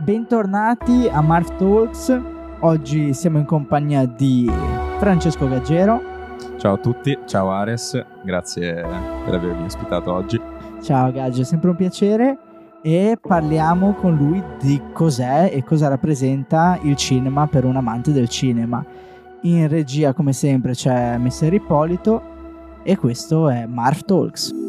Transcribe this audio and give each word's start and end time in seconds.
bentornati 0.00 1.08
a 1.08 1.20
Marv 1.20 1.56
Talks. 1.56 2.18
Oggi 2.60 3.12
siamo 3.12 3.38
in 3.38 3.44
compagnia 3.44 4.06
di 4.06 4.50
Francesco 4.98 5.46
Gaggero. 5.46 6.00
Ciao 6.56 6.74
a 6.74 6.78
tutti, 6.78 7.16
ciao 7.26 7.50
Ares, 7.50 8.02
grazie 8.22 8.72
per 9.24 9.34
avermi 9.34 9.64
ospitato 9.64 10.12
oggi. 10.12 10.40
Ciao 10.82 11.12
Gaggio, 11.12 11.42
è 11.42 11.44
sempre 11.44 11.70
un 11.70 11.76
piacere 11.76 12.38
e 12.82 13.18
parliamo 13.20 13.92
con 13.94 14.16
lui 14.16 14.42
di 14.60 14.80
cos'è 14.92 15.50
e 15.52 15.62
cosa 15.64 15.88
rappresenta 15.88 16.78
il 16.82 16.96
cinema 16.96 17.46
per 17.46 17.64
un 17.64 17.76
amante 17.76 18.12
del 18.12 18.28
cinema. 18.28 18.84
In 19.42 19.68
regia, 19.68 20.12
come 20.12 20.32
sempre, 20.32 20.72
c'è 20.72 21.16
Messer 21.18 21.52
Ippolito 21.52 22.22
e 22.82 22.96
questo 22.96 23.48
è 23.48 23.66
Marv 23.66 24.02
Talks. 24.02 24.59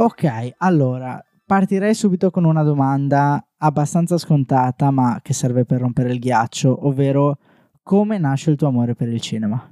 Ok, 0.00 0.54
allora 0.56 1.22
partirei 1.44 1.92
subito 1.92 2.30
con 2.30 2.44
una 2.44 2.62
domanda 2.62 3.46
abbastanza 3.58 4.16
scontata, 4.16 4.90
ma 4.90 5.20
che 5.22 5.34
serve 5.34 5.66
per 5.66 5.80
rompere 5.80 6.10
il 6.10 6.18
ghiaccio, 6.18 6.86
ovvero 6.86 7.36
come 7.82 8.16
nasce 8.16 8.50
il 8.50 8.56
tuo 8.56 8.68
amore 8.68 8.94
per 8.94 9.08
il 9.08 9.20
cinema? 9.20 9.62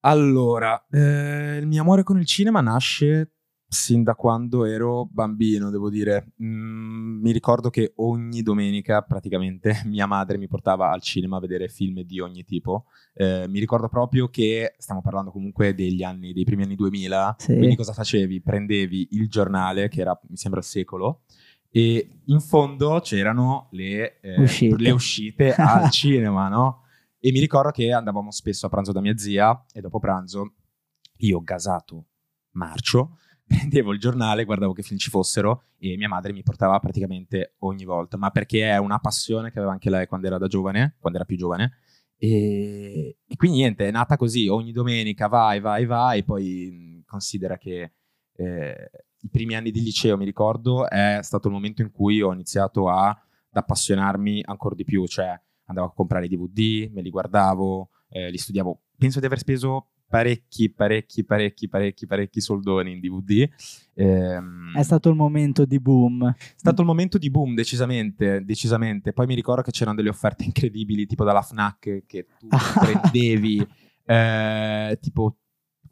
Allora, 0.00 0.82
eh, 0.90 1.58
il 1.58 1.66
mio 1.66 1.82
amore 1.82 2.04
con 2.04 2.18
il 2.18 2.24
cinema 2.24 2.62
nasce 2.62 3.32
sin 3.68 4.02
da 4.02 4.14
quando 4.14 4.64
ero 4.64 5.06
bambino, 5.10 5.70
devo 5.70 5.90
dire. 5.90 6.32
Mm, 6.42 7.20
mi 7.20 7.32
ricordo 7.32 7.70
che 7.70 7.92
ogni 7.96 8.42
domenica 8.42 9.02
praticamente 9.02 9.82
mia 9.86 10.06
madre 10.06 10.38
mi 10.38 10.46
portava 10.48 10.90
al 10.90 11.02
cinema 11.02 11.36
a 11.36 11.40
vedere 11.40 11.68
film 11.68 12.02
di 12.02 12.20
ogni 12.20 12.44
tipo. 12.44 12.86
Eh, 13.14 13.46
mi 13.48 13.58
ricordo 13.58 13.88
proprio 13.88 14.28
che 14.28 14.74
stiamo 14.78 15.00
parlando 15.02 15.30
comunque 15.30 15.74
degli 15.74 16.02
anni, 16.02 16.32
dei 16.32 16.44
primi 16.44 16.62
anni 16.62 16.76
2000. 16.76 17.36
Sì. 17.38 17.56
Quindi 17.56 17.76
cosa 17.76 17.92
facevi? 17.92 18.40
Prendevi 18.40 19.08
il 19.12 19.28
giornale, 19.28 19.88
che 19.88 20.00
era 20.00 20.18
mi 20.28 20.36
sembra 20.36 20.60
il 20.60 20.66
secolo, 20.66 21.22
e 21.70 22.20
in 22.26 22.40
fondo 22.40 23.00
c'erano 23.00 23.68
le, 23.72 24.20
eh, 24.20 24.40
Uscite. 24.40 24.76
le 24.76 24.90
uscite 24.92 25.54
al 25.54 25.90
cinema, 25.90 26.48
no? 26.48 26.82
E 27.18 27.32
mi 27.32 27.40
ricordo 27.40 27.70
che 27.70 27.90
andavamo 27.90 28.30
spesso 28.30 28.66
a 28.66 28.68
pranzo 28.68 28.92
da 28.92 29.00
mia 29.00 29.16
zia 29.16 29.64
e 29.72 29.80
dopo 29.80 29.98
pranzo 29.98 30.52
io 31.18 31.40
gasato 31.40 32.04
marcio 32.50 33.18
prendevo 33.46 33.92
il 33.92 33.98
giornale, 33.98 34.44
guardavo 34.44 34.72
che 34.72 34.82
film 34.82 34.98
ci 34.98 35.10
fossero 35.10 35.64
e 35.78 35.96
mia 35.96 36.08
madre 36.08 36.32
mi 36.32 36.42
portava 36.42 36.78
praticamente 36.78 37.54
ogni 37.60 37.84
volta, 37.84 38.16
ma 38.16 38.30
perché 38.30 38.70
è 38.70 38.78
una 38.78 38.98
passione 38.98 39.50
che 39.50 39.58
aveva 39.58 39.72
anche 39.72 39.90
lei 39.90 40.06
quando 40.06 40.26
era 40.26 40.38
da 40.38 40.46
giovane, 40.46 40.96
quando 40.98 41.18
era 41.18 41.26
più 41.26 41.36
giovane. 41.36 41.78
E, 42.16 43.18
e 43.26 43.36
quindi 43.36 43.58
niente, 43.58 43.86
è 43.88 43.90
nata 43.90 44.16
così, 44.16 44.48
ogni 44.48 44.72
domenica 44.72 45.26
vai, 45.26 45.60
vai, 45.60 45.84
vai, 45.84 46.24
poi 46.24 46.70
mh, 46.70 47.04
considera 47.06 47.58
che 47.58 47.92
eh, 48.36 48.90
i 49.20 49.28
primi 49.28 49.54
anni 49.54 49.70
di 49.70 49.82
liceo, 49.82 50.16
mi 50.16 50.24
ricordo, 50.24 50.88
è 50.88 51.18
stato 51.22 51.48
il 51.48 51.54
momento 51.54 51.82
in 51.82 51.90
cui 51.90 52.22
ho 52.22 52.32
iniziato 52.32 52.88
a, 52.88 53.08
ad 53.08 53.16
appassionarmi 53.50 54.42
ancora 54.44 54.74
di 54.74 54.84
più, 54.84 55.06
cioè 55.06 55.38
andavo 55.66 55.88
a 55.88 55.92
comprare 55.92 56.26
i 56.26 56.28
DVD, 56.28 56.90
me 56.92 57.02
li 57.02 57.10
guardavo, 57.10 57.90
eh, 58.08 58.30
li 58.30 58.38
studiavo. 58.38 58.82
Penso 58.96 59.20
di 59.20 59.26
aver 59.26 59.38
speso 59.38 59.88
parecchi, 60.14 60.70
parecchi, 60.70 61.24
parecchi, 61.24 61.68
parecchi, 61.68 62.06
parecchi 62.06 62.40
soldoni 62.40 62.92
in 62.92 63.00
DVD. 63.00 63.48
Ehm, 63.94 64.72
È 64.76 64.82
stato 64.84 65.08
il 65.08 65.16
momento 65.16 65.64
di 65.64 65.80
boom. 65.80 66.30
è 66.30 66.54
stato 66.54 66.82
il 66.82 66.86
momento 66.86 67.18
di 67.18 67.30
boom, 67.30 67.56
decisamente, 67.56 68.44
decisamente. 68.44 69.12
Poi 69.12 69.26
mi 69.26 69.34
ricordo 69.34 69.62
che 69.62 69.72
c'erano 69.72 69.96
delle 69.96 70.10
offerte 70.10 70.44
incredibili, 70.46 71.06
tipo 71.06 71.24
dalla 71.24 71.42
FNAC, 71.42 72.04
che 72.06 72.26
tu 72.38 72.46
prendevi 72.78 73.66
eh, 74.04 74.98
tipo 75.00 75.36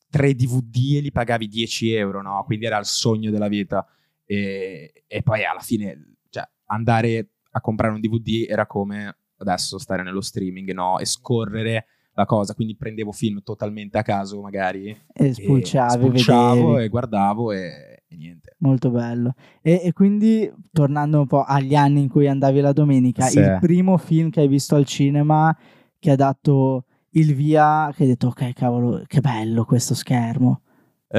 tre 0.08 0.34
DVD 0.34 0.76
e 0.98 1.00
li 1.00 1.10
pagavi 1.10 1.48
10 1.48 1.92
euro, 1.94 2.22
no? 2.22 2.44
Quindi 2.44 2.66
era 2.66 2.78
il 2.78 2.84
sogno 2.84 3.32
della 3.32 3.48
vita. 3.48 3.84
E, 4.24 5.02
e 5.04 5.22
poi 5.24 5.44
alla 5.44 5.58
fine, 5.58 6.14
cioè, 6.30 6.48
andare 6.66 7.30
a 7.50 7.60
comprare 7.60 7.92
un 7.92 8.00
DVD 8.00 8.46
era 8.48 8.68
come 8.68 9.16
adesso 9.38 9.78
stare 9.78 10.04
nello 10.04 10.20
streaming, 10.20 10.70
no? 10.70 11.00
E 11.00 11.06
scorrere 11.06 11.86
la 12.14 12.24
cosa. 12.26 12.54
Quindi 12.54 12.76
prendevo 12.76 13.12
film 13.12 13.42
totalmente 13.42 13.98
a 13.98 14.02
caso, 14.02 14.40
magari. 14.40 14.96
E 15.12 15.32
spulciavi, 15.34 16.02
spulciavo 16.04 16.66
vedevi. 16.68 16.84
e 16.84 16.88
guardavo 16.88 17.52
e, 17.52 18.02
e 18.08 18.16
niente. 18.16 18.56
Molto 18.58 18.90
bello. 18.90 19.34
E, 19.60 19.80
e 19.84 19.92
quindi, 19.92 20.50
tornando 20.70 21.20
un 21.20 21.26
po' 21.26 21.42
agli 21.42 21.74
anni 21.74 22.02
in 22.02 22.08
cui 22.08 22.28
andavi 22.28 22.60
la 22.60 22.72
domenica, 22.72 23.24
Sì. 23.26 23.38
il 23.38 23.58
primo 23.60 23.96
film 23.96 24.30
che 24.30 24.40
hai 24.40 24.48
visto 24.48 24.74
al 24.74 24.84
cinema 24.84 25.56
che 25.98 26.10
ha 26.10 26.16
dato 26.16 26.84
il 27.10 27.34
via, 27.34 27.92
che 27.94 28.02
hai 28.04 28.08
detto, 28.08 28.28
ok, 28.28 28.52
cavolo, 28.52 29.02
che 29.06 29.20
bello 29.20 29.64
questo 29.64 29.94
schermo. 29.94 30.62
Eh, 31.08 31.18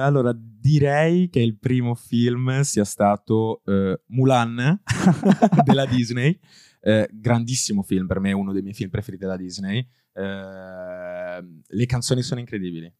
allora, 0.00 0.34
direi 0.34 1.28
che 1.28 1.40
il 1.40 1.56
primo 1.58 1.94
film 1.94 2.60
sia 2.62 2.84
stato 2.84 3.60
eh, 3.66 4.00
Mulan 4.06 4.80
della 5.64 5.84
Disney. 5.86 6.38
Eh, 6.80 7.08
grandissimo 7.12 7.82
film, 7.82 8.06
per 8.06 8.20
me 8.20 8.30
è 8.30 8.34
uno 8.34 8.52
dei 8.52 8.62
miei 8.62 8.74
film 8.74 8.90
preferiti 8.90 9.24
della 9.24 9.36
Disney. 9.36 9.86
Eh, 10.12 11.60
le 11.66 11.86
canzoni 11.86 12.22
sono 12.22 12.40
incredibili. 12.40 12.92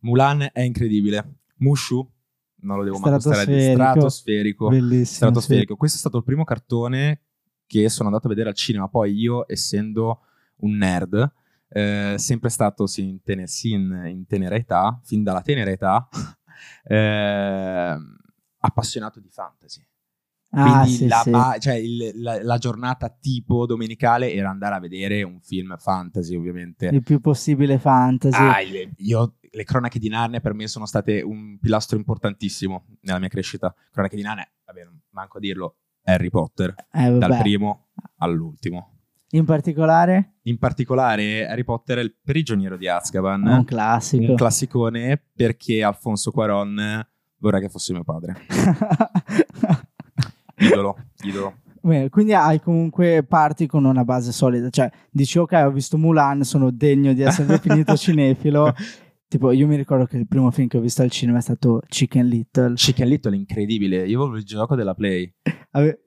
Mulan 0.00 0.48
è 0.52 0.60
incredibile. 0.60 1.38
Mushu, 1.56 2.08
non 2.62 2.78
lo 2.78 2.84
devo 2.84 2.98
mai 2.98 3.20
Stratosferico. 3.20 3.72
stratosferico. 3.72 4.68
Bellissimo. 4.68 5.04
Stratosferico. 5.04 5.76
Questo 5.76 5.96
è 5.96 6.00
stato 6.00 6.18
il 6.18 6.24
primo 6.24 6.44
cartone 6.44 7.22
che 7.66 7.88
sono 7.88 8.08
andato 8.08 8.26
a 8.26 8.30
vedere 8.30 8.48
al 8.48 8.54
cinema. 8.54 8.88
Poi 8.88 9.14
io, 9.14 9.44
essendo 9.50 10.22
un 10.56 10.76
nerd, 10.76 11.32
eh, 11.68 12.14
sempre 12.18 12.48
stato 12.48 12.86
sin 12.86 13.08
in, 13.08 13.22
tene- 13.22 13.46
sin 13.46 14.02
in 14.06 14.26
tenera 14.26 14.56
età, 14.56 15.00
fin 15.04 15.22
dalla 15.22 15.42
tenera 15.42 15.70
età, 15.70 16.08
eh, 16.84 17.96
appassionato 18.58 19.20
di 19.20 19.28
fantasy. 19.30 19.86
Ah, 20.52 20.80
Quindi 20.80 20.90
sì, 20.96 21.06
la, 21.06 21.16
sì. 21.22 21.30
ba- 21.30 21.56
cioè 21.60 21.74
il- 21.74 22.10
la- 22.22 22.42
la 22.42 22.58
giornata 22.58 23.08
tipo 23.08 23.66
domenicale 23.66 24.32
era 24.32 24.50
andare 24.50 24.74
a 24.74 24.80
vedere 24.80 25.22
un 25.22 25.38
film 25.40 25.76
fantasy, 25.78 26.34
ovviamente. 26.34 26.86
Il 26.86 27.02
più 27.04 27.20
possibile 27.20 27.78
fantasy. 27.78 28.36
Ah, 28.42 28.60
il- 28.60 28.90
io, 28.96 29.34
le 29.52 29.64
cronache 29.64 29.98
di 30.00 30.08
Narnia 30.08 30.40
per 30.40 30.54
me 30.54 30.66
sono 30.66 30.86
state 30.86 31.20
un 31.22 31.56
pilastro 31.60 31.96
importantissimo 31.96 32.86
nella 33.02 33.18
mia 33.20 33.28
crescita. 33.28 33.72
Cronache 33.92 34.16
di 34.16 34.22
Narnia, 34.22 34.48
vabbè, 34.66 34.88
manco 35.10 35.36
a 35.36 35.40
dirlo, 35.40 35.76
Harry 36.04 36.30
Potter, 36.30 36.74
Eh, 36.92 37.16
dal 37.18 37.38
primo 37.38 37.88
all'ultimo. 38.16 38.94
In 39.32 39.44
particolare, 39.44 40.38
In 40.42 40.58
particolare 40.58 41.46
Harry 41.46 41.62
Potter 41.62 41.98
è 41.98 42.00
il 42.02 42.16
prigioniero 42.20 42.76
di 42.76 42.88
Azkaban, 42.88 43.46
un 43.46 43.64
classico. 43.64 44.30
un 44.30 44.34
classicone 44.36 45.22
perché 45.32 45.84
Alfonso 45.84 46.32
Cuaron 46.32 47.06
vorrei 47.36 47.60
che 47.60 47.68
fosse 47.68 47.92
mio 47.92 48.02
padre. 48.02 48.34
Idolo, 50.60 50.96
idolo. 51.24 51.54
Bene, 51.82 52.10
quindi 52.10 52.34
hai 52.34 52.60
comunque 52.60 53.24
parti 53.26 53.66
con 53.66 53.84
una 53.86 54.04
base 54.04 54.32
solida, 54.32 54.68
cioè 54.68 54.90
dici 55.10 55.38
ok 55.38 55.52
ho 55.66 55.70
visto 55.70 55.96
Mulan, 55.96 56.42
sono 56.44 56.70
degno 56.70 57.14
di 57.14 57.22
essere 57.22 57.46
definito 57.48 57.96
cinefilo, 57.98 58.74
tipo 59.26 59.50
io 59.50 59.66
mi 59.66 59.76
ricordo 59.76 60.04
che 60.04 60.18
il 60.18 60.26
primo 60.28 60.50
film 60.50 60.68
che 60.68 60.76
ho 60.76 60.80
visto 60.82 61.00
al 61.00 61.10
cinema 61.10 61.38
è 61.38 61.40
stato 61.40 61.80
Chicken 61.88 62.26
Little 62.26 62.74
Chicken 62.74 63.08
Little 63.08 63.32
è 63.34 63.38
incredibile, 63.38 64.06
io 64.06 64.18
volevo 64.18 64.36
il 64.36 64.44
gioco 64.44 64.74
della 64.74 64.94
Play. 64.94 65.32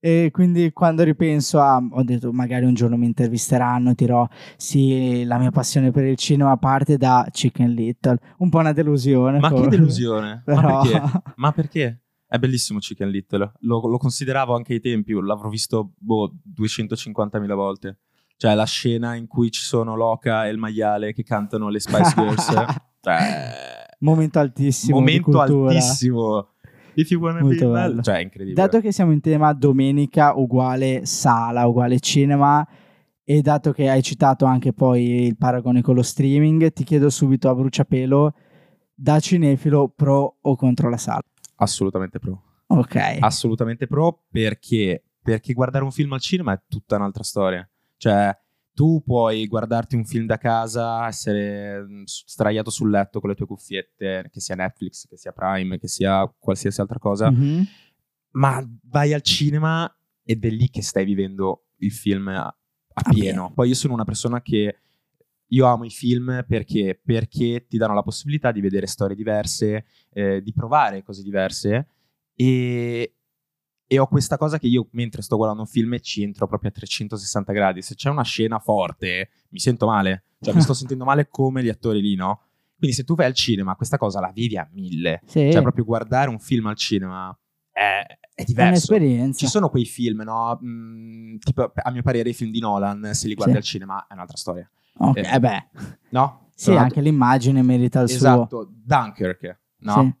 E 0.00 0.28
quindi 0.30 0.70
quando 0.72 1.02
ripenso 1.02 1.58
a, 1.60 1.76
ho 1.76 2.04
detto 2.04 2.32
magari 2.32 2.64
un 2.64 2.74
giorno 2.74 2.96
mi 2.96 3.06
intervisteranno, 3.06 3.94
dirò 3.94 4.24
sì 4.56 5.24
la 5.24 5.38
mia 5.38 5.50
passione 5.50 5.90
per 5.90 6.04
il 6.04 6.14
cinema 6.16 6.56
parte 6.56 6.96
da 6.96 7.26
Chicken 7.28 7.70
Little, 7.70 8.16
un 8.38 8.48
po' 8.48 8.58
una 8.58 8.72
delusione. 8.72 9.40
Ma 9.40 9.48
che 9.48 9.54
come- 9.54 9.68
delusione? 9.68 10.42
Però- 10.44 10.60
Ma 10.70 10.80
perché? 10.82 11.22
Ma 11.34 11.52
perché? 11.52 12.02
È 12.28 12.38
bellissimo 12.38 12.78
Chicken 12.78 13.08
Little. 13.08 13.52
Lo, 13.60 13.86
lo 13.86 13.96
consideravo 13.96 14.54
anche 14.54 14.74
ai 14.74 14.80
tempi, 14.80 15.14
l'avrò 15.14 15.48
visto 15.48 15.92
boh, 15.96 16.34
250.000 16.54 17.54
volte. 17.54 17.98
Cioè 18.36 18.54
la 18.54 18.66
scena 18.66 19.14
in 19.14 19.26
cui 19.26 19.50
ci 19.50 19.62
sono 19.62 19.96
Loca 19.96 20.46
e 20.46 20.50
il 20.50 20.58
maiale 20.58 21.12
che 21.14 21.22
cantano 21.24 21.70
le 21.70 21.80
Spice 21.80 22.12
Girls. 22.14 22.44
cioè, 23.00 23.86
Momento 24.00 24.38
altissimo. 24.38 24.98
momento 24.98 25.40
altissimo. 25.40 26.50
If 26.94 27.10
you 27.10 27.20
wanna 27.20 27.40
Molto 27.40 27.66
be 27.66 27.72
bello. 27.72 27.88
bello. 27.88 28.02
Cioè, 28.02 28.16
è 28.16 28.20
incredibile. 28.20 28.62
Dato 28.62 28.80
che 28.80 28.92
siamo 28.92 29.12
in 29.12 29.20
tema 29.20 29.52
domenica 29.54 30.34
uguale 30.36 31.06
sala, 31.06 31.66
uguale 31.66 31.98
cinema, 31.98 32.66
e 33.24 33.40
dato 33.40 33.72
che 33.72 33.88
hai 33.88 34.02
citato 34.02 34.44
anche 34.44 34.72
poi 34.72 35.26
il 35.26 35.36
paragone 35.36 35.80
con 35.80 35.94
lo 35.94 36.02
streaming, 36.02 36.72
ti 36.72 36.84
chiedo 36.84 37.10
subito 37.10 37.48
a 37.48 37.54
bruciapelo, 37.54 38.34
da 38.94 39.18
cinefilo 39.20 39.92
pro 39.94 40.36
o 40.40 40.56
contro 40.56 40.88
la 40.88 40.96
sala? 40.96 41.22
Assolutamente 41.58 42.18
pro. 42.18 42.42
Ok. 42.68 43.18
Assolutamente 43.20 43.86
pro 43.86 44.24
perché, 44.30 45.04
perché 45.22 45.52
guardare 45.52 45.84
un 45.84 45.90
film 45.92 46.12
al 46.12 46.20
cinema 46.20 46.52
è 46.52 46.62
tutta 46.68 46.96
un'altra 46.96 47.22
storia. 47.22 47.68
Cioè, 47.96 48.36
tu 48.72 49.02
puoi 49.04 49.46
guardarti 49.48 49.96
un 49.96 50.04
film 50.04 50.26
da 50.26 50.36
casa, 50.38 51.06
essere 51.06 51.80
mm, 51.82 52.02
s- 52.04 52.24
sdraiato 52.26 52.70
sul 52.70 52.90
letto 52.90 53.18
con 53.20 53.30
le 53.30 53.34
tue 53.36 53.46
cuffiette, 53.46 54.28
che 54.30 54.40
sia 54.40 54.54
Netflix, 54.54 55.06
che 55.08 55.16
sia 55.16 55.32
Prime, 55.32 55.78
che 55.78 55.88
sia 55.88 56.32
qualsiasi 56.38 56.80
altra 56.80 56.98
cosa, 56.98 57.30
Mhm. 57.30 57.64
ma 58.32 58.64
vai 58.84 59.12
al 59.14 59.22
cinema 59.22 59.92
ed 60.22 60.44
è 60.44 60.50
lì 60.50 60.68
che 60.70 60.82
stai 60.82 61.04
vivendo 61.04 61.64
il 61.78 61.90
film 61.90 62.28
a, 62.28 62.42
a 62.44 62.52
A 62.94 63.02
pieno. 63.10 63.18
pieno. 63.20 63.52
Poi 63.54 63.68
io 63.68 63.74
sono 63.74 63.94
una 63.94 64.04
persona 64.04 64.40
che 64.42 64.78
io 65.48 65.66
amo 65.66 65.84
i 65.84 65.90
film 65.90 66.44
perché, 66.46 67.00
perché 67.02 67.66
ti 67.68 67.76
danno 67.78 67.94
la 67.94 68.02
possibilità 68.02 68.52
di 68.52 68.60
vedere 68.60 68.86
storie 68.86 69.16
diverse, 69.16 69.84
eh, 70.12 70.42
di 70.42 70.52
provare 70.52 71.02
cose 71.02 71.22
diverse 71.22 71.86
e, 72.34 73.14
e 73.86 73.98
ho 73.98 74.06
questa 74.06 74.36
cosa 74.36 74.58
che 74.58 74.66
io 74.66 74.88
mentre 74.92 75.22
sto 75.22 75.36
guardando 75.36 75.62
un 75.62 75.68
film 75.68 75.98
ci 76.00 76.22
entro 76.22 76.46
proprio 76.46 76.70
a 76.70 76.72
360 76.74 77.52
gradi. 77.52 77.82
Se 77.82 77.94
c'è 77.94 78.10
una 78.10 78.22
scena 78.24 78.58
forte 78.58 79.30
mi 79.50 79.58
sento 79.58 79.86
male, 79.86 80.24
cioè 80.40 80.54
mi 80.54 80.60
sto 80.60 80.74
sentendo 80.74 81.04
male 81.04 81.28
come 81.28 81.62
gli 81.62 81.68
attori 81.70 82.00
lì, 82.00 82.14
no? 82.14 82.42
Quindi 82.76 82.94
se 82.94 83.02
tu 83.04 83.14
vai 83.14 83.26
al 83.26 83.34
cinema 83.34 83.74
questa 83.74 83.98
cosa 83.98 84.20
la 84.20 84.30
vivi 84.32 84.56
a 84.56 84.68
mille. 84.72 85.20
Sì. 85.24 85.50
Cioè 85.50 85.62
proprio 85.62 85.84
guardare 85.84 86.28
un 86.30 86.38
film 86.38 86.66
al 86.66 86.76
cinema 86.76 87.36
è, 87.72 88.04
è 88.34 88.44
diverso. 88.44 88.92
È 88.92 88.96
un'esperienza. 88.98 89.38
Ci 89.38 89.46
sono 89.46 89.68
quei 89.68 89.84
film, 89.84 90.22
no? 90.22 90.60
Mm, 90.62 91.36
tipo, 91.38 91.72
a 91.74 91.90
mio 91.90 92.02
parere, 92.02 92.28
i 92.28 92.34
film 92.34 92.50
di 92.52 92.60
Nolan, 92.60 93.10
se 93.14 93.26
li 93.26 93.34
guardi 93.34 93.52
Sì. 93.54 93.58
al 93.58 93.64
cinema, 93.64 94.06
è 94.06 94.12
un'altra 94.12 94.36
storia. 94.36 94.70
Ok, 94.98 95.16
Eh, 95.16 95.34
eh 95.34 95.40
beh, 95.40 95.66
No? 96.10 96.48
sì, 96.54 96.64
Tra 96.66 96.74
l'altro- 96.74 96.98
anche 96.98 97.00
l'immagine 97.00 97.62
merita 97.62 98.00
il 98.00 98.08
suo. 98.08 98.16
Esatto, 98.16 98.68
Dunkirk, 98.84 99.60
no? 99.80 99.92
Sì. 100.02 100.14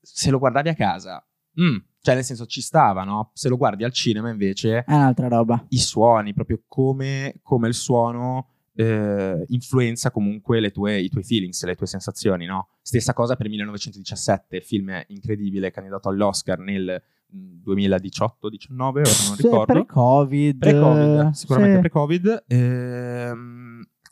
Se 0.00 0.30
lo 0.30 0.38
guardavi 0.38 0.68
a 0.68 0.74
casa, 0.74 1.24
mm, 1.60 1.76
cioè 2.00 2.14
nel 2.14 2.24
senso 2.24 2.46
ci 2.46 2.60
stava, 2.60 3.02
no? 3.04 3.30
Se 3.34 3.48
lo 3.48 3.56
guardi 3.56 3.82
al 3.84 3.92
cinema 3.92 4.30
invece, 4.30 4.84
È 4.84 4.92
un'altra 4.94 5.28
roba. 5.28 5.64
i 5.70 5.78
suoni, 5.78 6.32
proprio 6.34 6.62
come, 6.66 7.34
come 7.42 7.68
il 7.68 7.74
suono 7.74 8.50
eh, 8.78 9.42
influenza 9.48 10.10
comunque 10.10 10.60
le 10.60 10.70
tue- 10.70 11.00
i 11.00 11.08
tuoi 11.08 11.24
feelings, 11.24 11.64
le 11.64 11.74
tue 11.76 11.86
sensazioni, 11.86 12.44
no? 12.44 12.68
Stessa 12.82 13.14
cosa 13.14 13.34
per 13.34 13.48
1917, 13.48 14.60
film 14.60 15.02
incredibile, 15.08 15.70
candidato 15.70 16.10
all'Oscar 16.10 16.58
nel 16.58 17.02
mm, 17.34 17.62
2018-19, 17.66 18.78
ora 18.78 19.00
non 19.26 19.36
ricordo. 19.36 19.64
Pre-Covid. 19.72 20.58
Pre-Covid, 20.58 21.30
sicuramente 21.30 21.74
sì. 21.74 21.80
pre-Covid. 21.80 22.44
Ehm, 22.48 23.65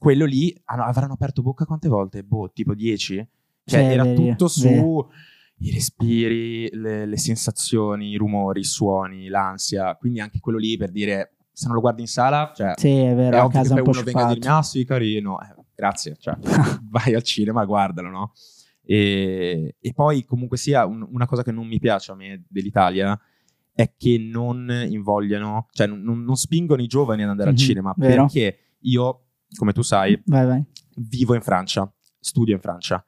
quello 0.05 0.25
lì 0.27 0.55
hanno- 0.67 0.85
avranno 0.85 1.15
aperto 1.15 1.43
bocca 1.43 1.65
quante 1.65 1.89
volte? 1.89 2.23
Boh, 2.23 2.51
tipo 2.53 2.75
10? 2.75 3.17
Cioè, 3.65 3.81
Sì, 3.81 3.87
era 3.87 4.03
vero, 4.05 4.15
tutto 4.15 4.49
su 4.49 4.69
vero. 4.69 5.11
i 5.59 5.71
respiri, 5.73 6.69
le, 6.73 7.07
le 7.07 7.17
sensazioni, 7.17 8.11
i 8.11 8.17
rumori, 8.17 8.61
i 8.61 8.65
suoni, 8.65 9.29
l'ansia. 9.29 9.95
Quindi 9.97 10.21
anche 10.21 10.39
quello 10.41 10.59
lì 10.59 10.77
per 10.77 10.91
dire, 10.91 11.37
se 11.53 11.67
non 11.67 11.75
lo 11.77 11.81
guardi 11.81 12.03
in 12.03 12.09
sala, 12.09 12.53
cioè, 12.55 12.73
Sì, 12.77 12.91
è 12.91 13.15
vero, 13.15 13.37
è 13.37 13.41
a 13.41 13.45
ovvio 13.45 13.63
che 13.63 13.69
poi 13.69 13.79
un 13.79 13.85
po' 13.85 13.91
uno 13.91 14.03
venga 14.03 14.27
a 14.27 14.33
dirmi, 14.35 14.47
ah 14.47 14.63
sì, 14.63 14.85
carino. 14.85 15.41
Eh, 15.41 15.55
grazie, 15.75 16.17
cioè, 16.19 16.37
vai 16.91 17.15
al 17.15 17.23
cinema, 17.23 17.65
guardalo, 17.65 18.09
no? 18.11 18.33
E, 18.87 19.77
e 19.81 19.93
poi 19.95 20.25
comunque 20.25 20.57
sia 20.59 20.85
un- 20.85 21.07
una 21.11 21.27
cosa 21.27 21.43
che 21.43 21.53
non 21.53 21.67
mi 21.67 21.79
piace 21.79 22.13
a 22.13 22.15
me 22.15 22.45
dell'Italia 22.49 23.19
è 23.73 23.93
che 23.97 24.19
non 24.19 24.71
invogliano, 24.89 25.69
cioè 25.73 25.87
non, 25.87 26.03
non- 26.23 26.37
spingono 26.37 26.83
i 26.83 26.87
giovani 26.87 27.23
ad 27.23 27.31
andare 27.31 27.51
Mhm, 27.51 27.57
al 27.57 27.63
cinema 27.63 27.95
vero. 27.97 28.25
perché 28.27 28.59
io, 28.81 29.24
come 29.57 29.73
tu 29.73 29.83
sai, 29.83 30.21
Vai, 30.27 30.47
vai. 30.47 30.65
vivo 30.97 31.35
in 31.35 31.43
Francia, 31.43 31.91
studio 32.19 32.55
in 32.55 32.61
Francia. 32.61 33.05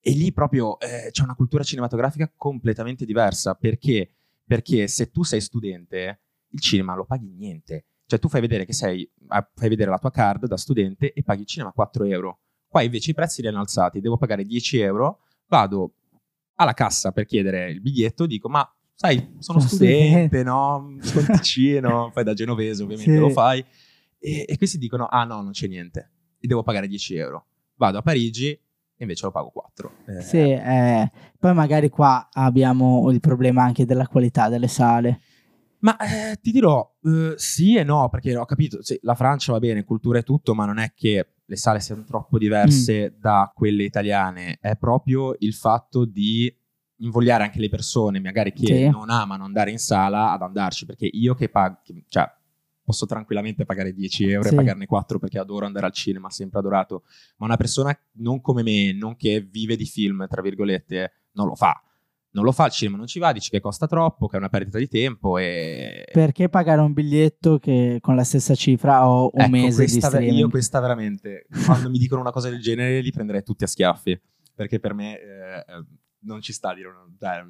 E 0.00 0.10
lì 0.12 0.32
proprio 0.32 0.78
eh, 0.80 1.08
c'è 1.10 1.22
una 1.22 1.34
cultura 1.34 1.62
cinematografica 1.62 2.32
completamente 2.34 3.04
diversa. 3.04 3.54
Perché, 3.54 4.10
perché 4.44 4.86
se 4.88 5.10
tu 5.10 5.22
sei 5.22 5.40
studente 5.40 6.20
il 6.50 6.60
cinema 6.60 6.94
lo 6.94 7.04
paghi 7.04 7.28
niente, 7.28 7.84
cioè 8.06 8.18
tu 8.18 8.28
fai 8.28 8.40
vedere 8.40 8.64
che 8.64 8.72
sei, 8.72 9.10
ah, 9.28 9.46
fai 9.54 9.68
vedere 9.68 9.90
la 9.90 9.98
tua 9.98 10.10
card 10.10 10.46
da 10.46 10.56
studente 10.56 11.12
e 11.12 11.22
paghi 11.22 11.42
il 11.42 11.46
cinema 11.46 11.72
4 11.72 12.04
euro, 12.04 12.38
qua 12.66 12.82
invece 12.82 13.10
i 13.10 13.14
prezzi 13.14 13.42
li 13.42 13.48
hanno 13.48 13.58
alzati, 13.60 14.00
devo 14.00 14.16
pagare 14.16 14.44
10 14.44 14.78
euro, 14.78 15.20
vado 15.48 15.92
alla 16.54 16.72
cassa 16.74 17.12
per 17.12 17.26
chiedere 17.26 17.70
il 17.70 17.80
biglietto, 17.82 18.24
dico 18.26 18.48
ma 18.48 18.66
sai 18.94 19.16
sono 19.38 19.58
Sono 19.60 19.60
studente, 19.60 20.42
no? 20.42 20.96
Sconticino, 21.00 22.10
fai 22.14 22.24
da 22.24 22.32
genovese 22.34 22.82
ovviamente 22.82 23.12
Sì. 23.12 23.18
lo 23.18 23.28
fai 23.30 23.62
e, 24.18 24.44
e 24.48 24.56
questi 24.56 24.78
dicono 24.78 25.06
ah 25.06 25.24
no 25.24 25.40
non 25.42 25.52
c'è 25.52 25.66
niente 25.66 26.10
e 26.38 26.46
devo 26.46 26.62
pagare 26.62 26.86
10 26.88 27.16
euro. 27.16 27.46
Vado 27.76 27.98
a 27.98 28.02
Parigi 28.02 28.48
e 28.50 28.60
invece 28.98 29.24
lo 29.26 29.30
pago 29.32 29.50
4. 29.50 29.92
Eh, 30.06 30.20
Sì, 30.22 30.38
eh, 30.38 31.10
poi 31.38 31.54
magari 31.54 31.88
qua 31.88 32.28
abbiamo 32.32 33.10
il 33.10 33.20
problema 33.20 33.62
anche 33.62 33.84
della 33.84 34.06
qualità 34.08 34.48
delle 34.48 34.68
sale. 34.68 35.20
Ma 35.80 35.96
eh, 35.98 36.36
ti 36.40 36.50
dirò 36.50 36.96
eh, 37.04 37.34
sì 37.36 37.76
e 37.76 37.84
no, 37.84 38.08
perché 38.08 38.36
ho 38.36 38.44
capito, 38.44 38.82
sì, 38.82 38.98
la 39.02 39.14
Francia 39.14 39.52
va 39.52 39.60
bene, 39.60 39.84
cultura 39.84 40.18
e 40.18 40.22
tutto, 40.24 40.54
ma 40.54 40.64
non 40.64 40.78
è 40.78 40.92
che 40.94 41.34
le 41.44 41.56
sale 41.56 41.78
siano 41.80 42.02
troppo 42.04 42.36
diverse 42.36 43.12
Mm. 43.16 43.20
da 43.20 43.52
quelle 43.54 43.84
italiane, 43.84 44.58
è 44.60 44.76
proprio 44.76 45.36
il 45.38 45.54
fatto 45.54 46.04
di 46.04 46.52
invogliare 46.96 47.44
anche 47.44 47.60
le 47.60 47.68
persone, 47.68 48.18
magari 48.20 48.52
che 48.52 48.66
Sì. 48.66 48.88
non 48.88 49.08
amano 49.08 49.44
andare 49.44 49.70
in 49.70 49.78
sala, 49.78 50.32
ad 50.32 50.42
andarci, 50.42 50.84
perché 50.84 51.08
io 51.10 51.34
che 51.34 51.48
pago, 51.48 51.78
cioè 52.08 52.28
posso 52.88 53.04
tranquillamente 53.04 53.66
pagare 53.66 53.92
10 53.92 54.30
euro 54.30 54.48
Sì. 54.48 54.54
e 54.54 54.56
pagarne 54.56 54.86
4 54.86 55.18
perché 55.18 55.38
adoro 55.38 55.66
andare 55.66 55.84
al 55.84 55.92
cinema, 55.92 56.30
sempre 56.30 56.58
adorato, 56.58 57.02
ma 57.36 57.44
una 57.44 57.58
persona 57.58 57.94
non 58.12 58.40
come 58.40 58.62
me, 58.62 58.94
non 58.94 59.14
che 59.14 59.42
vive 59.42 59.76
di 59.76 59.84
film, 59.84 60.26
tra 60.26 60.40
virgolette, 60.40 61.12
non 61.32 61.46
lo 61.48 61.54
fa. 61.54 61.82
Non 62.30 62.44
lo 62.44 62.52
fa 62.52 62.64
al 62.64 62.70
cinema, 62.70 62.96
non 62.96 63.06
ci 63.06 63.18
va, 63.18 63.32
dice 63.32 63.50
che 63.50 63.60
costa 63.60 63.86
troppo, 63.86 64.26
che 64.26 64.36
è 64.36 64.38
una 64.38 64.48
perdita 64.48 64.78
di 64.78 64.88
tempo 64.88 65.36
e... 65.36 66.04
Perché 66.10 66.48
pagare 66.48 66.80
un 66.80 66.92
biglietto 66.94 67.58
che 67.58 67.98
con 68.00 68.16
la 68.16 68.24
stessa 68.24 68.54
cifra 68.54 69.06
o 69.08 69.30
un 69.32 69.40
Ecco, 69.42 69.50
mese 69.50 69.84
di 69.84 70.00
streaming? 70.00 70.36
io 70.38 70.48
questa 70.48 70.80
veramente, 70.80 71.46
quando 71.66 71.90
mi 71.90 71.98
dicono 71.98 72.22
una 72.22 72.30
cosa 72.30 72.48
del 72.48 72.60
genere 72.60 73.00
li 73.00 73.10
prenderei 73.10 73.42
tutti 73.42 73.64
a 73.64 73.66
schiaffi, 73.66 74.18
perché 74.54 74.78
per 74.80 74.94
me 74.94 75.18
eh, 75.20 75.58
eh, 75.58 75.84
non 76.20 76.40
ci 76.40 76.52
sta 76.54 76.70
a 76.70 76.74
dire 76.74 76.88
una... 76.88 77.04
cioè, 77.18 77.44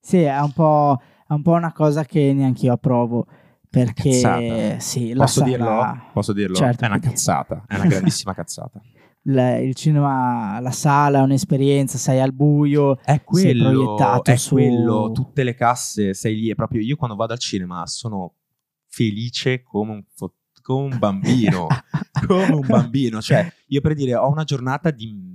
Sì, 0.00 0.18
è 0.22 0.38
un, 0.40 0.52
po', 0.52 1.00
è 1.28 1.32
un 1.32 1.42
po' 1.42 1.52
una 1.52 1.72
cosa 1.72 2.04
che 2.04 2.32
neanche 2.32 2.66
io 2.66 2.72
approvo. 2.72 3.26
Perché 3.74 4.10
cazzata. 4.10 4.78
sì, 4.80 5.12
Posso 5.16 5.40
sala- 5.40 5.46
dirlo? 5.50 6.02
Posso 6.12 6.32
dirlo? 6.32 6.54
Certo 6.54 6.84
è 6.84 6.86
una 6.88 6.98
cazzata, 6.98 7.64
è 7.66 7.74
una 7.74 7.86
grandissima 7.88 8.34
cazzata. 8.34 8.80
la- 9.26 9.56
il 9.58 9.74
cinema, 9.74 10.58
la 10.60 10.70
sala 10.70 11.18
è 11.20 11.22
un'esperienza, 11.22 11.96
sei 11.98 12.20
al 12.20 12.32
buio. 12.32 12.98
È 13.02 13.22
quello, 13.24 13.70
proiettato 13.70 14.30
è 14.30 14.36
su- 14.36 14.54
quello, 14.54 15.10
tutte 15.12 15.42
le 15.44 15.54
casse, 15.54 16.14
sei 16.14 16.34
lì, 16.36 16.50
è 16.50 16.54
proprio 16.54 16.80
io 16.82 16.96
quando 16.96 17.16
vado 17.16 17.32
al 17.32 17.38
cinema 17.38 17.86
sono 17.86 18.34
felice 18.86 19.62
come 19.62 19.92
un, 19.92 20.04
fo- 20.14 20.34
come 20.62 20.92
un 20.92 20.98
bambino, 20.98 21.66
come 22.26 22.54
un 22.54 22.66
bambino, 22.66 23.20
cioè 23.20 23.50
io 23.68 23.80
per 23.80 23.94
dire 23.94 24.14
ho 24.14 24.30
una 24.30 24.44
giornata 24.44 24.90
di 24.90 25.32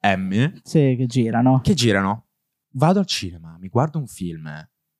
M 0.00 0.52
Sì, 0.62 0.94
che 0.96 1.06
girano. 1.06 1.60
che 1.60 1.74
girano, 1.74 2.26
vado 2.72 2.98
al 3.00 3.06
cinema, 3.06 3.56
mi 3.60 3.68
guardo 3.68 3.98
un 3.98 4.06
film, 4.06 4.48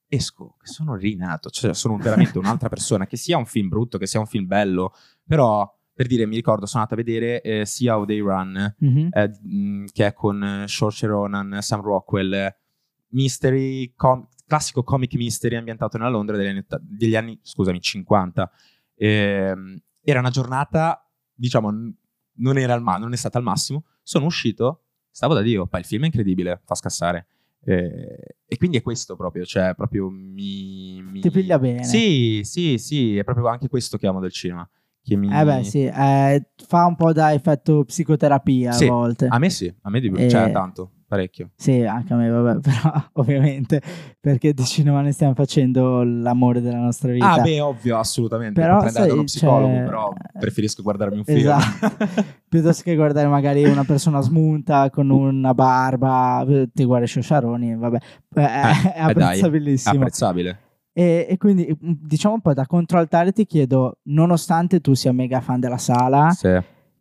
esco, 0.09 0.57
che 0.59 0.67
sono 0.67 0.95
rinato, 0.97 1.51
cioè 1.51 1.75
sono 1.75 1.97
veramente 1.99 2.39
un'altra 2.39 2.69
persona, 2.69 3.07
che 3.07 3.17
sia 3.17 3.37
un 3.37 3.47
film 3.47 3.69
brutto, 3.69 3.99
che 3.99 4.07
sia 4.07 4.19
un 4.21 4.27
film 4.27 4.47
bello, 4.47 4.93
però 5.27 5.71
per 5.93 6.07
dire 6.07 6.27
mi 6.27 6.37
ricordo 6.37 6.65
sono 6.67 6.83
andato 6.85 7.01
a 7.01 7.05
vedere 7.05 7.41
eh, 7.43 7.67
Sea 7.67 7.97
How 7.97 8.05
They 8.05 8.21
Run, 8.21 8.75
Mhm. 8.79 9.09
eh, 9.13 9.29
mh, 9.43 9.85
che 9.93 10.07
è 10.07 10.13
con 10.13 10.43
eh, 10.43 10.69
Saoirse 10.69 11.07
Ronan, 11.07 11.59
Sam 11.61 11.81
Rockwell, 11.83 12.33
eh, 12.33 12.57
mystery, 13.09 13.93
com- 13.95 14.27
classico 14.47 14.83
comic 14.83 15.15
mystery 15.15 15.57
ambientato 15.57 15.99
nella 15.99 16.11
Londra 16.11 16.37
degli 16.37 16.49
anni, 16.49 16.65
degli 16.81 17.17
anni, 17.17 17.39
scusami, 17.43 17.81
50. 17.81 18.51
Ehm, 18.97 19.79
era 20.03 20.21
una 20.21 20.31
giornata, 20.31 21.07
diciamo, 21.35 21.71
non, 21.71 22.83
ma- 22.83 22.97
non 22.97 23.13
è 23.13 23.17
stata 23.17 23.39
al 23.39 23.45
massimo. 23.45 23.85
Sono 24.03 24.27
uscito, 24.27 24.85
stavo 25.11 25.35
da 25.35 25.43
Dio, 25.43 25.67
poi 25.67 25.81
il 25.81 25.87
film 25.87 26.03
è 26.03 26.07
incredibile, 26.07 26.61
fa 26.65 26.75
scassare. 26.75 27.27
Eh, 27.65 28.37
e 28.47 28.57
quindi 28.57 28.79
è 28.79 28.83
questo 28.83 29.17
proprio, 29.17 29.45
cioè 29.45 29.75
proprio 29.75 30.09
mi... 30.11 31.03
mi- 31.03 31.21
Ti 31.21 31.31
piglia 31.31 31.59
bene. 31.59 31.85
Sì, 31.85 32.41
sì, 32.45 32.79
sì, 32.79 33.17
è 33.19 33.25
proprio 33.25 33.49
anche 33.49 33.69
questo 33.69 33.99
che 33.99 34.07
amo 34.07 34.21
del 34.21 34.33
cinema. 34.33 34.69
Che 35.03 35.17
mi... 35.17 35.29
Eh 35.33 35.45
beh, 35.45 35.63
sì, 35.65 35.85
eh, 35.85 36.51
fa 36.67 36.87
un 36.87 36.97
po' 36.97 37.13
da 37.13 37.33
effetto 37.33 37.85
psicoterapia 37.85 38.73
Sì, 38.73 38.87
a 38.87 38.91
volte. 38.91 39.27
A 39.27 39.39
me 39.39 39.51
sì, 39.51 39.73
a 39.83 39.91
me 39.91 40.01
di... 40.01 40.09
Eh, 40.15 40.29
cioè 40.29 40.51
tanto, 40.51 40.93
parecchio. 41.09 41.51
Sì, 41.57 41.81
anche 41.83 42.13
a 42.13 42.17
me, 42.17 42.29
vabbè, 42.29 42.61
però 42.63 42.93
ovviamente 43.15 43.81
perché 44.21 44.53
di 44.53 44.65
cinema 44.65 45.01
ne 45.01 45.13
stiamo 45.13 45.35
facendo 45.35 46.03
l'amore 46.05 46.61
della 46.61 46.79
nostra 46.79 47.11
vita. 47.11 47.33
Ah, 47.33 47.41
beh, 47.41 47.61
ovvio, 47.61 47.99
assolutamente. 47.99 48.61
Però, 48.61 48.87
sai, 48.89 49.11
uno 49.11 49.25
psicologo, 49.25 49.75
cioè- 49.75 49.85
però 49.85 50.13
preferisco 50.39 50.83
guardarmi 50.83 51.17
un 51.19 51.25
film. 51.25 51.39
Esatto. 51.39 51.97
Piuttosto 52.49 52.83
che 52.83 52.95
guardare 52.95 53.27
magari 53.27 53.65
una 53.65 53.85
persona 53.85 54.21
smunta 54.21 54.91
con 54.91 55.11
una 55.11 55.55
barba, 55.55 56.45
eh, 56.47 56.69
ti 56.73 56.85
guardi 56.85 57.07
Sciosciaroni, 57.07 57.77
vabbè, 57.77 57.99
Eh, 58.35 58.41
è, 58.41 58.93
è 58.95 59.11
eh, 59.11 59.13
dai, 59.15 59.31
apprezzabilissimo. 59.41 59.95
Apprezzabile. 59.97 60.59
E, 60.93 61.27
e 61.29 61.37
quindi, 61.37 61.67
mm, 61.69 61.93
diciamo 62.03 62.35
un 62.35 62.41
po' 62.41 62.53
da 62.55 62.67
controllare, 62.67 63.33
ti 63.33 63.47
chiedo, 63.47 63.99
nonostante 64.05 64.81
tu 64.81 64.95
sia 64.95 65.13
mega 65.13 65.41
fan 65.41 65.61
della 65.61 65.79
sala, 65.79 66.31
Sì. 66.31 66.59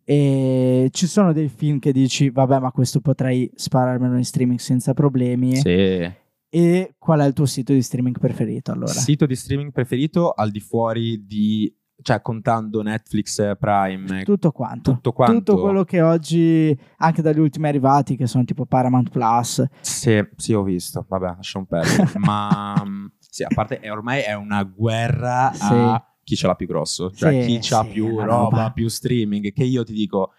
E 0.10 0.88
ci 0.94 1.06
sono 1.06 1.34
dei 1.34 1.50
film 1.50 1.80
che 1.80 1.92
dici, 1.92 2.30
vabbè, 2.30 2.60
ma 2.60 2.72
questo 2.72 3.02
potrei 3.02 3.52
spararmelo 3.54 4.16
in 4.16 4.24
streaming 4.24 4.58
senza 4.58 4.94
problemi. 4.94 5.58
Sì. 5.58 6.10
E 6.50 6.96
qual 6.98 7.20
è 7.20 7.26
il 7.26 7.34
tuo 7.34 7.46
sito 7.46 7.74
di 7.74 7.82
streaming 7.82 8.18
preferito 8.18 8.72
allora? 8.72 8.94
Sito 8.94 9.26
di 9.26 9.36
streaming 9.36 9.74
preferito 9.74 10.32
al 10.32 10.50
di 10.50 10.62
fuori 10.62 11.26
di... 11.26 11.70
cioè 12.02 12.22
contando 12.22 12.82
Netflix, 12.82 13.58
Prime, 13.60 14.24
Tutto 14.24 14.52
quanto. 14.54 14.94
tutto 14.94 15.12
quanto. 15.12 15.34
Tutto 15.56 15.62
quello 15.62 15.84
che 15.84 16.02
oggi, 16.02 16.74
anche 17.00 17.22
dagli 17.22 17.40
ultimi 17.40 17.68
arrivati, 17.68 18.16
che 18.16 18.28
sono 18.28 18.46
tipo 18.46 18.66
Paramount 18.66 19.10
Plus, 19.10 19.62
Sì, 19.82 20.26
sì, 20.38 20.54
ho 20.54 20.64
visto. 20.64 21.06
Vabbè, 21.06 21.34
lasciamo 21.36 21.66
perdere. 21.66 22.14
Ma 22.24 22.82
mm, 22.88 23.06
sì, 23.20 23.44
a 23.44 23.50
parte, 23.54 23.82
è, 23.82 23.92
ormai 23.92 24.22
è 24.22 24.34
una 24.36 24.64
guerra 24.64 25.52
Sì. 25.54 25.64
a 25.74 26.02
chi 26.28 26.36
ce 26.36 26.46
l'ha 26.46 26.56
più 26.56 26.68
grosso, 26.68 27.10
cioè 27.10 27.42
Sì, 27.42 27.58
chi 27.60 27.74
ha 27.74 27.84
sì, 27.84 27.88
più 27.88 28.18
la 28.18 28.26
roba, 28.26 28.58
roba. 28.58 28.72
più 28.74 28.90
streaming, 28.90 29.54
che 29.54 29.64
io 29.64 29.86
ti 29.86 29.94
dico, 29.94 30.34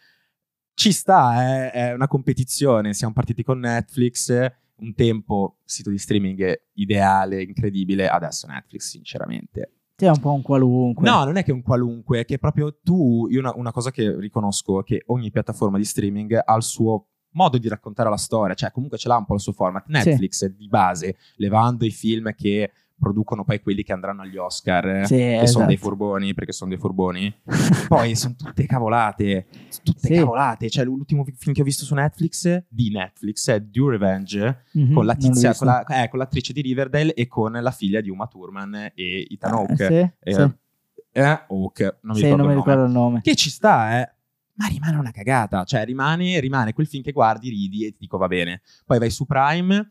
ci 0.75 0.93
sta, 0.93 1.43
è, 1.43 1.71
è 1.71 1.93
una 1.95 2.07
competizione, 2.07 2.93
siamo 2.93 3.15
partiti 3.15 3.43
con 3.43 3.59
Netflix, 3.59 4.31
un 4.81 4.95
tempo 4.95 5.57
sito 5.65 5.89
di 5.89 5.97
streaming 5.97 6.61
ideale, 6.75 7.43
incredibile, 7.43 8.07
adesso 8.07 8.47
Netflix 8.47 8.91
sinceramente. 8.91 9.73
Sì, 9.97 10.05
è 10.05 10.11
un 10.11 10.21
po' 10.21 10.33
un 10.35 10.43
qualunque. 10.43 11.09
No, 11.09 11.25
non 11.25 11.39
è 11.39 11.43
che 11.43 11.53
un 11.53 11.63
qualunque, 11.63 12.21
è 12.21 12.25
che 12.27 12.39
proprio 12.39 12.77
tu, 12.83 13.27
io 13.31 13.41
una, 13.41 13.55
una 13.57 13.73
cosa 13.73 13.91
che 13.91 14.15
riconosco 14.21 14.81
è 14.81 14.85
che 14.85 15.05
ogni 15.07 15.31
piattaforma 15.31 15.79
di 15.79 15.85
streaming 15.87 16.39
ha 16.45 16.55
il 16.55 16.63
suo 16.63 17.07
modo 17.31 17.57
di 17.57 17.67
raccontare 17.67 18.11
la 18.11 18.17
storia, 18.19 18.55
cioè 18.55 18.71
comunque 18.73 18.99
ce 18.99 19.09
l'ha 19.09 19.17
un 19.17 19.25
po' 19.25 19.35
il 19.35 19.41
suo 19.41 19.53
format. 19.53 19.87
Netflix 19.89 20.45
di 20.45 20.69
base, 20.69 21.17
levando 21.37 21.87
i 21.87 21.91
film 21.91 22.35
che 22.35 22.73
producono 22.99 23.45
poi 23.45 23.61
quelli 23.61 23.83
che 23.85 23.93
andranno 23.93 24.23
agli 24.23 24.37
Oscar, 24.37 25.07
Sì, 25.07 25.15
che 25.17 25.47
sono 25.47 25.67
dei 25.67 25.75
esatto. 25.77 25.89
furboni, 25.91 26.35
perché 26.35 26.53
sono 26.53 26.71
dei 26.71 26.79
furboni, 26.79 27.33
poi 27.89 28.15
sono 28.17 28.35
tutte 28.37 28.67
cavolate, 28.67 29.47
tutte 29.83 30.09
Sì. 30.09 30.15
cavolate. 30.15 30.69
Cioè 30.69 30.85
l'ultimo 30.85 31.25
film 31.37 31.55
che 31.55 31.61
ho 31.61 31.65
visto 31.65 31.85
su 31.85 31.95
Netflix, 31.95 32.65
di 32.69 32.91
Netflix, 32.91 33.51
è 33.51 33.61
Due 33.61 33.93
Revenge, 33.93 34.65
Mhm, 34.73 34.93
con 34.95 35.07
la 35.07 35.15
tizia, 35.15 35.55
con, 35.55 35.67
la- 35.69 35.85
eh, 35.85 36.09
con 36.09 36.19
l'attrice 36.19 36.53
di 36.53 36.61
Riverdale 36.61 37.15
e 37.15 37.27
con 37.27 37.53
la 37.53 37.71
figlia 37.71 38.01
di 38.01 38.11
Uma 38.11 38.27
Thurman 38.27 38.91
e 38.95 39.27
Ethan 39.31 39.53
Eh, 39.53 39.57
Hawke. 39.57 39.87
sì, 39.87 40.31
Eh, 40.31 40.55
eh, 41.13 41.45
Hawke, 41.49 41.99
non 42.03 42.17
mi 42.17 42.23
ricordo 42.23 42.37
non 42.43 42.47
mi 42.47 42.53
il 42.53 42.59
nome. 42.59 42.59
ricordo 42.59 42.85
il 42.85 42.91
nome. 42.93 43.21
Che 43.23 43.35
ci 43.37 43.51
sta, 43.51 44.01
eh. 44.01 44.13
Ma 44.55 44.67
rimane 44.67 44.97
una 44.97 45.13
cagata, 45.13 45.63
cioè 45.63 45.85
rimane, 45.85 46.41
rimane 46.41 46.73
quel 46.73 46.89
film 46.89 47.05
che 47.05 47.13
guardi, 47.13 47.49
ridi 47.49 47.87
e 47.87 47.91
ti 47.93 47.99
dico 48.01 48.19
va 48.19 48.27
bene. 48.27 48.61
Poi 48.85 48.99
vai 48.99 49.09
su 49.09 49.25
Prime, 49.25 49.89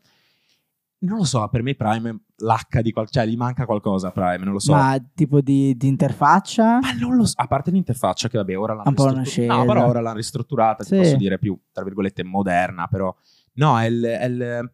non 1.00 1.18
lo 1.18 1.24
so, 1.24 1.46
per 1.48 1.62
me 1.62 1.74
Prime 1.74 2.20
l'H 2.36 2.80
di 2.82 2.92
qual- 2.92 3.08
cioè 3.08 3.26
gli 3.26 3.36
manca 3.36 3.64
qualcosa 3.66 4.08
a 4.08 4.10
Prime, 4.10 4.38
non 4.44 4.52
lo 4.52 4.58
so. 4.58 4.72
Ma 4.72 4.98
tipo 5.14 5.40
di, 5.40 5.76
di 5.76 5.86
interfaccia? 5.88 6.78
Ma 6.80 6.92
non 6.92 7.14
lo 7.16 7.24
so, 7.24 7.34
a 7.36 7.46
parte 7.46 7.70
l'interfaccia 7.70 8.28
che 8.28 8.36
vabbè 8.38 8.58
ora 8.58 8.74
l'hanno 8.74 8.90
ristrutturata, 8.90 9.54
no, 9.56 9.64
però 9.66 9.86
ora 9.86 10.00
l'hanno 10.00 10.16
ristrutturata, 10.16 10.82
ti 10.84 10.90
Sì. 10.90 10.96
posso 10.96 11.16
dire 11.16 11.38
più, 11.38 11.58
tra 11.72 11.84
virgolette, 11.84 12.24
moderna, 12.24 12.86
però 12.88 13.14
no, 13.54 13.78
è 13.78 13.84
il, 13.86 14.02
è 14.02 14.24
il- 14.24 14.72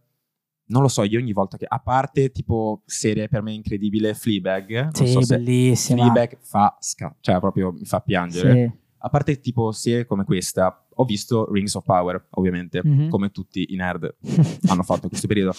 non 0.66 0.80
lo 0.80 0.88
so, 0.88 1.02
io 1.04 1.18
ogni 1.18 1.32
volta 1.34 1.58
che, 1.58 1.66
a 1.68 1.78
parte 1.78 2.30
tipo 2.30 2.82
serie 2.86 3.28
per 3.28 3.42
me 3.42 3.52
incredibile, 3.52 4.14
Fleabag, 4.14 4.94
Sì, 4.94 5.06
so 5.08 5.20
bellissima. 5.20 6.00
Fleabag 6.00 6.38
fa, 6.40 6.74
sca- 6.80 7.14
cioè 7.20 7.38
proprio 7.38 7.72
mi 7.72 7.84
fa 7.84 8.00
piangere. 8.00 8.52
Sì. 8.74 8.82
A 9.04 9.10
parte 9.10 9.38
tipo 9.40 9.70
serie 9.72 10.06
come 10.06 10.24
questa, 10.24 10.86
ho 10.88 11.04
visto 11.04 11.50
Rings 11.52 11.74
of 11.74 11.84
Power, 11.84 12.26
ovviamente, 12.30 12.80
Mhm. 12.82 13.08
come 13.10 13.30
tutti 13.30 13.66
i 13.72 13.76
nerd 13.76 14.14
hanno 14.68 14.82
fatto 14.82 15.02
in 15.02 15.08
questo 15.10 15.26
periodo. 15.26 15.52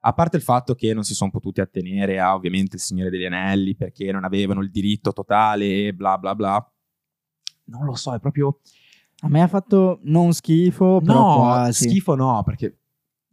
A 0.00 0.12
parte 0.12 0.36
il 0.36 0.42
fatto 0.42 0.74
che 0.74 0.92
non 0.94 1.04
si 1.04 1.14
sono 1.14 1.30
potuti 1.30 1.60
attenere 1.60 2.18
a 2.18 2.34
ovviamente 2.34 2.76
il 2.76 2.82
Signore 2.82 3.10
degli 3.10 3.24
Anelli 3.24 3.74
perché 3.76 4.10
non 4.10 4.24
avevano 4.24 4.62
il 4.62 4.70
diritto 4.70 5.12
totale 5.12 5.86
e 5.86 5.92
bla 5.92 6.18
bla 6.18 6.34
bla. 6.34 6.72
Non 7.64 7.84
lo 7.84 7.94
so, 7.94 8.14
è 8.14 8.18
proprio... 8.20 8.60
A 9.20 9.28
me 9.28 9.42
ha 9.42 9.48
fatto 9.48 9.98
non 10.04 10.32
schifo, 10.32 11.00
però 11.04 11.20
no, 11.20 11.36
quasi. 11.36 11.88
schifo 11.88 12.14
no, 12.14 12.42
perché, 12.44 12.78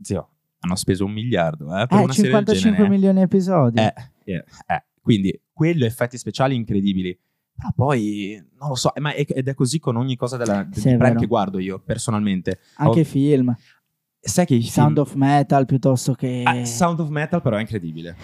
zio, 0.02 0.30
hanno 0.60 0.76
speso 0.76 1.06
un 1.06 1.12
miliardo 1.12 1.66
eh, 1.78 1.86
per 1.86 2.00
Eh, 2.00 2.04
una 2.04 2.14
serie 2.14 2.32
del 2.32 2.40
55 2.40 2.72
genere. 2.72 2.90
milioni 2.90 3.18
di 3.18 3.24
episodi. 3.24 3.80
Eh, 3.80 3.94
eh, 4.26 4.44
eh. 4.68 4.84
Quindi, 5.00 5.40
quello, 5.54 5.86
effetti 5.86 6.18
speciali 6.18 6.56
incredibili. 6.56 7.18
Però 7.58 7.70
poi, 7.74 8.44
non 8.60 8.70
lo 8.70 8.76
so, 8.76 8.94
eh, 8.94 9.00
ma 9.00 9.14
è- 9.14 9.26
ed 9.28 9.48
è 9.48 9.54
così 9.54 9.80
con 9.80 9.96
ogni 9.96 10.16
cosa 10.18 10.36
della, 10.38 10.68
Sì, 10.72 10.96
vero. 10.96 11.18
che 11.20 11.26
guardo 11.26 11.58
io, 11.60 11.80
personalmente. 11.80 12.60
Anche 12.76 13.02
Ho- 13.02 13.06
film. 13.06 13.56
Sai 14.20 14.46
che 14.46 14.62
Sound 14.64 14.96
film- 14.96 15.00
of 15.08 15.14
Metal 15.16 15.66
piuttosto 15.66 16.14
che... 16.14 16.44
Ah, 16.46 16.66
Sound 16.66 17.00
of 17.00 17.10
Metal 17.10 17.42
però 17.42 17.58
è 17.58 17.60
incredibile. 17.62 18.16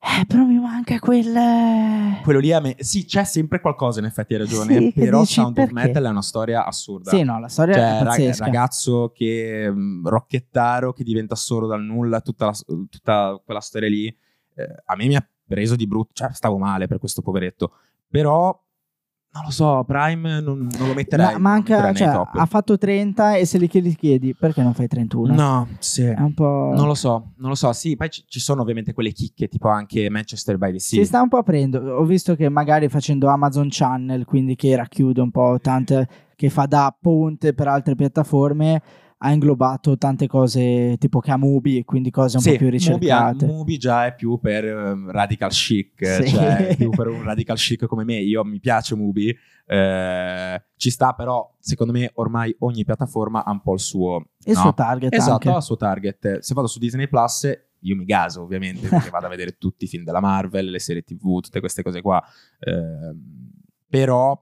Eh, 0.00 0.24
però 0.26 0.44
mi 0.44 0.58
manca 0.60 0.98
quel... 1.00 2.20
Quello 2.22 2.38
lì 2.38 2.52
a 2.52 2.60
me... 2.60 2.76
Sì, 2.78 3.04
c'è 3.04 3.24
sempre 3.24 3.60
qualcosa, 3.60 3.98
in 3.98 4.04
effetti 4.06 4.34
hai 4.34 4.40
ragione, 4.40 4.74
Sì, 4.74 4.92
però 4.94 5.20
dici, 5.20 5.32
Sound 5.34 5.58
of 5.58 5.64
perché? 5.72 5.72
Metal 5.86 6.04
è 6.04 6.08
una 6.10 6.22
storia 6.22 6.64
assurda. 6.66 7.10
Sì, 7.10 7.22
no, 7.24 7.40
la 7.40 7.48
storia 7.48 7.74
Cioè, 7.74 7.98
è 7.98 8.04
pazzesca. 8.04 8.44
ragazzo 8.44 9.10
che 9.14 9.70
mh, 9.70 10.06
rocchettaro 10.08 10.92
che 10.92 11.02
diventa 11.02 11.34
solo 11.34 11.66
dal 11.66 11.82
nulla, 11.82 12.20
tutta, 12.20 12.46
la- 12.46 12.86
tutta 12.88 13.40
quella 13.44 13.60
storia 13.60 13.88
lì, 13.88 14.06
eh, 14.54 14.74
a 14.84 14.94
me 14.96 15.06
mi 15.06 15.16
ha 15.16 15.28
preso 15.46 15.74
di 15.76 15.86
brutto, 15.86 16.10
cioè 16.12 16.32
stavo 16.32 16.58
male 16.58 16.86
per 16.86 16.98
questo 16.98 17.22
poveretto, 17.22 17.72
però 18.06 18.56
non 19.38 19.46
lo 19.46 19.50
so, 19.52 19.84
Prime 19.86 20.40
non, 20.40 20.68
non 20.78 20.88
lo 20.88 20.94
metterei, 20.94 21.32
Ma 21.34 21.38
manca, 21.38 21.92
cioè, 21.94 22.12
top. 22.12 22.30
ha 22.34 22.46
fatto 22.46 22.76
30 22.76 23.36
e 23.36 23.44
se 23.46 23.58
li 23.58 23.68
chiedi, 23.68 23.94
chiedi 23.94 24.34
perché 24.34 24.62
non 24.62 24.74
fai 24.74 24.88
31? 24.88 25.32
No, 25.34 25.68
sì. 25.78 26.02
È 26.02 26.18
un 26.18 26.34
po'... 26.34 26.72
Non 26.74 26.86
lo 26.86 26.94
so, 26.94 27.32
non 27.36 27.50
lo 27.50 27.54
so. 27.54 27.72
Sì, 27.72 27.96
poi 27.96 28.10
ci, 28.10 28.24
ci 28.26 28.40
sono 28.40 28.62
ovviamente 28.62 28.92
quelle 28.92 29.12
chicche, 29.12 29.46
tipo 29.48 29.68
anche 29.68 30.10
Manchester 30.10 30.58
by 30.58 30.72
the 30.72 30.78
Sea. 30.80 31.00
Si 31.00 31.06
sta 31.06 31.22
un 31.22 31.28
po' 31.28 31.38
aprendo. 31.38 31.78
Ho 31.78 32.04
visto 32.04 32.34
che 32.34 32.48
magari 32.48 32.88
facendo 32.88 33.28
Amazon 33.28 33.68
Channel, 33.70 34.24
quindi 34.24 34.56
che 34.56 34.74
racchiude 34.74 35.20
un 35.20 35.30
po' 35.30 35.58
tante, 35.62 36.08
che 36.34 36.50
fa 36.50 36.66
da 36.66 36.94
ponte 36.98 37.54
per 37.54 37.68
altre 37.68 37.94
piattaforme, 37.94 38.82
ha 39.20 39.32
inglobato 39.32 39.98
tante 39.98 40.26
cose 40.28 40.96
tipo 40.98 41.18
che 41.20 41.30
ha 41.32 41.36
Mubi, 41.36 41.84
quindi 41.84 42.10
cose 42.10 42.36
un 42.36 42.42
Sì, 42.42 42.50
po' 42.52 42.56
più 42.56 42.66
Mubi, 42.66 42.76
ha- 42.86 42.88
ricercate. 43.30 43.46
Mubi 43.46 43.76
già 43.78 44.06
è 44.06 44.14
più 44.14 44.38
per 44.38 44.64
ehm, 44.64 45.10
radical 45.10 45.50
chic, 45.50 46.06
Sì. 46.06 46.28
cioè 46.28 46.76
più 46.76 46.90
per 46.90 47.08
un 47.08 47.22
radical 47.24 47.56
chic 47.56 47.86
come 47.86 48.04
me. 48.04 48.16
Io 48.20 48.44
mi 48.44 48.60
piace 48.60 48.94
Mubi, 48.94 49.36
eh, 49.66 50.62
ci 50.76 50.90
sta, 50.90 51.12
però 51.14 51.52
secondo 51.58 51.92
me 51.92 52.10
ormai 52.14 52.54
ogni 52.60 52.84
piattaforma 52.84 53.44
ha 53.44 53.50
un 53.50 53.60
po' 53.60 53.74
il 53.74 53.80
suo, 53.80 54.28
Il 54.44 54.54
no? 54.54 54.60
suo 54.60 54.74
target 54.74 55.12
Esatto, 55.12 55.32
anche. 55.32 55.48
ha 55.50 55.56
il 55.56 55.62
suo 55.62 55.76
target. 55.76 56.38
Se 56.38 56.54
vado 56.54 56.66
su 56.68 56.78
Disney 56.78 57.08
Plus, 57.08 57.50
io 57.80 57.96
mi 57.96 58.04
gaso 58.04 58.42
ovviamente 58.42 58.86
perché 58.88 59.10
vado 59.10 59.26
a 59.26 59.30
vedere 59.30 59.56
tutti 59.58 59.84
i 59.84 59.88
film 59.88 60.04
della 60.04 60.20
Marvel, 60.20 60.70
le 60.70 60.78
serie 60.78 61.02
TV, 61.02 61.40
tutte 61.40 61.60
queste 61.60 61.82
cose 61.82 62.00
qua. 62.02 62.22
Ehm, 62.60 63.50
però, 63.88 64.40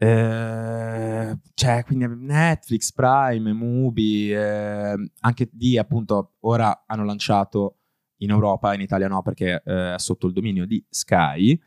eh, 0.00 1.38
cioè, 1.54 1.84
quindi 1.84 2.06
Netflix, 2.06 2.92
Prime, 2.92 3.52
Mubi, 3.52 4.32
ehm, 4.32 5.10
anche 5.20 5.48
di 5.52 5.76
appunto 5.76 6.34
ora 6.40 6.84
hanno 6.86 7.04
lanciato 7.04 7.78
in 8.18 8.30
Europa, 8.30 8.74
in 8.74 8.80
Italia 8.80 9.08
no 9.08 9.22
perché 9.22 9.60
eh, 9.64 9.94
è 9.94 9.98
sotto 9.98 10.28
il 10.28 10.32
dominio 10.32 10.66
di 10.66 10.84
Sky, 10.88 11.60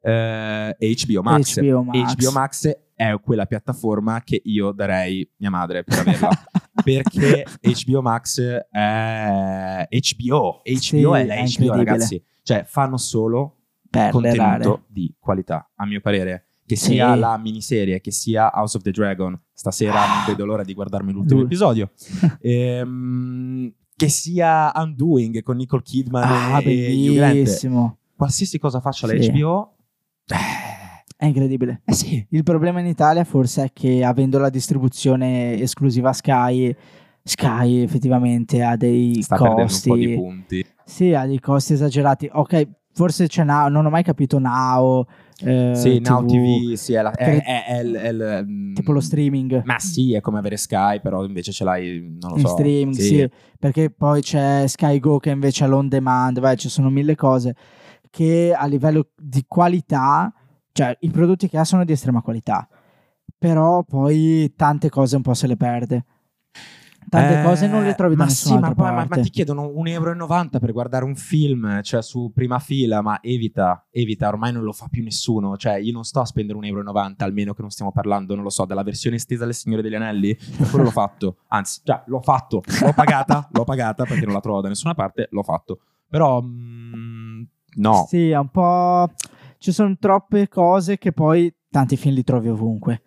eh, 0.00 0.76
HBO 0.78 1.22
Max. 1.22 1.60
HBO 1.60 1.82
Max. 1.84 2.14
HBO 2.14 2.32
Max 2.32 2.78
è 2.94 3.20
quella 3.20 3.46
piattaforma 3.46 4.20
che 4.22 4.40
io 4.44 4.72
darei 4.72 5.28
mia 5.36 5.50
madre 5.50 5.84
per 5.84 6.00
averla. 6.00 6.30
perché 6.82 7.44
HBO 7.60 8.02
Max 8.02 8.40
è 8.40 9.88
HBO. 9.88 10.62
HBO 10.62 10.64
Sì, 10.64 11.02
è 11.02 11.24
la 11.24 11.44
HBO, 11.44 11.74
ragazzi. 11.74 12.22
Cioè, 12.42 12.64
fanno 12.64 12.96
solo 12.96 13.58
per 13.88 14.14
le 14.16 14.36
contenuto 14.36 14.84
di 14.88 15.14
qualità, 15.18 15.70
a 15.76 15.86
mio 15.86 16.00
parere. 16.00 16.45
Che 16.66 16.74
Sì. 16.76 16.92
sia 16.92 17.14
la 17.14 17.38
miniserie, 17.38 18.00
che 18.00 18.10
sia 18.10 18.50
House 18.52 18.76
of 18.76 18.82
the 18.82 18.90
Dragon. 18.90 19.38
Stasera 19.52 20.00
non 20.06 20.24
vedo 20.26 20.44
l'ora 20.44 20.64
di 20.64 20.74
guardarmi 20.74 21.12
l'ultimo 21.12 21.42
episodio. 21.42 21.90
Ehm, 22.40 23.72
che 23.96 24.08
sia 24.08 24.72
Undoing 24.74 25.42
con 25.42 25.56
Nicole 25.56 25.82
Kidman 25.82 26.22
Ah, 26.24 26.60
e 26.62 26.92
Hugh 27.08 27.14
Grant. 27.14 27.32
bellissimo. 27.34 27.98
Qualsiasi 28.16 28.58
cosa 28.58 28.80
faccia 28.80 29.06
la 29.06 29.20
Sì. 29.20 29.30
HBO, 29.30 29.76
eh, 30.26 30.34
È 31.16 31.24
incredibile. 31.26 31.80
eh 31.84 31.92
sì. 31.94 32.26
Il 32.30 32.42
problema 32.42 32.80
in 32.80 32.86
Italia 32.86 33.24
forse 33.24 33.64
è 33.64 33.72
che 33.72 34.04
avendo 34.04 34.38
la 34.38 34.50
distribuzione 34.50 35.58
esclusiva 35.60 36.12
Sky, 36.12 36.74
Sky 37.22 37.82
effettivamente 37.82 38.62
ha 38.62 38.76
dei 38.76 39.22
Sta 39.22 39.36
perdendo 39.36 39.62
un 39.62 39.66
costi. 39.68 39.88
po' 39.88 39.96
di 39.96 40.14
punti. 40.14 40.66
Sì, 40.84 41.14
ha 41.14 41.24
dei 41.26 41.40
costi 41.40 41.72
esagerati. 41.72 42.28
Ok, 42.32 42.68
forse 42.92 43.28
c'è 43.28 43.44
Now, 43.44 43.68
non 43.68 43.86
ho 43.86 43.90
mai 43.90 44.02
capito 44.02 44.38
Now. 44.38 45.04
Eh, 45.44 45.72
sì, 45.74 45.98
Now 46.00 46.24
TV, 46.24 46.28
TV, 46.28 46.72
sì, 46.74 46.94
è, 46.94 47.02
la- 47.02 47.10
è- 47.12 47.42
è- 47.42 47.64
è 47.66 47.82
è 47.82 48.42
mm, 48.42 48.74
Tipo 48.74 48.92
lo 48.92 49.00
streaming. 49.00 49.62
Ma 49.64 49.78
sì, 49.78 50.14
è 50.14 50.20
come 50.20 50.38
avere 50.38 50.56
Sky, 50.56 51.00
però 51.00 51.24
invece 51.24 51.52
ce 51.52 51.64
l'hai, 51.64 52.00
non 52.20 52.30
lo 52.32 52.36
in 52.36 52.42
so. 52.46 52.48
streaming, 52.48 52.94
sì. 52.94 53.30
perché 53.58 53.90
poi 53.90 54.22
c'è 54.22 54.66
Sky 54.66 54.98
Go 54.98 55.18
che 55.18 55.30
invece 55.30 55.64
ha 55.64 55.66
l'on 55.66 55.88
demand, 55.88 56.40
vai, 56.40 56.56
ci 56.56 56.68
sono 56.68 56.88
mille 56.90 57.14
cose 57.14 57.54
che 58.10 58.54
a 58.56 58.64
livello 58.66 59.10
di 59.14 59.44
qualità, 59.46 60.32
cioè 60.72 60.96
i 61.00 61.10
prodotti 61.10 61.48
che 61.48 61.58
ha 61.58 61.64
sono 61.64 61.84
di 61.84 61.92
estrema 61.92 62.22
qualità, 62.22 62.66
però 63.36 63.82
poi 63.84 64.52
tante 64.56 64.88
cose 64.88 65.16
un 65.16 65.22
po' 65.22 65.34
se 65.34 65.46
le 65.46 65.56
perde. 65.56 66.04
Tante 67.08 67.38
Eh, 67.38 67.42
cose 67.42 67.68
non 67.68 67.84
le 67.84 67.94
trovi 67.94 68.16
da 68.16 68.24
ma 68.24 68.30
sì, 68.30 68.52
ma, 68.58 68.74
poi- 68.74 68.92
ma- 68.92 69.06
ma 69.08 69.16
ti 69.20 69.30
chiedono 69.30 69.62
1,90 69.68 69.88
euro 69.90 70.58
per 70.58 70.72
guardare 70.72 71.04
un 71.04 71.14
film, 71.14 71.80
cioè 71.82 72.02
su 72.02 72.32
prima 72.34 72.58
fila, 72.58 73.00
ma 73.00 73.20
evita, 73.22 73.86
evita, 73.90 74.26
ormai 74.26 74.52
non 74.52 74.64
lo 74.64 74.72
fa 74.72 74.88
più 74.90 75.04
nessuno. 75.04 75.56
Cioè, 75.56 75.74
io 75.76 75.92
non 75.92 76.02
sto 76.04 76.20
a 76.20 76.24
spendere 76.24 76.58
1,90 76.58 76.66
euro, 76.66 77.14
almeno 77.18 77.54
che 77.54 77.60
non 77.62 77.70
stiamo 77.70 77.92
parlando, 77.92 78.34
non 78.34 78.42
lo 78.42 78.50
so, 78.50 78.64
della 78.64 78.82
versione 78.82 79.16
estesa 79.16 79.44
del 79.44 79.54
Signore 79.54 79.82
degli 79.82 79.94
Anelli. 79.94 80.36
Quello 80.68 80.84
l'ho 80.84 80.90
fatto. 80.90 81.36
Anzi, 81.48 81.80
già, 81.84 82.02
l'ho 82.06 82.20
fatto. 82.20 82.62
L'ho 82.80 82.92
pagata, 82.92 83.48
l'ho 83.52 83.64
pagata 83.64 84.04
perché 84.04 84.24
non 84.24 84.34
la 84.34 84.40
trovo 84.40 84.60
da 84.60 84.68
nessuna 84.68 84.94
parte, 84.94 85.28
l'ho 85.30 85.42
fatto. 85.44 85.78
Però, 86.08 86.42
mm, 86.42 87.42
no. 87.76 88.06
Sì, 88.08 88.30
è 88.30 88.38
un 88.38 88.48
po'... 88.48 89.10
Ci 89.58 89.72
sono 89.72 89.96
troppe 89.98 90.48
cose 90.48 90.98
che 90.98 91.12
poi 91.12 91.52
tanti 91.70 91.96
film 91.96 92.14
li 92.14 92.24
trovi 92.24 92.48
ovunque. 92.48 93.02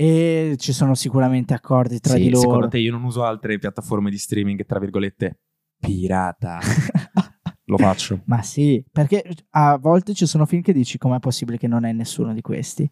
E 0.00 0.54
ci 0.56 0.72
sono 0.72 0.94
sicuramente 0.94 1.52
accordi 1.52 2.00
tra 2.00 2.14
Sì, 2.14 2.20
di 2.22 2.30
loro. 2.30 2.40
Secondo 2.40 2.68
te 2.68 2.78
io 2.78 2.90
non 2.90 3.02
uso 3.04 3.22
altre 3.22 3.58
piattaforme 3.58 4.08
di 4.08 4.16
streaming, 4.16 4.64
tra 4.64 4.78
virgolette, 4.78 5.40
pirata. 5.78 6.58
lo 7.66 7.76
faccio. 7.76 8.22
Ma 8.24 8.40
sì, 8.40 8.82
perché 8.90 9.22
a 9.50 9.76
volte 9.76 10.14
ci 10.14 10.24
sono 10.24 10.46
film 10.46 10.62
che 10.62 10.72
dici 10.72 10.96
com'è 10.96 11.18
possibile 11.18 11.58
che 11.58 11.68
non 11.68 11.84
è 11.84 11.92
nessuno 11.92 12.32
di 12.32 12.40
questi. 12.40 12.88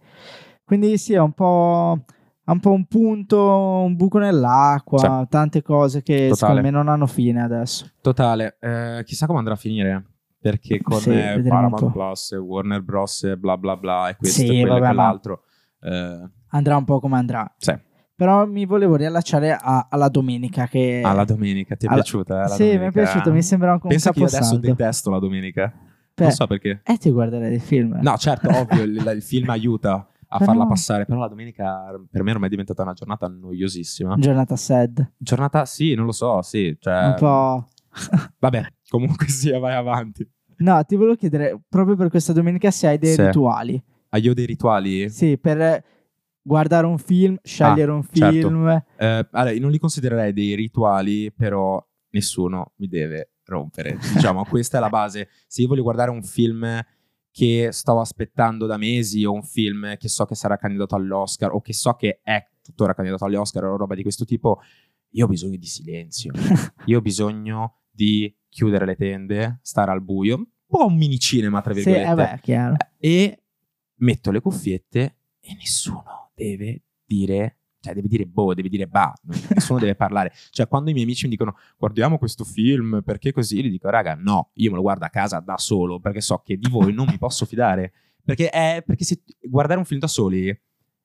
Quindi 0.62 0.98
sì, 0.98 1.14
è 1.14 1.18
un 1.18 1.32
po', 1.32 2.04
un, 2.44 2.60
po 2.60 2.70
un 2.72 2.84
punto, 2.84 3.40
un 3.86 3.96
buco 3.96 4.18
nell'acqua, 4.18 5.20
Sì. 5.22 5.28
tante 5.30 5.62
cose 5.62 6.02
che 6.02 6.28
Totale. 6.28 6.34
secondo 6.34 6.60
me 6.60 6.70
non 6.70 6.88
hanno 6.88 7.06
fine 7.06 7.40
adesso. 7.42 7.90
Totale, 8.02 8.58
eh, 8.60 9.02
chissà 9.06 9.24
come 9.24 9.38
andrà 9.38 9.54
a 9.54 9.56
finire. 9.56 10.04
Perché 10.38 10.82
con 10.82 11.00
Sì, 11.00 11.08
eh, 11.10 11.42
Paramount. 11.48 11.90
Plus, 11.90 12.32
Warner 12.32 12.82
Bros. 12.82 13.34
bla 13.38 13.56
bla 13.56 13.78
bla, 13.78 14.10
e 14.10 14.16
questo 14.16 14.42
Sì, 14.42 14.58
e 14.58 14.60
quello 14.60 14.76
e 14.76 14.80
quell'altro. 14.80 15.42
Eh, 15.80 16.30
Andrà 16.50 16.76
un 16.76 16.84
po' 16.84 17.00
come 17.00 17.16
andrà. 17.16 17.52
sì, 17.58 17.74
Però 18.14 18.46
mi 18.46 18.64
volevo 18.66 18.96
riallacciare 18.96 19.52
a- 19.52 19.86
alla 19.90 20.08
domenica 20.08 20.66
che... 20.66 21.02
alla 21.04 21.24
domenica, 21.24 21.76
ti 21.76 21.86
è 21.86 21.88
alla- 21.88 21.96
piaciuta? 22.02 22.44
eh, 22.44 22.48
sì, 22.48 22.62
mi 22.62 22.68
è 22.68 22.72
domenica? 22.74 23.02
piaciuto, 23.02 23.32
mi 23.32 23.42
sembra 23.42 23.72
un, 23.72 23.78
un 23.82 23.88
Pensa 23.88 24.10
che 24.12 24.18
io 24.20 24.26
adesso 24.26 24.56
detesto 24.56 25.10
la 25.10 25.18
domenica. 25.18 25.72
Beh, 26.14 26.24
Non 26.24 26.32
so 26.32 26.46
perché. 26.48 26.80
Eh, 26.84 26.96
ti 26.96 27.10
guarderai 27.10 27.48
dei 27.50 27.60
film. 27.60 27.98
No, 28.02 28.16
certo, 28.16 28.48
ovvio, 28.50 28.82
il, 28.82 28.96
il 29.14 29.22
film 29.22 29.48
aiuta 29.50 30.08
a 30.30 30.36
Però- 30.38 30.50
farla 30.50 30.66
passare, 30.66 31.04
però 31.04 31.20
la 31.20 31.28
domenica 31.28 31.84
per 32.10 32.22
me 32.24 32.32
ormai 32.32 32.48
è 32.48 32.50
diventata 32.50 32.82
una 32.82 32.92
giornata 32.92 33.28
noiosissima. 33.28 34.16
Giornata 34.18 34.56
sad. 34.56 35.12
Giornata, 35.16 35.64
sì, 35.64 35.94
non 35.94 36.06
lo 36.06 36.12
so, 36.12 36.42
sì, 36.42 36.76
cioè... 36.80 37.04
Un 37.06 37.14
po'... 37.18 37.68
Vabbè, 38.40 38.66
comunque 38.88 39.28
sia, 39.28 39.58
vai 39.60 39.74
avanti. 39.74 40.28
No, 40.58 40.82
ti 40.84 40.96
volevo 40.96 41.14
chiedere, 41.14 41.56
proprio 41.68 41.94
per 41.94 42.10
questa 42.10 42.32
domenica, 42.32 42.70
se 42.72 42.88
hai 42.88 42.98
dei 42.98 43.12
Sì. 43.14 43.24
rituali. 43.24 43.80
Ah, 44.08 44.18
io 44.18 44.32
ho 44.32 44.34
dei 44.34 44.46
rituali? 44.46 45.08
Sì, 45.08 45.38
per 45.38 45.84
guardare 46.48 46.86
un 46.86 46.96
film, 46.96 47.38
scegliere 47.42 47.92
un 47.92 48.02
certo. 48.10 48.48
film. 48.48 48.66
Eh, 48.96 49.28
allora, 49.30 49.50
io 49.52 49.60
non 49.60 49.70
li 49.70 49.78
considererei 49.78 50.32
dei 50.32 50.54
rituali, 50.54 51.30
però 51.30 51.80
nessuno 52.10 52.72
mi 52.76 52.88
deve 52.88 53.32
rompere. 53.44 53.98
Diciamo, 54.14 54.44
questa 54.48 54.78
è 54.78 54.80
la 54.80 54.88
base. 54.88 55.28
Se 55.46 55.60
io 55.60 55.68
voglio 55.68 55.82
guardare 55.82 56.10
un 56.10 56.22
film 56.22 56.82
che 57.30 57.68
stavo 57.70 58.00
aspettando 58.00 58.64
da 58.66 58.78
mesi 58.78 59.24
o 59.24 59.32
un 59.32 59.42
film 59.42 59.96
che 59.98 60.08
so 60.08 60.24
che 60.24 60.34
sarà 60.34 60.56
candidato 60.56 60.96
all'Oscar 60.96 61.52
o 61.52 61.60
che 61.60 61.74
so 61.74 61.92
che 61.94 62.20
è 62.22 62.44
tuttora 62.62 62.94
candidato 62.94 63.26
agli 63.26 63.36
Oscar 63.36 63.64
o 63.64 63.76
roba 63.76 63.94
di 63.94 64.02
questo 64.02 64.24
tipo, 64.24 64.60
io 65.10 65.26
ho 65.26 65.28
bisogno 65.28 65.56
di 65.56 65.66
silenzio. 65.66 66.32
Io 66.86 66.98
ho 66.98 67.02
bisogno 67.02 67.80
di 67.90 68.34
chiudere 68.48 68.86
le 68.86 68.96
tende, 68.96 69.58
stare 69.62 69.90
al 69.90 70.02
buio, 70.02 70.36
un 70.36 70.46
po' 70.66 70.86
un 70.86 70.96
mini 70.96 71.18
cinema, 71.18 71.60
tra 71.60 71.74
Sì, 71.74 71.82
virgolette 71.82 72.10
eh 72.10 72.14
beh, 72.14 72.40
chiaro. 72.40 72.76
e 72.98 73.42
metto 73.96 74.30
le 74.30 74.40
cuffiette 74.40 75.16
e 75.40 75.54
nessuno 75.54 76.17
deve 76.38 76.82
dire, 77.04 77.58
cioè 77.80 77.94
deve 77.94 78.08
dire 78.08 78.26
boh, 78.26 78.54
deve 78.54 78.68
dire 78.68 78.86
bah, 78.86 79.12
nessuno 79.54 79.78
deve 79.78 79.94
parlare. 79.94 80.32
Cioè 80.50 80.68
quando 80.68 80.90
i 80.90 80.92
miei 80.92 81.04
amici 81.04 81.24
mi 81.24 81.30
dicono 81.30 81.56
guardiamo 81.76 82.18
questo 82.18 82.44
film 82.44 83.02
perché 83.04 83.32
così, 83.32 83.62
gli 83.62 83.70
dico 83.70 83.90
raga 83.90 84.14
no, 84.14 84.50
io 84.54 84.70
me 84.70 84.76
lo 84.76 84.82
guardo 84.82 85.04
a 85.04 85.08
casa 85.08 85.40
da 85.40 85.58
solo 85.58 86.00
perché 86.00 86.20
so 86.20 86.40
che 86.44 86.56
di 86.56 86.68
voi 86.68 86.92
non 86.92 87.06
mi 87.06 87.18
posso 87.18 87.44
fidare. 87.44 87.92
Perché, 88.24 88.50
è, 88.50 88.82
perché 88.84 89.04
se 89.04 89.22
guardare 89.40 89.78
un 89.78 89.86
film 89.86 90.00
da 90.00 90.06
soli 90.06 90.48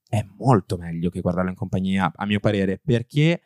è 0.10 0.26
molto 0.38 0.78
meglio 0.78 1.10
che 1.10 1.22
guardarlo 1.22 1.50
in 1.50 1.56
compagnia, 1.56 2.12
a 2.14 2.26
mio 2.26 2.40
parere, 2.40 2.80
perché 2.84 3.42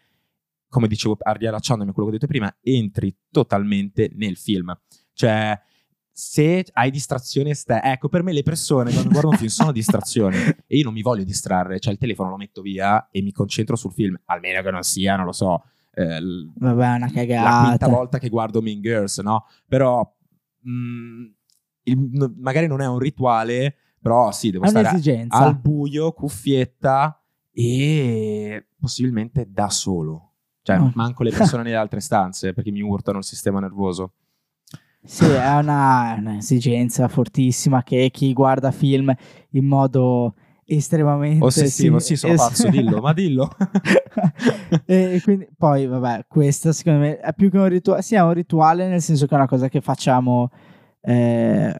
come 0.69 0.87
dicevo, 0.87 1.17
riallacciandomi 1.19 1.89
a 1.89 1.93
quello 1.93 2.09
che 2.09 2.15
ho 2.15 2.19
detto 2.19 2.31
prima, 2.31 2.53
entri 2.61 3.15
totalmente 3.31 4.11
nel 4.15 4.37
film. 4.37 4.77
Cioè, 5.13 5.59
se 6.19 6.65
hai 6.73 6.89
distrazione 6.89 7.51
esterna, 7.51 7.91
ecco, 7.91 8.09
per 8.09 8.23
me 8.23 8.33
le 8.33 8.41
persone 8.41 8.91
quando 8.91 9.09
guardano 9.09 9.33
un 9.33 9.37
film 9.37 9.49
sono 9.51 9.71
distrazioni 9.71 10.35
e 10.65 10.77
io 10.77 10.83
non 10.83 10.93
mi 10.93 11.03
voglio 11.03 11.23
distrarre, 11.23 11.79
cioè 11.79 11.93
il 11.93 11.99
telefono 11.99 12.31
lo 12.31 12.37
metto 12.37 12.63
via 12.63 13.07
e 13.11 13.21
mi 13.21 13.31
concentro 13.31 13.75
sul 13.75 13.91
film, 13.93 14.19
almeno 14.25 14.63
che 14.63 14.71
non 14.71 14.81
sia, 14.81 15.15
non 15.15 15.25
lo 15.25 15.31
so, 15.31 15.63
eh, 15.93 16.19
l- 16.19 16.51
Vabbè, 16.55 16.73
una 16.87 16.97
la 16.97 17.05
quinta 17.05 17.21
cagata. 17.21 17.87
volta 17.87 18.17
che 18.17 18.29
guardo 18.29 18.63
Mean 18.63 18.81
Girls, 18.81 19.19
no? 19.19 19.45
Però 19.67 20.11
mh, 20.61 21.23
il- 21.83 22.09
no- 22.13 22.33
magari 22.39 22.65
non 22.65 22.81
è 22.81 22.87
un 22.87 22.97
rituale, 22.97 23.75
però 24.01 24.31
sì, 24.31 24.49
devo 24.49 24.65
È 24.65 24.69
stare 24.69 24.87
un'esigenza. 24.87 25.37
al 25.37 25.55
buio, 25.59 26.13
cuffietta 26.13 27.21
e 27.51 28.67
possibilmente 28.79 29.45
da 29.51 29.69
solo. 29.69 30.33
Cioè, 30.63 30.79
Oh. 30.79 30.91
manco 30.95 31.21
le 31.21 31.29
persone 31.31 31.61
nelle 31.63 31.75
altre 31.75 31.99
stanze 31.99 32.53
perché 32.53 32.71
mi 32.71 32.81
urtano 32.81 33.19
il 33.19 33.23
sistema 33.23 33.59
nervoso. 33.59 34.13
Sì, 35.07 35.23
è 35.23 35.55
una, 35.55 36.15
un'esigenza 36.19 37.07
fortissima 37.07 37.81
che 37.81 38.09
chi 38.11 38.33
guarda 38.33 38.71
film 38.71 39.13
in 39.51 39.65
modo 39.65 40.35
estremamente 40.65 41.45
Ossessivo, 41.45 41.97
sì, 41.99 42.17
sono 42.17 42.33
es- 42.33 42.39
pazzo, 42.41 42.67
dillo, 42.69 42.99
ma 42.99 43.13
dillo. 43.13 43.49
e 44.85 45.21
quindi 45.23 45.47
poi 45.57 45.87
vabbè 45.87 46.25
questo 46.27 46.73
secondo 46.73 46.99
me 46.99 47.19
è 47.19 47.33
più 47.33 47.49
che 47.49 47.57
un 47.57 47.69
rituale 47.69 48.01
sì 48.01 48.15
è 48.15 48.21
un 48.21 48.33
rituale 48.33 48.89
nel 48.89 49.01
senso 49.01 49.27
che 49.27 49.33
è 49.33 49.37
una 49.37 49.47
cosa 49.47 49.69
che 49.69 49.79
facciamo 49.79 50.49
eh, 50.99 51.73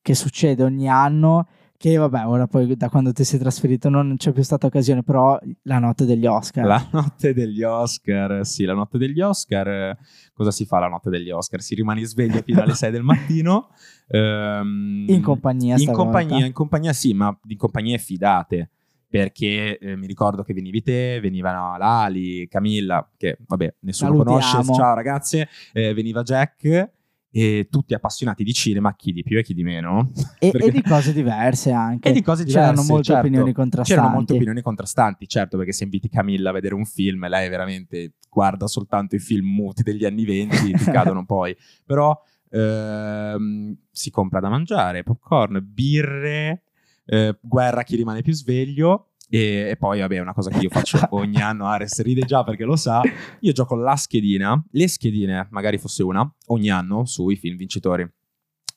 che 0.00 0.14
succede 0.14 0.62
ogni 0.62 0.88
anno 0.88 1.48
che 1.84 1.98
vabbè 1.98 2.24
ora 2.24 2.46
poi 2.46 2.74
da 2.76 2.88
quando 2.88 3.12
ti 3.12 3.24
sei 3.24 3.38
trasferito 3.38 3.90
non 3.90 4.14
c'è 4.16 4.32
più 4.32 4.42
stata 4.42 4.66
occasione 4.66 5.02
però 5.02 5.38
la 5.64 5.78
notte 5.78 6.06
degli 6.06 6.24
Oscar 6.24 6.64
La 6.64 6.88
notte 6.92 7.34
degli 7.34 7.62
Oscar, 7.62 8.46
sì, 8.46 8.64
la 8.64 8.72
notte 8.72 8.96
degli 8.96 9.20
Oscar. 9.20 9.68
eh, 9.68 9.98
Cosa 10.32 10.50
si 10.50 10.64
fa 10.64 10.78
la 10.78 10.88
notte 10.88 11.10
degli 11.10 11.28
Oscar? 11.28 11.60
Si 11.60 11.74
rimane 11.74 12.02
svegli 12.06 12.40
fino 12.42 12.62
alle 12.62 12.72
6 12.72 12.90
del 12.90 13.02
mattino. 13.02 13.68
ehm, 14.08 15.04
in 15.08 15.20
compagnia 15.20 15.76
in 15.76 15.92
compagnia, 15.92 16.46
in 16.46 16.52
compagnia 16.54 16.94
sì, 16.94 17.12
ma 17.12 17.38
di 17.42 17.54
compagnie 17.56 17.98
fidate. 17.98 18.70
Perché 19.06 19.76
eh, 19.78 19.94
mi 19.94 20.06
ricordo 20.06 20.42
che 20.42 20.54
venivi 20.54 20.80
te, 20.82 21.20
venivano 21.20 21.76
Lali, 21.76 22.48
Camilla, 22.48 23.06
che 23.16 23.36
vabbè, 23.46 23.74
nessuno 23.80 24.10
Salutiamo. 24.24 24.40
conosce. 24.40 24.72
Ciao 24.72 24.94
ragazze, 24.94 25.48
eh, 25.74 25.92
veniva 25.92 26.22
Jack. 26.22 26.90
E 27.36 27.66
tutti 27.68 27.94
appassionati 27.94 28.44
di 28.44 28.52
cinema, 28.52 28.94
chi 28.94 29.10
di 29.10 29.24
più 29.24 29.36
e 29.38 29.42
chi 29.42 29.54
di 29.54 29.64
meno. 29.64 30.12
e, 30.38 30.50
perché- 30.52 30.68
e 30.68 30.70
di 30.70 30.82
cose 30.82 31.12
diverse 31.12 31.72
anche 31.72 32.10
E 32.10 32.12
di 32.12 32.22
cose 32.22 32.44
C'erano 32.44 32.70
diverse, 32.70 32.92
molte 32.92 33.06
certo. 33.06 33.26
opinioni 33.26 33.52
contrastanti 33.52 33.92
C'erano 34.00 34.14
molte 34.14 34.32
opinioni 34.34 34.62
contrastanti, 34.62 35.26
certo, 35.26 35.56
perché 35.56 35.72
se 35.72 35.82
inviti 35.82 36.08
Camilla 36.08 36.50
a 36.50 36.52
vedere 36.52 36.74
un 36.74 36.84
film, 36.84 37.26
lei 37.28 37.48
veramente 37.48 38.12
guarda 38.30 38.68
soltanto 38.68 39.16
i 39.16 39.18
film 39.18 39.46
muti 39.48 39.82
degli 39.82 40.04
anni 40.04 40.24
20, 40.24 40.72
ti 40.74 40.84
cadono 40.92 41.24
poi. 41.24 41.56
Però 41.84 42.16
ehm, 42.50 43.76
si 43.90 44.10
compra 44.10 44.40
da 44.40 44.48
mangiare, 44.48 45.02
popcorn, 45.02 45.60
birre, 45.64 46.62
eh, 47.06 47.36
guerra 47.40 47.82
chi 47.82 47.96
rimane 47.96 48.22
più 48.22 48.32
sveglio. 48.32 49.08
E, 49.28 49.70
e 49.70 49.76
poi, 49.76 50.00
vabbè, 50.00 50.18
una 50.18 50.32
cosa 50.32 50.50
che 50.50 50.58
io 50.58 50.68
faccio 50.68 50.98
ogni 51.10 51.40
anno, 51.40 51.66
Ares 51.66 52.00
ride 52.02 52.22
già 52.22 52.44
perché 52.44 52.64
lo 52.64 52.76
sa. 52.76 53.02
Io 53.40 53.52
gioco 53.52 53.74
la 53.74 53.96
schedina, 53.96 54.62
le 54.70 54.88
schedine, 54.88 55.48
magari 55.50 55.78
fosse 55.78 56.02
una, 56.02 56.30
ogni 56.46 56.70
anno 56.70 57.04
sui 57.04 57.36
film 57.36 57.56
vincitori. 57.56 58.08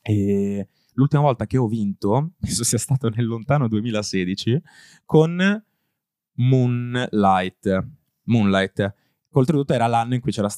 E 0.01 0.67
l'ultima 0.93 1.21
volta 1.21 1.45
che 1.45 1.57
ho 1.57 1.67
vinto, 1.67 2.33
penso 2.39 2.63
sia 2.63 2.77
stato 2.77 3.10
nel 3.10 3.25
lontano 3.25 3.67
2016, 3.67 4.62
con 5.05 5.63
Moonlight. 6.33 7.88
Moonlight. 8.23 8.95
Oltretutto 9.39 9.73
era 9.73 9.88
l'anno 9.88 10.15
in 10.15 10.21
cui 10.21 10.32
c'era 10.32 10.50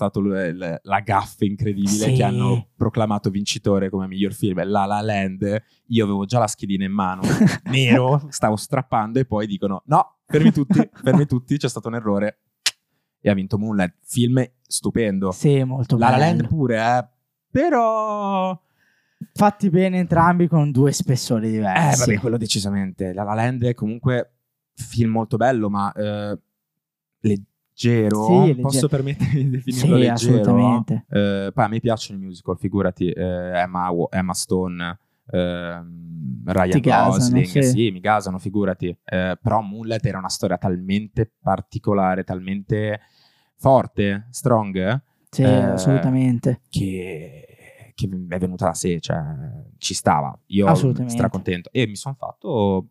l- 0.52 0.80
la 0.82 1.00
gaffa 1.02 1.46
incredibile 1.46 2.06
Sì. 2.06 2.14
che 2.14 2.24
hanno 2.24 2.68
proclamato 2.76 3.30
vincitore 3.30 3.90
come 3.90 4.08
miglior 4.08 4.34
film, 4.34 4.64
La 4.66 4.86
La 4.86 5.02
Land. 5.02 5.62
Io 5.88 6.04
avevo 6.04 6.26
già 6.26 6.40
la 6.40 6.48
schedina 6.48 6.86
in 6.86 6.92
mano, 6.92 7.22
nero, 7.72 8.28
stavo 8.30 8.56
strappando 8.56 9.20
e 9.20 9.26
poi 9.26 9.48
dicono 9.48 9.84
no, 9.86 10.18
fermi 10.26 10.52
tutti, 10.52 10.80
fermi 10.94 11.26
tutti, 11.26 11.58
c'è 11.58 11.68
stato 11.70 11.88
un 11.88 11.96
errore. 11.96 12.40
E 13.22 13.30
ha 13.30 13.34
vinto 13.34 13.58
Moonlight, 13.58 13.96
film 14.06 14.44
stupendo. 14.62 15.32
sì 15.32 15.62
molto 15.64 15.98
La 15.98 16.10
La 16.12 16.18
bello 16.18 16.26
Land 16.38 16.48
pure, 16.48 16.78
eh. 16.78 17.08
Però... 17.52 18.58
fatti 19.34 19.70
bene 19.70 19.98
entrambi 20.00 20.48
con 20.48 20.72
due 20.72 20.92
spessori 20.94 21.48
Eh, 21.48 21.52
diversi 21.52 22.00
vabbè, 22.12 22.20
quello 22.22 22.38
decisamente. 22.38 23.12
La 23.14 23.24
La 23.24 23.34
Land 23.34 23.64
è 23.66 23.74
comunque 23.74 24.36
film 24.74 25.12
molto 25.12 25.36
bello, 25.36 25.70
ma 25.70 25.92
eh, 25.92 26.40
leggero. 27.80 28.26
Sì. 28.46 28.56
Posso 28.56 28.88
permettermi 28.88 29.44
di 29.44 29.50
definirlo 29.50 29.96
sì 29.96 30.00
leggero? 30.02 30.14
assolutamente 30.14 31.06
Eh, 31.10 31.52
poi 31.54 31.64
a 31.66 31.68
me 31.68 31.80
piacciono 31.80 32.20
i 32.20 32.22
musical, 32.24 32.58
figurati. 32.58 33.10
eh, 33.10 33.24
Emma, 33.60 33.90
Emma 34.10 34.34
Stone, 34.34 35.00
ehm, 35.32 36.42
Ryan 36.46 36.80
gasano, 36.82 37.10
Gosling, 37.12 37.46
sì. 37.46 37.64
sì. 37.64 37.92
mi 37.92 38.00
gasano, 38.00 38.38
figurati. 38.40 38.88
Eh, 39.06 39.38
però 39.42 39.62
Moonlight 39.62 40.06
era 40.06 40.18
una 40.18 40.30
storia 40.30 40.58
talmente 40.58 41.32
particolare, 41.42 42.24
talmente 42.24 43.00
forte, 43.56 44.28
strong, 44.32 45.02
sì 45.30 45.44
Eh, 45.44 45.54
assolutamente 45.64 46.62
che, 46.70 47.94
che 47.94 48.10
è 48.30 48.38
venuta 48.40 48.66
da 48.66 48.74
sé, 48.74 49.00
cioè 49.00 49.18
ci 49.78 49.94
stava. 49.94 50.38
Io 50.48 50.68
stracontento. 51.10 51.70
E 51.72 51.86
mi 51.88 51.96
sono 51.96 52.16
fatto 52.18 52.88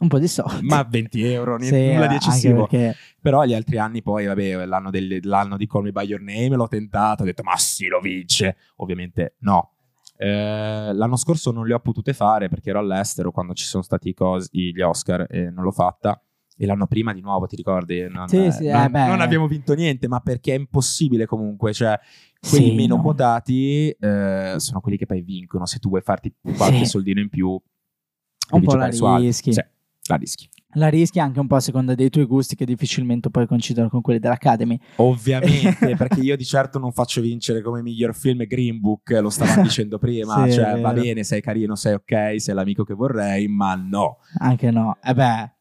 un 0.00 0.08
po' 0.08 0.18
di 0.18 0.26
soldi 0.28 0.66
ma 0.66 0.82
20 0.82 1.22
euro, 1.24 1.56
Sì, 1.60 1.70
niente- 1.70 1.92
nulla 1.92 2.06
di 2.08 2.14
eccessivo. 2.16 2.66
perché 2.66 2.96
Però 3.20 3.44
gli 3.44 3.54
altri 3.54 3.78
anni 3.78 4.02
poi, 4.02 4.26
vabbè, 4.26 4.66
l'anno, 4.66 4.90
del- 4.90 5.20
l'anno 5.22 5.56
di 5.56 5.66
Call 5.66 5.82
Me 5.84 5.92
By 5.92 6.04
Your 6.06 6.20
Name 6.20 6.48
l'ho 6.56 6.68
tentato, 6.68 7.22
ho 7.22 7.24
detto 7.26 7.42
ma 7.42 7.56
sì, 7.56 7.86
lo 7.86 8.00
vince. 8.00 8.56
Ovviamente 8.76 9.36
no. 9.40 9.70
Eh, 10.16 10.90
l'anno 10.92 11.16
scorso 11.16 11.50
non 11.50 11.66
le 11.66 11.74
ho 11.74 11.80
potute 11.80 12.12
fare 12.12 12.48
perché 12.48 12.70
ero 12.70 12.78
all'estero 12.80 13.30
quando 13.32 13.54
ci 13.54 13.64
sono 13.64 13.82
stati 13.82 14.10
i 14.10 14.14
cos- 14.14 14.48
gli 14.52 14.78
Oscar 14.80 15.26
e 15.30 15.50
non 15.50 15.64
l'ho 15.64 15.70
fatta. 15.72 16.20
E 16.56 16.66
l'anno 16.66 16.86
prima 16.86 17.12
di 17.12 17.20
nuovo, 17.20 17.46
ti 17.46 17.56
ricordi? 17.56 18.06
Non, 18.08 18.28
Sì, 18.28 18.44
eh, 18.44 18.52
sì, 18.52 18.68
non- 18.68 18.94
eh, 18.94 19.06
non 19.06 19.20
abbiamo 19.20 19.46
vinto 19.48 19.74
niente, 19.74 20.06
ma 20.06 20.20
perché 20.20 20.54
è 20.54 20.58
impossibile 20.58 21.26
comunque. 21.26 21.72
Cioè, 21.72 21.98
Quelli 22.46 22.68
Sì, 22.68 22.74
meno 22.74 22.96
no. 22.96 23.00
quotati 23.02 23.88
eh, 23.88 24.54
sono 24.58 24.80
quelli 24.80 24.98
che 24.98 25.06
poi 25.06 25.22
vincono. 25.22 25.64
Se 25.64 25.78
tu 25.78 25.88
vuoi 25.88 26.02
farti 26.02 26.30
qualche 26.56 26.80
Sì. 26.84 26.84
soldino 26.84 27.20
in 27.20 27.30
più, 27.30 27.48
Un 27.48 28.62
po' 28.62 28.74
la 28.74 28.88
rischi. 28.88 29.54
Sì, 29.54 29.64
la 30.08 30.16
rischi. 30.16 30.48
La 30.76 30.88
rischi 30.88 31.20
anche 31.20 31.38
un 31.38 31.46
po' 31.46 31.54
a 31.54 31.60
seconda 31.60 31.94
dei 31.94 32.10
tuoi 32.10 32.24
gusti 32.24 32.56
che 32.56 32.64
difficilmente 32.64 33.30
poi 33.30 33.46
coincidono 33.46 33.88
con 33.88 34.00
quelli 34.00 34.18
dell'Academy. 34.18 34.78
Ovviamente, 34.96 35.94
perché 35.96 36.20
io 36.20 36.36
di 36.36 36.44
certo 36.44 36.80
non 36.80 36.90
faccio 36.90 37.20
vincere 37.20 37.62
come 37.62 37.80
miglior 37.80 38.12
film 38.14 38.44
Green 38.44 38.80
Book, 38.80 39.10
lo 39.10 39.30
stavamo 39.30 39.62
dicendo 39.62 39.98
prima, 39.98 40.46
Sì, 40.46 40.54
cioè 40.54 40.80
va 40.80 40.92
bene, 40.92 41.22
sei 41.22 41.40
carino, 41.40 41.76
sei 41.76 41.94
ok, 41.94 42.40
sei 42.40 42.54
l'amico 42.54 42.82
che 42.82 42.94
vorrei, 42.94 43.46
ma 43.46 43.76
no. 43.76 44.18
Anche 44.38 44.72
no. 44.72 44.96
E 45.00 45.14
beh, 45.14 45.52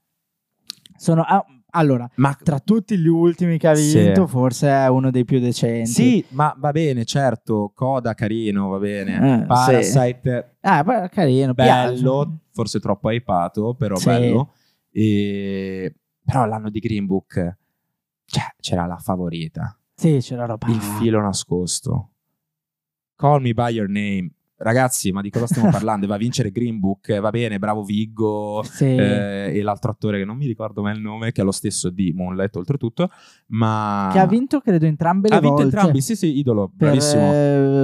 sono... 0.97 1.21
ah, 1.21 1.45
allora, 1.75 2.09
Ma 2.15 2.33
tra 2.41 2.59
tutti 2.59 2.97
gli 2.97 3.07
ultimi 3.07 3.57
che 3.57 3.67
ha 3.67 3.75
Sì. 3.75 3.99
vinto, 4.03 4.27
forse 4.27 4.67
è 4.69 4.87
uno 4.87 5.09
dei 5.11 5.25
più 5.25 5.39
decenti. 5.39 5.89
sì, 5.91 6.25
ma 6.29 6.53
va 6.57 6.71
bene, 6.71 7.03
certo, 7.05 7.71
Coda 7.75 8.13
carino, 8.13 8.69
va 8.69 8.77
bene. 8.77 9.41
Eh, 9.41 9.45
Parasite 9.45 10.57
Ah, 10.61 10.83
poi 10.83 10.95
è 11.03 11.09
carino, 11.09 11.53
bello, 11.53 12.25
piace. 12.25 12.39
forse 12.51 12.79
troppo 12.79 13.09
hypato, 13.11 13.73
però 13.73 13.95
Sì. 13.95 14.05
bello. 14.05 14.53
E... 14.91 15.95
Però 16.23 16.45
l'anno 16.45 16.69
di 16.69 16.79
Green 16.79 17.05
Book, 17.05 17.57
cioè, 18.25 18.43
c'era 18.59 18.85
la 18.85 18.97
favorita, 18.97 19.77
Sì, 19.95 20.19
c'era 20.21 20.45
roba. 20.45 20.67
il 20.69 20.79
filo 20.79 21.19
nascosto. 21.21 22.09
Call 23.15 23.41
me 23.41 23.53
by 23.53 23.69
your 23.73 23.89
name. 23.89 24.31
Ragazzi, 24.63 25.11
ma 25.11 25.19
di 25.21 25.29
cosa 25.29 25.45
stiamo 25.45 25.69
parlando? 25.69 26.07
Va 26.07 26.15
a 26.15 26.17
vincere 26.17 26.49
Green 26.49 26.79
Book, 26.79 27.19
va 27.19 27.29
bene, 27.31 27.59
bravo 27.59 27.83
Viggo 27.83 28.61
Sì. 28.63 28.85
eh, 28.85 29.51
e 29.53 29.61
l'altro 29.61 29.91
attore 29.91 30.19
che 30.19 30.23
non 30.25 30.37
mi 30.37 30.45
ricordo 30.47 30.81
mai 30.81 30.95
il 30.95 31.01
nome, 31.01 31.33
che 31.33 31.41
è 31.41 31.43
lo 31.43 31.51
stesso 31.51 31.89
di 31.89 32.13
Moonlight 32.15 32.55
oltretutto, 32.55 33.09
ma... 33.47 34.09
Che 34.13 34.19
ha 34.19 34.25
vinto, 34.25 34.61
credo, 34.61 34.85
entrambe 34.85 35.27
le 35.27 35.35
Ha 35.35 35.39
vinto 35.39 35.55
volte. 35.55 35.75
entrambi, 35.75 35.99
sì 36.01 36.15
sì, 36.15 36.37
idolo, 36.37 36.67
Per 36.69 36.87
bravissimo. 36.87 37.31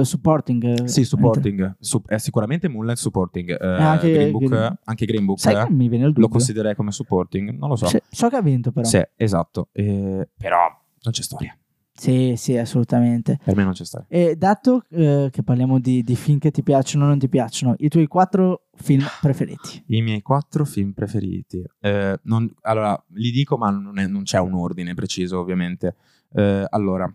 supporting. 0.04 0.84
Sì, 0.84 1.04
supporting. 1.04 1.76
Su- 1.78 2.02
è 2.06 2.16
sicuramente 2.16 2.66
Moonlight 2.68 2.96
supporting. 2.98 3.50
Eh, 3.62 3.66
anche 3.82 4.10
Green 4.12 4.30
Book, 4.30 4.44
Green- 4.46 4.78
anche 4.84 5.04
Green 5.04 5.24
Book 5.26 5.38
Sai 5.38 5.54
eh, 5.60 5.64
che 5.66 5.70
mi 5.72 5.88
viene 5.88 6.04
il 6.04 6.08
lo 6.08 6.14
dubbio? 6.14 6.28
considererei 6.28 6.74
come 6.74 6.92
supporting. 6.92 7.50
Non 7.58 7.68
lo 7.68 7.76
so. 7.76 7.86
Sì, 7.88 8.00
so 8.10 8.28
che 8.28 8.36
ha 8.36 8.42
vinto, 8.42 8.72
però. 8.72 8.86
Sì, 8.86 9.02
esatto. 9.16 9.68
Eh, 9.72 10.28
però 10.36 10.60
non 11.02 11.12
c'è 11.12 11.22
storia. 11.22 11.54
Sì, 12.00 12.32
sì, 12.38 12.56
assolutamente. 12.56 13.38
Per 13.44 13.54
me 13.54 13.62
non 13.62 13.74
c'è 13.74 13.84
storia. 13.84 14.06
E 14.08 14.34
dato 14.34 14.84
eh, 14.88 15.28
che 15.30 15.42
parliamo 15.42 15.78
di, 15.78 16.02
di 16.02 16.16
film 16.16 16.38
che 16.38 16.50
ti 16.50 16.62
piacciono 16.62 17.04
o 17.04 17.08
non 17.08 17.18
ti 17.18 17.28
piacciono, 17.28 17.74
i 17.76 17.90
tuoi 17.90 18.06
quattro 18.06 18.68
film 18.74 19.04
preferiti. 19.20 19.84
I 19.88 20.00
miei 20.00 20.22
quattro 20.22 20.64
film 20.64 20.92
preferiti. 20.92 21.62
Eh, 21.78 22.18
non- 22.22 22.50
allora, 22.62 22.98
li 23.08 23.30
dico, 23.30 23.58
ma 23.58 23.68
non, 23.68 23.98
è- 23.98 24.06
non 24.06 24.22
c'è 24.22 24.38
un 24.38 24.54
ordine 24.54 24.94
preciso, 24.94 25.40
ovviamente. 25.40 25.94
Eh, 26.32 26.64
allora, 26.70 27.14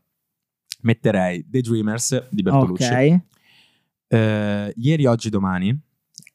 metterei 0.82 1.44
The 1.50 1.62
Dreamers 1.62 2.28
di 2.30 2.44
Bertolucci. 2.44 2.84
Ok. 2.84 3.20
Eh, 4.08 4.74
ieri, 4.78 5.06
oggi, 5.08 5.30
domani 5.32 5.76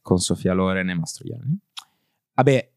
con 0.02 0.18
Sofia 0.18 0.54
Loren 0.54 0.88
e 0.90 0.94
Mastroianni. 0.94 1.56
Vabbè, 2.34 2.70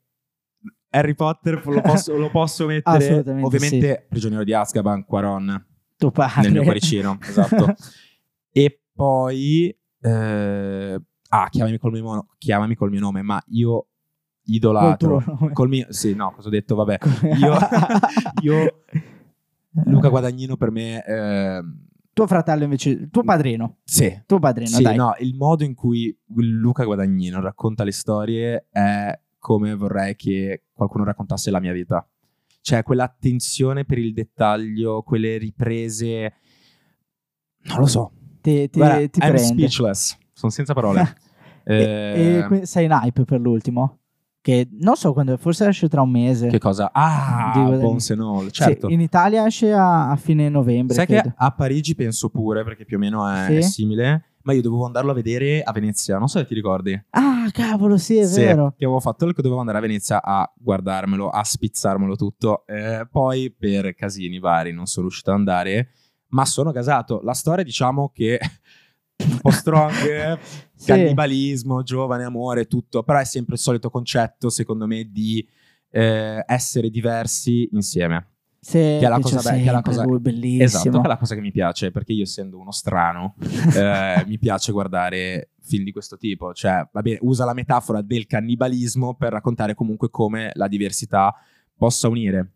Harry 0.95 1.15
Potter 1.15 1.59
lo 1.65 1.81
posso, 1.81 2.15
lo 2.17 2.29
posso 2.29 2.65
mettere. 2.67 2.97
Assolutamente 2.97 3.45
Ovviamente, 3.45 4.05
Prigioniero 4.09 4.43
di 4.43 4.53
Azkaban, 4.53 5.03
Quaron 5.05 5.65
Tuo 5.97 6.11
padre. 6.11 6.41
nel 6.43 6.51
mio 6.51 6.63
cuoricino. 6.63 7.17
esatto. 7.27 7.73
E 8.51 8.79
poi, 8.93 9.75
eh, 10.01 11.01
ah, 11.29 11.49
chiamami 11.49 11.77
col, 11.79 11.91
mio, 11.91 12.03
mo- 12.03 12.27
chiamami 12.37 12.75
col 12.75 12.91
mio 12.91 12.99
nome, 12.99 13.21
ma 13.23 13.41
io 13.47 13.71
Col 13.71 14.53
idolatro. 14.53 15.23
nome. 15.25 15.53
Col 15.53 15.67
mio, 15.69 15.87
sì, 15.89 16.13
no, 16.13 16.31
cosa 16.35 16.47
ho 16.49 16.51
detto? 16.51 16.75
Vabbè, 16.75 16.97
io, 17.37 17.57
io 18.41 18.83
Luca 19.85 20.09
Guadagnino 20.09 20.57
per 20.57 20.69
me, 20.71 21.03
ehm, 21.03 21.87
Tuo 22.13 22.27
fratello 22.27 22.63
invece, 22.65 23.09
tuo 23.09 23.23
padrino. 23.23 23.77
sì, 23.83 24.21
Tuo 24.27 24.37
padrino, 24.37 24.69
Sì, 24.69 24.83
dai. 24.83 24.95
no, 24.95 25.15
il 25.17 25.35
modo 25.35 25.63
in 25.63 25.73
cui 25.73 26.15
Luca 26.35 26.83
Guadagnino 26.83 27.41
racconta 27.41 27.83
le 27.83 27.91
storie 27.91 28.67
è 28.69 29.19
come 29.43 29.75
vorrei 29.75 30.15
che 30.15 30.63
qualcuno 30.71 31.03
raccontasse 31.03 31.51
la 31.51 31.59
mia 31.59 31.73
vita. 31.73 32.07
Cioè, 32.61 32.81
quell'attenzione 32.81 33.83
per 33.83 33.97
il 33.97 34.13
dettaglio, 34.13 35.01
quelle 35.01 35.37
riprese. 35.37 36.33
Non 37.63 37.79
lo 37.79 37.85
so. 37.87 38.11
Ti, 38.41 38.69
ti, 38.69 38.79
Guarda, 38.79 38.95
ti 39.09 39.19
I'm 39.19 39.31
prende. 39.33 39.39
speechless. 39.43 40.17
Sono 40.31 40.51
senza 40.51 40.73
parole. 40.73 41.15
E, 41.65 41.73
Eh, 41.75 42.37
e 42.39 42.43
que- 42.47 42.65
sei 42.65 42.83
in 42.83 42.91
hype 42.91 43.23
per 43.23 43.39
l'ultimo? 43.39 43.99
Che 44.41 44.67
non 44.81 44.97
so 44.97 45.13
quando, 45.13 45.37
forse 45.37 45.65
esce 45.65 45.87
tra 45.87 46.01
un 46.01 46.09
mese. 46.11 46.47
che 46.49 46.59
cosa? 46.59 46.89
Ah, 46.91 47.51
Di 47.53 47.59
Guadagnino. 47.61 47.87
Bones 47.87 48.09
and 48.11 48.19
All, 48.19 48.45
Sì, 48.47 48.51
certo. 48.51 48.89
in 48.89 48.99
Italia 48.99 49.45
esce 49.45 49.71
a, 49.71 50.09
a 50.11 50.15
fine 50.17 50.49
novembre. 50.49 50.93
Sai 50.93 51.05
credo. 51.05 51.21
che 51.29 51.33
a 51.37 51.51
Parigi 51.51 51.95
penso 51.95 52.27
pure, 52.29 52.65
perché 52.65 52.83
più 52.83 52.97
o 52.97 52.99
meno 52.99 53.25
è, 53.29 53.45
Sì? 53.47 53.55
è 53.55 53.61
simile, 53.61 54.32
ma 54.43 54.53
io 54.53 54.61
dovevo 54.61 54.85
andarlo 54.85 55.11
a 55.11 55.13
vedere 55.13 55.61
a 55.63 55.71
Venezia, 55.71 56.17
non 56.17 56.27
so 56.27 56.39
se 56.39 56.45
ti 56.45 56.53
ricordi. 56.53 56.93
Ah, 57.11 57.49
cavolo, 57.51 57.97
sì, 57.97 58.17
è 58.17 58.25
Sì, 58.25 58.41
vero. 58.41 58.73
che 58.77 58.85
avevo 58.85 58.99
fatto 58.99 59.25
che 59.25 59.41
dovevo 59.41 59.59
andare 59.59 59.77
a 59.77 59.81
Venezia 59.81 60.21
a 60.21 60.49
guardarmelo, 60.55 61.29
a 61.29 61.43
spizzarmelo 61.43 62.15
tutto. 62.15 62.65
Eh, 62.67 63.07
poi 63.09 63.51
per 63.51 63.93
casini 63.95 64.39
vari 64.39 64.71
non 64.71 64.85
sono 64.85 65.07
riuscito 65.07 65.31
ad 65.31 65.37
andare, 65.37 65.89
ma 66.29 66.45
sono 66.45 66.71
gasato. 66.71 67.21
La 67.23 67.33
storia, 67.33 67.63
diciamo 67.63 68.09
che 68.13 68.39
un 69.29 69.39
po' 69.41 69.51
strong, 69.51 69.95
eh, 70.05 70.37
Sì. 70.75 70.87
cannibalismo, 70.87 71.83
giovane, 71.83 72.23
amore, 72.23 72.65
tutto, 72.67 73.03
però 73.03 73.19
è 73.19 73.25
sempre 73.25 73.55
il 73.55 73.59
solito 73.61 73.89
concetto, 73.89 74.49
secondo 74.49 74.85
me, 74.87 75.09
di 75.11 75.47
eh, 75.91 76.43
essere 76.47 76.89
diversi 76.89 77.69
insieme. 77.71 78.32
Sì, 78.63 78.77
Che 78.79 78.99
è 79.01 79.07
la 79.09 79.19
cosa 79.19 79.51
be- 79.51 79.61
che 79.61 79.69
è 79.69 79.71
la 79.73 79.81
cosa- 79.81 80.03
lui, 80.05 80.19
bellissimo. 80.19 80.63
Esatto, 80.63 80.89
che 81.01 81.05
è 81.05 81.07
la 81.09 81.17
cosa 81.17 81.35
che 81.35 81.41
mi 81.41 81.51
piace, 81.51 81.91
perché 81.91 82.13
io 82.13 82.23
essendo 82.23 82.57
uno 82.57 82.71
strano, 82.71 83.35
eh, 83.75 84.23
mi 84.25 84.39
piace 84.39 84.71
guardare 84.71 85.49
film 85.61 85.83
di 85.83 85.91
questo 85.91 86.15
tipo. 86.17 86.53
Cioè, 86.53 86.87
va 86.91 87.01
bene, 87.01 87.17
usa 87.23 87.43
la 87.43 87.53
metafora 87.53 88.01
del 88.01 88.25
cannibalismo 88.25 89.15
per 89.15 89.33
raccontare 89.33 89.75
comunque 89.75 90.09
come 90.09 90.51
la 90.53 90.67
diversità 90.69 91.33
possa 91.75 92.07
unire. 92.07 92.51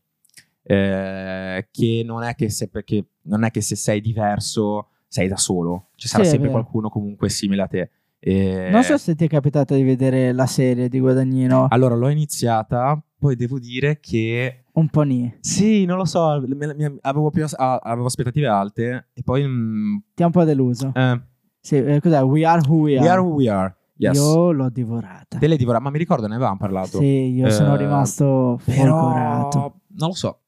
Eh, 0.64 1.68
che 1.72 2.02
non 2.06 2.24
è 2.24 2.36
che 2.36 2.50
se, 2.50 2.68
perché 2.70 3.06
non 3.24 3.44
è 3.44 3.52
che 3.52 3.62
se 3.62 3.76
sei 3.76 4.02
diverso 4.02 4.90
sei 5.08 5.28
da 5.28 5.38
solo, 5.38 5.90
ci 5.96 6.08
sarà 6.08 6.24
Sì, 6.24 6.32
sempre 6.32 6.50
qualcuno 6.50 6.90
comunque 6.90 7.30
simile 7.30 7.62
a 7.64 7.68
te. 7.68 7.90
Eh, 8.20 8.70
Non 8.72 8.84
so 8.84 8.98
se 8.98 9.16
ti 9.16 9.26
è 9.26 9.28
capitato 9.28 9.76
di 9.76 9.84
vedere 9.84 10.32
la 10.34 10.46
serie 10.46 10.90
di 10.90 11.00
Guadagnino. 11.00 11.68
Allora, 11.70 11.96
l'ho 11.96 12.10
iniziata, 12.10 13.02
poi 13.20 13.36
devo 13.36 13.60
dire 13.60 14.00
che 14.00 14.64
Un 14.74 14.90
po' 14.90 15.02
ni. 15.02 15.34
sì, 15.40 15.86
non 15.86 15.98
lo 15.98 16.06
so, 16.06 16.42
me- 16.48 16.76
mi- 16.76 16.98
avevo, 17.02 17.30
più- 17.32 17.46
ah, 17.56 17.76
avevo 17.82 18.06
aspettative 18.08 18.48
alte 18.48 19.08
e 19.14 19.24
poi 19.24 19.46
mm, 19.48 19.98
Ti 20.14 20.24
ha 20.24 20.26
un 20.28 20.32
po' 20.32 20.44
deluso. 20.44 20.92
eh, 20.94 21.22
Sì, 21.60 21.76
eh, 21.78 22.00
cos'è? 22.00 22.22
We 22.22 22.46
Are 22.46 22.62
Who 22.68 22.76
We 22.82 22.98
Are. 22.98 23.04
We 23.06 23.10
are 23.10 23.20
who 23.22 23.34
we 23.36 23.50
are. 23.50 23.76
Yes. 24.00 24.16
Io 24.16 24.52
l'ho 24.52 24.70
divorata. 24.70 25.40
Te 25.40 25.48
l'hai 25.48 25.58
divorata, 25.58 25.84
ma 25.84 25.90
mi 25.90 25.98
ricordo 25.98 26.28
ne 26.28 26.36
avevamo 26.36 26.58
parlato. 26.58 27.00
Sì, 27.00 27.06
io 27.34 27.50
sono 27.50 27.74
Eh, 27.74 27.78
rimasto 27.78 28.60
Però 28.64 29.00
folgorato. 29.00 29.60
non 29.98 30.10
lo 30.10 30.14
so. 30.14 30.42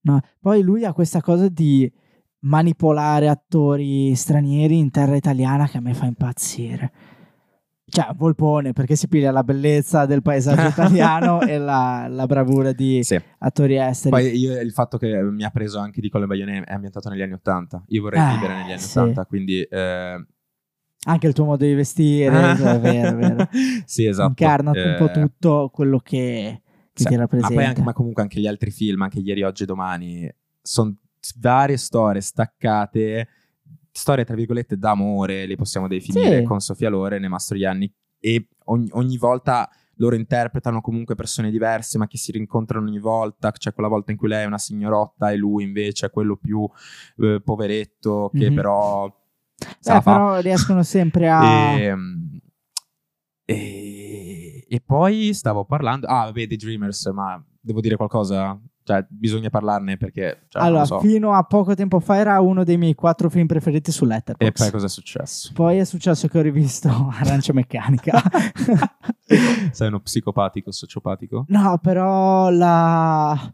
No, 0.00 0.20
Poi 0.40 0.62
lui 0.62 0.84
ha 0.84 0.92
questa 0.92 1.20
cosa 1.20 1.48
di 1.48 1.90
manipolare 2.40 3.28
attori 3.28 4.14
stranieri 4.14 4.78
in 4.78 4.90
terra 4.90 5.16
italiana 5.16 5.68
che 5.68 5.78
a 5.78 5.80
me 5.80 5.94
fa 5.94 6.06
impazzire. 6.06 6.92
Cioè, 7.90 8.08
Volpone, 8.16 8.72
perché 8.74 8.96
si 8.96 9.08
piglia 9.08 9.30
la 9.30 9.42
bellezza 9.42 10.04
del 10.04 10.20
paesaggio 10.22 10.66
italiano 10.68 11.40
e 11.40 11.58
la, 11.58 12.06
la 12.08 12.26
bravura 12.26 12.72
di 12.72 13.02
Sì. 13.02 13.18
attori 13.38 13.76
esteri. 13.78 14.10
Poi 14.10 14.36
io, 14.36 14.60
il 14.60 14.72
fatto 14.72 14.98
che 14.98 15.22
mi 15.22 15.42
ha 15.42 15.50
preso 15.50 15.78
anche 15.78 16.00
di 16.00 16.08
Colle 16.10 16.26
Baglione 16.26 16.62
è 16.64 16.72
ambientato 16.72 17.08
negli 17.08 17.22
anni 17.22 17.32
80. 17.32 17.84
Io 17.88 18.02
vorrei 18.02 18.20
Ah, 18.20 18.34
vivere 18.34 18.54
negli 18.56 18.72
anni 18.72 18.80
sì. 18.80 18.98
80, 18.98 19.24
quindi 19.24 19.62
eh, 19.62 20.26
Anche 21.06 21.26
il 21.28 21.32
tuo 21.32 21.44
modo 21.44 21.64
di 21.64 21.72
vestire, 21.74 22.30
cioè, 22.58 22.78
vero, 22.78 23.16
vero. 23.16 23.48
sì, 23.84 24.04
esatto. 24.04 24.28
Incarna 24.28 24.70
un 24.72 24.94
po' 24.98 25.08
Eh, 25.10 25.12
tutto 25.22 25.70
quello 25.72 25.98
che, 25.98 26.60
che 26.92 27.02
sì, 27.02 27.04
ti 27.06 27.14
Ma 27.14 27.20
rappresenta. 27.20 27.54
poi 27.54 27.64
anche, 27.64 27.82
ma 27.82 27.92
comunque 27.94 28.22
anche 28.22 28.40
gli 28.40 28.46
altri 28.46 28.70
film, 28.70 29.00
anche 29.02 29.20
ieri, 29.20 29.42
oggi 29.44 29.62
e 29.62 29.66
domani, 29.66 30.30
sono 30.60 30.94
varie 31.40 31.76
storie 31.78 32.20
staccate, 32.20 33.28
storie 33.98 34.24
tra 34.24 34.34
virgolette 34.34 34.76
d'amore, 34.78 35.44
le 35.46 35.56
possiamo 35.56 35.88
definire, 35.88 36.38
Sì. 36.38 36.44
con 36.44 36.60
Sofia 36.60 36.88
Loren 36.88 37.24
e 37.24 37.28
Mastroianni 37.28 37.92
e 38.20 38.48
ogni, 38.66 38.88
ogni 38.92 39.16
volta 39.18 39.68
loro 40.00 40.14
interpretano 40.14 40.80
comunque 40.80 41.14
persone 41.16 41.50
diverse 41.50 41.98
ma 41.98 42.06
che 42.06 42.16
si 42.18 42.30
rincontrano 42.32 42.86
ogni 42.86 43.00
volta, 43.00 43.50
c'è 43.50 43.72
quella 43.72 43.88
volta 43.88 44.12
in 44.12 44.16
cui 44.16 44.28
lei 44.28 44.44
è 44.44 44.46
una 44.46 44.56
signorotta 44.58 45.30
e 45.32 45.36
lui 45.36 45.64
invece 45.64 46.06
è 46.06 46.10
quello 46.10 46.36
più 46.36 46.66
eh, 47.18 47.40
poveretto 47.44 48.30
che 48.32 48.48
Mhm. 48.48 48.54
però 48.54 49.06
Eh, 49.58 49.74
fa. 49.82 50.00
però 50.00 50.38
riescono 50.38 50.82
sempre 50.84 51.28
a... 51.28 51.44
Ehm, 51.44 52.40
E, 53.50 54.66
e 54.68 54.80
poi 54.84 55.32
stavo 55.32 55.64
parlando. 55.64 56.06
Ah, 56.06 56.30
vedi 56.32 56.56
Dreamers, 56.56 57.06
ma 57.06 57.42
devo 57.60 57.80
dire 57.80 57.96
qualcosa? 57.96 58.60
Cioè, 58.88 59.04
bisogna 59.06 59.50
parlarne 59.50 59.98
perché. 59.98 60.46
Cioè, 60.48 60.62
allora, 60.62 60.80
lo 60.80 60.86
so. 60.86 61.00
fino 61.00 61.34
a 61.34 61.42
poco 61.42 61.74
tempo 61.74 62.00
fa 62.00 62.16
era 62.16 62.40
uno 62.40 62.64
dei 62.64 62.78
miei 62.78 62.94
quattro 62.94 63.28
film 63.28 63.46
preferiti 63.46 63.92
su 63.92 64.06
Letterboxd. 64.06 64.48
E 64.48 64.50
poi 64.50 64.70
cosa 64.70 64.86
è 64.86 64.88
successo? 64.88 65.50
Poi 65.52 65.76
è 65.76 65.84
successo 65.84 66.26
che 66.26 66.38
ho 66.38 66.40
rivisto 66.40 66.88
Arancia 67.20 67.52
Meccanica. 67.52 68.18
Sei 69.72 69.88
uno 69.88 70.00
psicopatico, 70.00 70.72
sociopatico? 70.72 71.44
no, 71.48 71.78
però 71.82 72.48
la... 72.48 73.52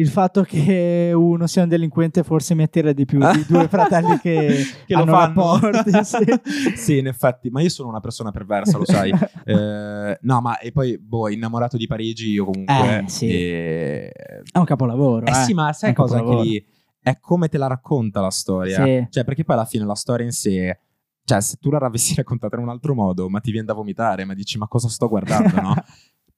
il 0.00 0.08
fatto 0.08 0.42
che 0.42 1.12
uno 1.14 1.46
sia 1.46 1.62
un 1.62 1.68
delinquente 1.68 2.22
forse 2.22 2.54
mi 2.54 2.62
attira 2.62 2.92
di 2.92 3.04
più 3.04 3.18
di 3.18 3.44
due 3.48 3.68
fratelli 3.68 4.18
che, 4.18 4.64
Che 4.86 4.94
lo 4.94 5.04
fanno. 5.06 5.58
rapporti. 5.58 5.90
sì. 6.04 6.74
sì, 6.76 6.98
in 6.98 7.06
effetti, 7.06 7.50
ma 7.50 7.60
io 7.60 7.68
sono 7.68 7.88
una 7.88 8.00
persona 8.00 8.30
perversa, 8.30 8.78
lo 8.78 8.84
sai. 8.84 9.12
Eh, 9.44 10.18
no, 10.20 10.40
ma 10.40 10.58
e 10.58 10.72
poi, 10.72 10.98
boh, 10.98 11.28
innamorato 11.28 11.76
di 11.76 11.86
Parigi, 11.86 12.30
io 12.30 12.44
comunque. 12.46 12.98
Eh, 13.04 13.08
sì. 13.08 13.28
e- 13.28 14.12
È 14.50 14.58
un 14.58 14.64
capolavoro. 14.64 15.26
Eh 15.26 15.30
eh. 15.30 15.34
sì, 15.44 15.54
ma 15.54 15.72
sai 15.72 15.92
cosa 15.92 16.16
capolavoro. 16.16 16.42
lì? 16.44 16.64
È 17.02 17.18
come 17.18 17.48
te 17.48 17.58
la 17.58 17.66
racconta 17.66 18.20
la 18.20 18.30
storia. 18.30 18.84
Sì. 18.84 19.06
Cioè, 19.10 19.24
perché 19.24 19.44
poi 19.44 19.56
alla 19.56 19.64
fine 19.64 19.84
la 19.84 19.94
storia 19.94 20.24
in 20.24 20.32
sé. 20.32 20.78
Cioè, 21.24 21.40
se 21.40 21.56
tu 21.60 21.70
la 21.70 21.78
avessi 21.78 22.14
raccontata 22.14 22.56
in 22.56 22.62
un 22.62 22.68
altro 22.70 22.94
modo, 22.94 23.28
ma 23.28 23.40
ti 23.40 23.50
viene 23.52 23.66
da 23.66 23.72
vomitare, 23.74 24.24
ma 24.24 24.34
dici, 24.34 24.58
ma 24.58 24.66
cosa 24.66 24.88
sto 24.88 25.08
guardando, 25.08 25.60
no? 25.60 25.74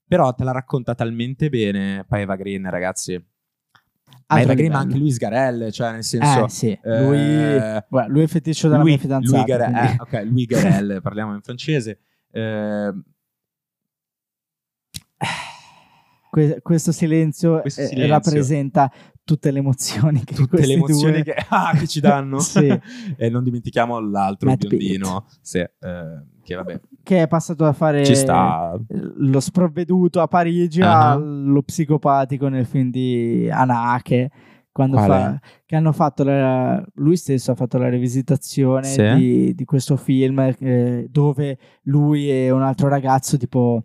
Però 0.06 0.32
te 0.34 0.44
la 0.44 0.52
racconta 0.52 0.94
talmente 0.94 1.48
bene. 1.48 2.04
Poi 2.06 2.20
Eva 2.22 2.36
Green, 2.36 2.68
ragazzi. 2.68 3.18
Ma 4.26 4.40
Eva 4.40 4.54
Green, 4.54 4.72
ma 4.72 4.78
anche 4.78 4.96
Luis 4.96 5.16
Garelle, 5.18 5.70
cioè, 5.72 5.92
nel 5.92 6.04
senso. 6.04 6.44
Eh 6.46 6.48
sì, 6.48 6.78
eh, 6.82 7.02
lui, 7.04 7.82
guarda, 7.88 8.06
lui 8.12 8.22
è 8.22 8.26
feticcio 8.26 8.68
della 8.68 8.80
lui, 8.80 8.90
mia 8.90 8.98
fidanzata. 8.98 9.36
Lui 9.36 9.46
Garelle, 9.46 9.72
quindi- 9.78 9.92
eh, 9.92 10.18
ok, 10.18 10.24
Louis 10.30 10.46
Garelle, 10.86 11.00
parliamo 11.00 11.34
in 11.34 11.42
francese. 11.42 11.98
Eh, 12.30 12.92
Que- 16.30 16.60
questo 16.62 16.92
silenzio, 16.92 17.60
Questo 17.60 17.82
eh, 17.82 17.86
silenzio. 17.88 18.14
rappresenta 18.14 18.90
tutte 19.24 19.50
le 19.50 19.58
emozioni 19.60 20.22
che 20.24 20.34
tutte 20.34 20.66
le 20.66 20.72
emozioni 20.74 21.22
due- 21.22 21.34
che, 21.34 21.34
ah, 21.48 21.72
che 21.76 21.86
ci 21.86 22.00
danno. 22.00 22.38
Sì. 22.52 22.66
e 23.16 23.28
non 23.30 23.42
dimentichiamo 23.44 23.98
l'altro 24.00 24.48
Matt 24.50 24.66
biondino, 24.66 25.26
sì, 25.40 25.58
eh, 25.58 25.70
che 26.42 26.54
vabbè, 26.54 26.80
che 27.02 27.22
è 27.22 27.28
passato 27.28 27.64
da 27.64 27.72
fare 27.72 28.02
lo 29.16 29.40
sprovveduto 29.40 30.20
a 30.20 30.26
Parigi 30.28 30.80
Ah. 30.82 31.12
allo 31.12 31.62
psicopatico 31.62 32.48
nel 32.48 32.66
film 32.66 32.90
di 32.90 33.48
Anake 33.50 34.30
quando 34.72 34.96
fa, 34.96 35.38
che 35.66 35.76
hanno 35.76 35.92
fatto 35.92 36.24
la- 36.24 36.82
lui 36.94 37.16
stesso 37.16 37.50
ha 37.52 37.54
fatto 37.54 37.76
la 37.78 37.88
rivisitazione 37.90 38.84
Sì. 38.86 39.14
di, 39.14 39.54
di 39.54 39.64
questo 39.66 39.96
film 39.96 40.38
eh, 40.58 41.06
dove 41.10 41.58
lui 41.82 42.30
e 42.30 42.50
un 42.50 42.62
altro 42.62 42.88
ragazzo 42.88 43.36
tipo 43.36 43.84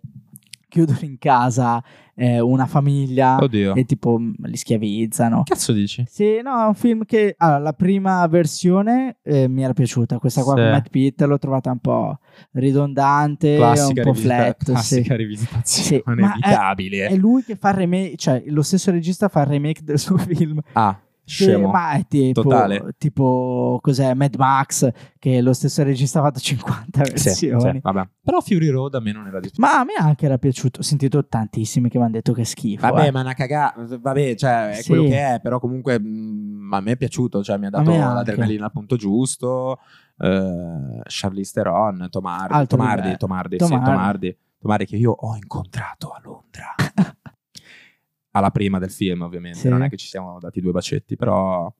chiudono 0.68 0.98
in 1.02 1.18
casa 1.18 1.82
eh, 2.14 2.40
una 2.40 2.66
famiglia 2.66 3.36
Oddio. 3.40 3.74
e 3.74 3.84
tipo 3.84 4.18
mh, 4.18 4.34
li 4.46 4.56
schiavizzano 4.56 5.42
Cazzo 5.44 5.72
dici? 5.72 6.04
sì, 6.08 6.40
no, 6.42 6.62
è 6.62 6.66
un 6.66 6.74
film 6.74 7.04
che 7.04 7.34
allora, 7.38 7.58
la 7.58 7.72
prima 7.72 8.26
versione 8.26 9.18
eh, 9.22 9.48
mi 9.48 9.62
era 9.62 9.72
piaciuta, 9.72 10.18
questa 10.18 10.42
qua 10.42 10.54
Sì. 10.54 10.60
con 10.60 10.70
Matt 10.70 10.88
Pitt 10.90 11.22
l'ho 11.22 11.38
trovata 11.38 11.70
un 11.70 11.78
po' 11.78 12.18
ridondante, 12.52 13.56
Classica, 13.56 14.00
un 14.00 14.06
po' 14.06 14.12
rivisita- 14.12 14.34
flat. 14.36 14.58
sì. 14.58 14.64
classica 14.72 15.16
rivisitazione 15.16 15.86
Sì, 15.88 16.02
ma 16.04 16.12
è- 16.12 16.18
inevitabile. 16.18 17.06
È 17.06 17.16
lui 17.16 17.44
che 17.44 17.56
fa 17.56 17.70
il 17.70 17.74
remake, 17.76 18.16
cioè 18.16 18.42
lo 18.46 18.62
stesso 18.62 18.90
regista 18.90 19.28
fa 19.28 19.40
il 19.42 19.46
remake 19.46 19.82
del 19.82 19.98
suo 19.98 20.16
film. 20.18 20.60
ah, 20.72 20.98
Scemo. 21.28 21.70
ma 21.70 21.92
è 21.92 22.06
tipo, 22.08 22.42
Totale. 22.42 22.94
tipo, 22.96 23.78
cos'è, 23.82 24.14
Mad 24.14 24.34
Max, 24.36 24.90
che 25.18 25.40
lo 25.40 25.52
stesso 25.52 25.82
regista 25.82 26.20
ha 26.20 26.22
fatto 26.22 26.40
50 26.40 27.04
Sì, 27.04 27.10
versioni. 27.24 27.70
sì, 27.72 27.78
vabbè. 27.82 28.08
Però 28.22 28.40
Fury 28.40 28.68
Road 28.68 28.94
a 28.94 29.00
me 29.00 29.12
non 29.12 29.26
era 29.26 29.40
dispiaciuto. 29.40 29.60
Ma 29.76 29.80
a 29.80 29.84
me 29.84 29.92
anche 30.08 30.24
era 30.26 30.38
piaciuto, 30.38 30.80
ho 30.80 30.82
sentito 30.82 31.26
tantissimi 31.26 31.88
che 31.88 31.98
mi 31.98 32.04
hanno 32.04 32.12
detto 32.14 32.32
che 32.32 32.40
è 32.42 32.44
schifo. 32.44 32.86
Vabbè, 32.88 33.06
eh. 33.06 33.10
ma 33.10 33.18
è 33.20 33.22
una 33.22 33.34
cagata. 33.34 33.84
Vabbè, 34.00 34.34
cioè, 34.34 34.70
è 34.70 34.74
Sì. 34.82 34.88
quello 34.88 35.04
che 35.04 35.34
è, 35.34 35.40
però 35.42 35.58
comunque 35.60 35.98
mh, 36.00 36.70
a 36.72 36.80
me 36.80 36.92
è 36.92 36.96
piaciuto, 36.96 37.42
cioè 37.42 37.58
mi 37.58 37.66
ha 37.66 37.70
dato 37.70 37.90
l'adrenalina 37.90 38.64
al 38.66 38.72
punto 38.72 38.96
giusto. 38.96 39.78
Eh, 40.20 41.00
Charlize 41.04 41.52
Theron, 41.52 42.08
Tomardi, 42.10 42.66
Tomardi, 42.66 43.10
sì, 43.10 43.16
Tomardi. 43.16 43.56
Tomardi, 43.56 44.36
Tomardi 44.58 44.86
che 44.86 44.96
io 44.96 45.12
ho 45.12 45.34
incontrato 45.36 46.08
a 46.10 46.20
Londra. 46.24 46.74
Alla 48.38 48.50
prima 48.50 48.78
del 48.78 48.90
film, 48.90 49.22
ovviamente, 49.22 49.58
Sì. 49.58 49.68
non 49.68 49.82
è 49.82 49.88
che 49.88 49.96
ci 49.96 50.06
siamo 50.06 50.38
dati 50.38 50.60
due 50.60 50.70
bacetti, 50.72 51.16
però 51.16 51.72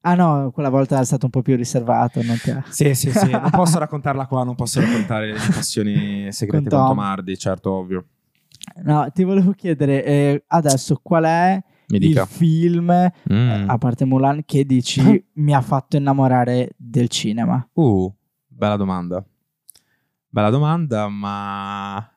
Ah 0.00 0.14
no, 0.14 0.50
quella 0.52 0.68
volta 0.68 1.00
è 1.00 1.04
stato 1.04 1.24
un 1.26 1.30
po' 1.32 1.42
più 1.42 1.56
riservato. 1.56 2.22
Non 2.22 2.38
te... 2.40 2.62
Sì, 2.70 2.94
sì, 2.94 3.10
sì, 3.10 3.28
non 3.30 3.50
posso 3.50 3.78
raccontarla 3.78 4.26
qua, 4.26 4.44
non 4.44 4.54
posso 4.54 4.80
raccontare 4.80 5.32
le 5.32 5.38
passioni 5.38 6.32
segrete 6.32 6.68
Con 6.70 6.78
con, 6.78 6.86
Tom. 6.86 6.96
Tomardi, 6.96 7.36
certo, 7.36 7.72
ovvio. 7.72 8.06
No, 8.84 9.10
ti 9.12 9.24
volevo 9.24 9.50
chiedere 9.52 10.04
eh, 10.04 10.44
adesso 10.46 11.00
qual 11.02 11.24
è 11.24 11.60
il 11.88 12.24
film, 12.28 12.90
eh, 12.90 13.12
Mm. 13.32 13.68
a 13.68 13.78
parte 13.78 14.04
Mulan, 14.04 14.42
che 14.44 14.64
dici 14.64 15.00
mi 15.34 15.52
ha 15.54 15.60
fatto 15.60 15.96
innamorare 15.96 16.70
del 16.76 17.08
cinema? 17.08 17.68
Uh, 17.74 18.12
bella 18.46 18.76
domanda. 18.76 19.24
Bella 20.28 20.50
domanda, 20.50 21.08
ma 21.08 22.10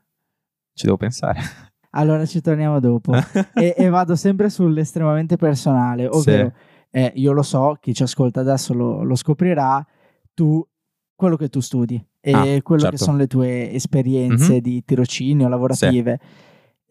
ci 0.73 0.85
devo 0.85 0.97
pensare. 0.97 1.41
Allora 1.91 2.25
ci 2.25 2.41
torniamo 2.41 2.80
dopo. 2.80 3.13
e, 3.54 3.73
e 3.78 3.89
vado 3.89 4.15
sempre 4.15 4.49
sull'estremamente 4.49 5.36
personale, 5.38 6.08
ovvero 6.08 6.54
eh, 6.91 7.12
io 7.15 7.32
lo 7.32 7.41
so, 7.43 7.78
chi 7.80 7.93
ci 7.93 8.04
ascolta 8.04 8.39
adesso 8.41 8.73
lo, 8.73 9.04
lo 9.04 9.15
scoprirà, 9.15 9.86
tu 10.34 10.65
quello 11.15 11.36
che 11.36 11.49
tu 11.49 11.60
studi 11.60 12.04
e 12.21 12.32
Ah, 12.32 12.62
quello 12.62 12.82
certo. 12.82 12.95
che 12.97 13.04
sono 13.04 13.17
le 13.17 13.28
tue 13.28 13.71
esperienze 13.71 14.54
Mhm. 14.54 14.60
di 14.60 14.84
tirocinio, 14.86 15.47
lavorative. 15.47 16.19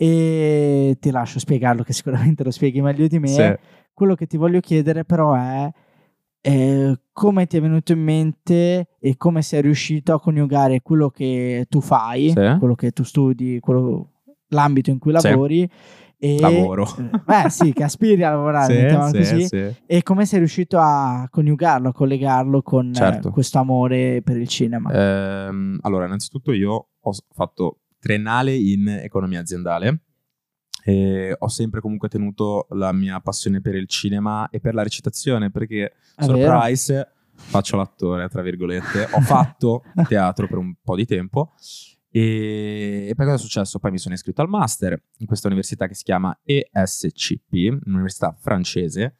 E 0.01 0.97
ti 1.01 1.11
lascio 1.11 1.39
spiegarlo, 1.41 1.83
che 1.83 1.93
sicuramente 1.93 2.45
lo 2.45 2.51
spieghi 2.53 2.81
meglio 2.81 3.07
di 3.09 3.19
me. 3.19 3.27
Sì. 3.29 3.55
Quello 3.93 4.15
che 4.15 4.27
ti 4.27 4.37
voglio 4.37 4.61
chiedere 4.61 5.05
però 5.05 5.35
è 5.35 5.69
eh, 6.41 7.01
come 7.13 7.47
ti 7.49 7.57
è 7.57 7.61
venuto 7.61 7.91
in 7.93 8.01
mente 8.01 8.91
e 9.01 9.17
come 9.17 9.43
sei 9.43 9.61
riuscito 9.61 10.13
a 10.15 10.21
coniugare 10.21 10.83
quello 10.83 11.09
che 11.11 11.67
tu 11.69 11.81
fai, 11.81 12.29
Sì. 12.29 12.57
quello 12.59 12.77
che 12.77 12.93
tu 12.93 13.03
studi, 13.03 13.59
quello- 13.59 14.18
l'ambito 14.49 14.91
in 14.91 14.99
cui 14.99 15.17
Sì. 15.19 15.29
lavori 15.29 15.71
e 16.21 16.41
Lavoro. 16.41 16.85
eh, 16.99 17.11
beh 17.25 17.49
sì, 17.49 17.73
che 17.73 17.85
aspiri 17.85 18.25
a 18.25 18.31
lavorare, 18.31 18.75
mettiamola 18.83 19.11
così, 19.13 19.47
sì. 19.47 19.75
e 19.87 20.03
come 20.03 20.27
sei 20.27 20.41
riuscito 20.41 20.77
a 20.81 21.29
coniugarlo, 21.31 21.91
a 21.91 21.93
collegarlo 21.93 22.61
con 22.63 22.91
eh, 22.91 22.95
Certo. 22.95 23.31
questo 23.31 23.59
amore 23.59 24.21
per 24.23 24.37
il 24.37 24.49
cinema. 24.49 24.91
Ehm, 24.93 25.79
allora, 25.83 26.07
innanzitutto 26.07 26.53
io 26.53 26.89
ho 27.01 27.13
fatto 27.33 27.81
triennale 28.01 28.55
in 28.57 28.89
economia 28.89 29.41
aziendale 29.41 30.01
e 30.85 31.35
ho 31.39 31.49
sempre 31.49 31.81
comunque 31.81 32.09
tenuto 32.09 32.67
la 32.71 32.93
mia 32.93 33.21
passione 33.21 33.61
per 33.61 33.75
il 33.75 33.87
cinema 33.87 34.49
e 34.51 34.59
per 34.61 34.75
la 34.75 34.83
recitazione 34.83 35.51
perché, 35.51 35.93
È 36.17 36.27
vero? 36.27 36.59
surprise, 36.59 37.13
faccio 37.35 37.77
l'attore, 37.77 38.29
tra 38.29 38.43
virgolette. 38.43 39.09
Ho 39.13 39.21
fatto 39.21 39.83
teatro 40.09 40.49
per 40.49 40.59
un 40.59 40.75
po' 40.83 40.97
di 40.97 41.05
tempo 41.07 41.53
e, 42.11 43.07
e 43.09 43.15
poi 43.15 43.25
cosa 43.27 43.37
è 43.37 43.41
successo? 43.41 43.79
Poi 43.79 43.91
mi 43.91 43.99
sono 43.99 44.15
iscritto 44.15 44.43
al 44.43 44.49
master 44.49 45.01
in 45.19 45.27
questa 45.27 45.49
università 45.49 45.87
che 45.87 45.95
si 45.95 46.05
chiama 46.05 46.39
ESCP, 46.45 47.81
un'università 47.85 48.35
francese 48.39 49.15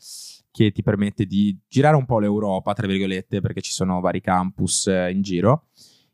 che 0.51 0.73
ti 0.73 0.83
permette 0.83 1.25
di 1.27 1.57
girare 1.69 1.97
un 1.97 2.05
po' 2.07 2.19
l'Europa, 2.19 2.73
tra 2.73 2.87
virgolette, 2.87 3.41
perché 3.41 3.61
ci 3.61 3.71
sono 3.71 4.01
vari 4.01 4.21
campus 4.21 4.87
eh, 4.89 5.11
in 5.11 5.23
giro. 5.23 5.67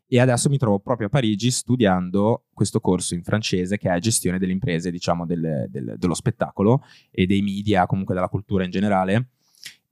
E 0.07 0.19
adesso 0.19 0.49
mi 0.49 0.57
trovo 0.59 0.79
proprio 0.79 1.07
a 1.07 1.09
Parigi 1.09 1.49
studiando 1.49 2.45
questo 2.53 2.79
corso 2.79 3.15
in 3.15 3.23
francese 3.23 3.77
che 3.77 3.91
è 3.91 3.97
gestione 3.99 4.37
delle 4.37 4.51
imprese, 4.51 4.91
diciamo, 4.91 5.25
del- 5.25 5.65
del- 5.69 5.95
dello 5.97 6.13
spettacolo 6.13 6.83
e 7.09 7.25
dei 7.25 7.41
media, 7.41 7.87
comunque 7.87 8.13
della 8.13 8.29
cultura 8.29 8.63
in 8.63 8.69
generale. 8.69 9.29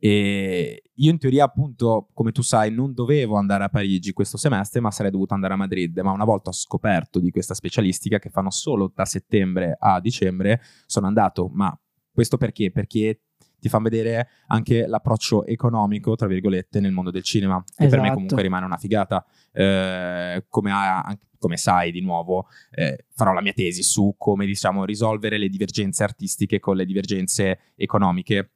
E 0.06 0.84
io 0.96 1.12
in 1.12 1.18
teoria, 1.18 1.46
appunto, 1.46 2.10
come 2.14 2.34
tu 2.34 2.42
sai, 2.42 2.74
non 2.74 2.94
dovevo 2.94 3.38
andare 3.38 3.64
a 3.64 3.70
Parigi 3.70 4.12
questo 4.12 4.36
semestre, 4.36 4.82
ma 4.82 4.92
sarei 4.92 5.12
dovuto 5.12 5.34
andare 5.34 5.54
a 5.54 5.56
Madrid. 5.56 5.98
Ma 6.00 6.12
una 6.12 6.26
volta 6.26 6.50
ho 6.50 6.54
scoperto 6.54 7.22
di 7.22 7.32
questa 7.32 7.54
specialistica 7.54 8.20
che 8.20 8.30
fanno 8.30 8.50
solo 8.50 8.92
da 8.94 9.06
settembre 9.06 9.78
a 9.80 10.02
dicembre, 10.02 10.62
sono 10.88 11.08
andato. 11.08 11.50
Ma 11.54 11.74
questo 12.12 12.36
perché? 12.36 12.70
Perché 12.70 13.22
ti 13.62 13.70
fanno 13.70 13.84
vedere 13.86 14.28
anche 14.48 14.88
l'approccio 14.88 15.46
economico, 15.46 16.18
tra 16.18 16.28
virgolette, 16.28 16.82
nel 16.82 16.92
mondo 16.92 17.10
del 17.10 17.24
cinema, 17.24 17.64
che 17.64 17.88
per 17.88 18.00
me 18.00 18.08
Esatto. 18.08 18.14
comunque 18.16 18.42
rimane 18.42 18.66
una 18.66 18.76
figata. 18.76 19.26
Eh, 19.54 20.44
come, 20.50 20.72
ha- 20.74 21.18
come 21.38 21.56
sai, 21.56 21.94
di 21.94 22.02
nuovo, 22.02 22.48
eh, 22.72 23.06
farò 23.16 23.32
la 23.32 23.42
mia 23.42 23.54
tesi 23.54 23.82
su 23.84 24.16
come, 24.18 24.46
diciamo, 24.46 24.84
risolvere 24.84 25.38
le 25.38 25.48
divergenze 25.48 26.04
artistiche 26.04 26.60
con 26.60 26.76
le 26.76 26.84
divergenze 26.84 27.72
economiche 27.78 28.52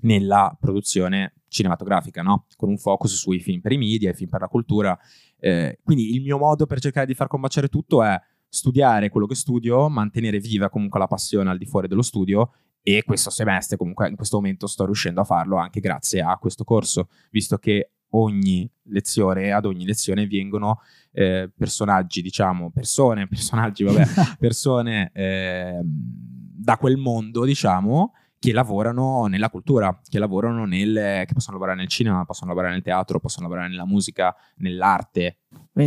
nella 0.00 0.56
produzione 0.58 1.34
cinematografica, 1.48 2.22
no? 2.22 2.46
Con 2.56 2.68
un 2.68 2.78
focus 2.78 3.14
sui 3.14 3.40
film 3.40 3.60
per 3.60 3.72
i 3.72 3.78
media, 3.78 4.10
i 4.10 4.14
film 4.14 4.30
per 4.30 4.40
la 4.40 4.48
cultura. 4.48 4.98
Eh, 5.38 5.78
quindi 5.82 6.14
il 6.14 6.22
mio 6.22 6.38
modo 6.38 6.66
per 6.66 6.80
cercare 6.80 7.06
di 7.06 7.14
far 7.14 7.28
combaciare 7.28 7.68
tutto 7.68 8.02
è 8.02 8.18
studiare 8.48 9.08
quello 9.08 9.26
che 9.26 9.34
studio, 9.34 9.88
mantenere 9.88 10.38
viva 10.38 10.70
comunque 10.70 10.98
la 10.98 11.06
passione 11.06 11.50
al 11.50 11.58
di 11.58 11.66
fuori 11.66 11.88
dello 11.88 12.02
studio 12.02 12.52
e 12.82 13.02
questo 13.04 13.30
semestre 13.30 13.76
comunque 13.76 14.08
in 14.08 14.14
questo 14.14 14.36
momento 14.36 14.68
sto 14.68 14.84
riuscendo 14.84 15.20
a 15.20 15.24
farlo 15.24 15.56
anche 15.56 15.80
grazie 15.80 16.20
a 16.20 16.36
questo 16.38 16.62
corso, 16.64 17.08
visto 17.30 17.58
che 17.58 17.90
ogni 18.10 18.70
lezione, 18.84 19.52
ad 19.52 19.66
ogni 19.66 19.84
lezione 19.84 20.26
vengono 20.26 20.80
eh, 21.12 21.50
personaggi, 21.54 22.22
diciamo, 22.22 22.70
persone, 22.70 23.26
personaggi, 23.28 23.82
vabbè, 23.82 24.06
persone 24.38 25.10
ehm, 25.12 25.80
da 25.82 26.76
quel 26.76 26.96
mondo, 26.96 27.44
diciamo, 27.44 28.12
che 28.38 28.52
lavorano 28.52 29.26
nella 29.26 29.50
cultura, 29.50 29.98
che 30.08 30.18
lavorano 30.18 30.64
nel, 30.66 31.24
che 31.26 31.32
possono 31.32 31.56
lavorare 31.56 31.78
nel 31.78 31.88
cinema, 31.88 32.24
possono 32.24 32.50
lavorare 32.50 32.74
nel 32.74 32.82
teatro, 32.82 33.18
possono 33.18 33.46
lavorare 33.46 33.68
nella 33.68 33.86
musica, 33.86 34.34
nell'arte. 34.56 35.38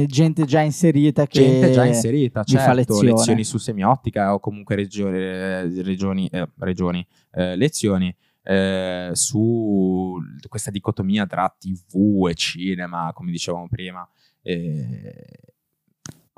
Gente 0.05 0.45
già 0.45 0.62
inserita 0.62 1.25
che 1.25 1.39
Gente 1.39 1.71
già 1.71 1.85
inserita, 1.85 2.43
vi 2.45 2.53
fa 2.53 2.59
certo, 2.59 2.75
lezione. 2.75 3.12
lezioni 3.12 3.43
su 3.43 3.57
semiotica 3.57 4.33
o 4.33 4.39
comunque 4.39 4.75
regio- 4.75 5.12
eh, 5.12 5.81
regioni, 5.81 6.27
eh, 6.27 6.47
regioni 6.57 7.05
eh, 7.31 7.55
lezioni 7.55 8.15
eh, 8.43 9.09
su 9.13 10.17
questa 10.47 10.71
dicotomia 10.71 11.25
tra 11.25 11.55
TV 11.57 12.27
e 12.29 12.33
cinema, 12.33 13.12
come 13.13 13.31
dicevamo 13.31 13.67
prima. 13.67 14.07
Eh, 14.41 15.48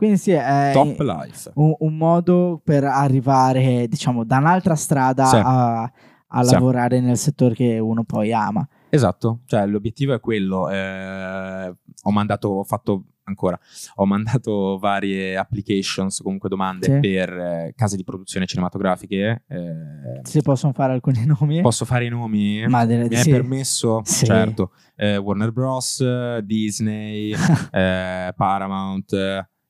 Quindi 0.02 0.18
sì, 0.18 0.32
è 0.32 0.72
top 0.74 1.00
life. 1.02 1.52
un, 1.54 1.76
un 1.78 1.96
modo 1.96 2.60
per 2.64 2.84
arrivare, 2.86 3.88
diciamo, 3.88 4.24
da 4.24 4.38
un'altra 4.40 4.74
strada 4.74 5.26
Sì. 5.26 5.36
a, 5.36 5.82
a 5.84 6.44
Sì. 6.44 6.54
lavorare 6.54 7.00
nel 7.02 7.18
settore 7.18 7.54
che 7.54 7.78
uno 7.78 8.04
poi 8.04 8.34
ama. 8.34 8.68
Esatto, 8.90 9.42
cioè 9.46 9.68
l'obiettivo 9.68 10.16
è 10.16 10.20
quello. 10.20 10.68
eh, 10.72 11.68
ho 12.04 12.12
mandato, 12.12 12.48
ho 12.50 12.64
fatto 12.64 13.04
ancora, 13.26 13.58
ho 13.98 14.06
mandato 14.08 14.80
varie 14.80 15.38
applications, 15.38 16.20
comunque 16.22 16.50
domande 16.50 16.86
Sì. 16.88 17.00
per 17.00 17.30
eh, 17.38 17.74
case 17.76 17.96
di 17.96 18.04
produzione 18.04 18.48
cinematografiche. 18.48 19.44
eh, 19.48 20.20
Se 20.24 20.42
possono 20.42 20.74
fare 20.74 20.94
alcuni 20.94 21.24
nomi. 21.28 21.62
posso 21.62 21.86
fare 21.86 22.06
i 22.06 22.10
nomi? 22.10 22.68
Ma 22.68 22.86
di 22.88 22.96
Mi 22.96 23.08
è 23.08 23.16
sì. 23.18 23.30
permesso? 23.30 24.02
Sì. 24.04 24.26
Certo. 24.26 24.72
Eh, 24.96 25.18
Warner 25.18 25.52
Bros, 25.52 26.04
Disney, 26.40 27.34
eh, 27.72 28.34
Paramount, 28.36 29.14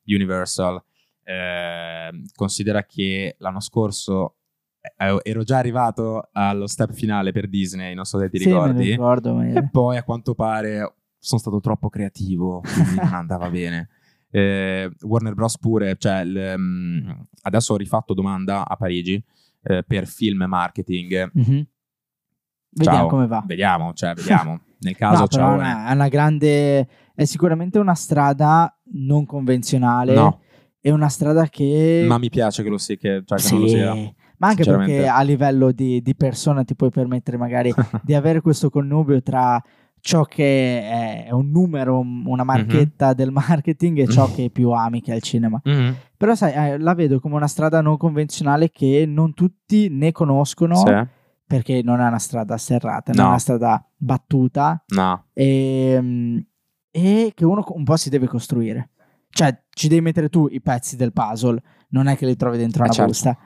Universal. 0.06 0.82
Eh, 1.24 2.10
considera 2.34 2.84
che 2.84 3.36
l'anno 3.38 3.60
scorso 3.60 4.36
eh, 4.96 5.20
ero 5.22 5.42
già 5.44 5.58
arrivato 5.58 6.28
allo 6.32 6.66
step 6.66 6.92
finale 6.92 7.30
per 7.32 7.48
Disney, 7.48 7.94
non 7.94 8.04
so 8.04 8.18
se 8.18 8.28
ti 8.28 8.38
Sì, 8.38 8.46
me 8.48 8.52
lo 8.54 8.64
ricordi. 8.66 8.90
ricordo. 8.90 9.34
ma- 9.34 9.46
E 9.46 9.68
poi 9.70 9.96
a 9.96 10.02
quanto 10.02 10.34
pare 10.34 10.94
sono 11.18 11.40
stato 11.40 11.60
troppo 11.60 11.88
creativo, 11.88 12.60
quindi 12.60 12.96
non 12.96 13.14
andava 13.14 13.48
bene. 13.50 13.88
Eh, 14.30 14.90
Warner 15.02 15.34
Bros. 15.34 15.58
pure, 15.58 15.96
cioè, 15.98 16.20
il, 16.22 16.54
mm, 16.58 17.10
adesso 17.42 17.74
ho 17.74 17.76
rifatto 17.76 18.14
domanda 18.14 18.66
a 18.66 18.74
Parigi 18.76 19.22
eh, 19.62 19.84
per 19.84 20.06
film 20.06 20.42
marketing. 20.48 21.30
Mhm. 21.32 21.66
Vediamo 22.74 23.06
come 23.06 23.26
va. 23.26 23.42
Vediamo, 23.46 23.92
cioè, 23.92 24.14
vediamo. 24.14 24.60
Nel 24.80 24.96
caso, 24.96 25.20
no, 25.20 25.26
ciao. 25.28 25.52
è 25.52 25.54
una, 25.58 25.88
è 25.88 25.92
una 25.92 26.08
grande. 26.08 26.88
È 27.14 27.24
sicuramente 27.24 27.78
una 27.78 27.94
strada 27.94 28.74
non 28.92 29.24
convenzionale. 29.26 30.14
No, 30.14 30.40
È 30.80 30.90
una 30.90 31.08
strada 31.08 31.46
che. 31.48 32.04
ma 32.08 32.18
mi 32.18 32.28
piace 32.30 32.62
che 32.62 32.68
lo 32.68 32.78
sia, 32.78 32.96
che, 32.96 33.22
cioè, 33.24 33.38
che 33.38 33.44
Sì, 33.44 33.52
non 33.52 33.62
lo 33.62 33.68
sia. 33.68 33.94
ma 34.38 34.48
anche 34.48 34.64
perché 34.64 35.06
a 35.06 35.22
livello 35.22 35.70
di, 35.72 36.02
di 36.02 36.14
persona 36.16 36.64
ti 36.64 36.74
puoi 36.74 36.90
permettere 36.90 37.36
magari 37.36 37.72
di 38.02 38.14
avere 38.14 38.40
questo 38.40 38.68
connubio 38.70 39.22
tra 39.22 39.62
ciò 40.04 40.24
che 40.24 40.80
è 40.80 41.28
un 41.30 41.50
numero, 41.50 42.00
un- 42.00 42.24
una 42.26 42.42
marchetta 42.42 43.12
del 43.14 43.30
marketing 43.30 43.98
e 43.98 44.08
ciò 44.08 44.28
che 44.32 44.50
più 44.50 44.70
ami 44.70 45.00
che 45.00 45.12
è 45.12 45.14
il 45.14 45.22
cinema. 45.22 45.60
Mhm. 45.62 45.94
Però 46.16 46.34
sai, 46.34 46.52
eh, 46.72 46.78
la 46.78 46.94
vedo 46.94 47.20
come 47.20 47.36
una 47.36 47.46
strada 47.46 47.80
non 47.80 47.96
convenzionale 47.96 48.70
che 48.70 49.04
non 49.06 49.32
tutti 49.34 49.88
ne 49.88 50.10
conoscono 50.10 50.74
Sì. 50.74 50.92
perché 51.46 51.82
non 51.84 52.00
è 52.00 52.06
una 52.08 52.18
strada 52.18 52.56
serrata, 52.58 53.12
non 53.12 53.20
è 53.20 53.22
No. 53.22 53.28
una 53.28 53.38
strada 53.38 53.86
battuta 53.96 54.82
No, 54.88 55.24
e, 55.32 55.98
mm, 56.00 56.38
e 56.92 57.32
che 57.34 57.44
uno 57.44 57.64
un 57.70 57.82
po' 57.82 57.96
si 57.96 58.08
deve 58.10 58.28
costruire. 58.28 58.90
Cioè, 59.30 59.62
ci 59.70 59.88
devi 59.88 60.02
mettere 60.02 60.28
tu 60.28 60.46
i 60.50 60.60
pezzi 60.60 60.94
del 60.94 61.12
puzzle, 61.12 61.60
non 61.88 62.06
è 62.06 62.16
che 62.16 62.26
li 62.26 62.36
trovi 62.36 62.58
dentro 62.58 62.82
Eh, 62.82 62.84
una 62.84 62.92
certo. 62.92 63.10
busta. 63.10 63.36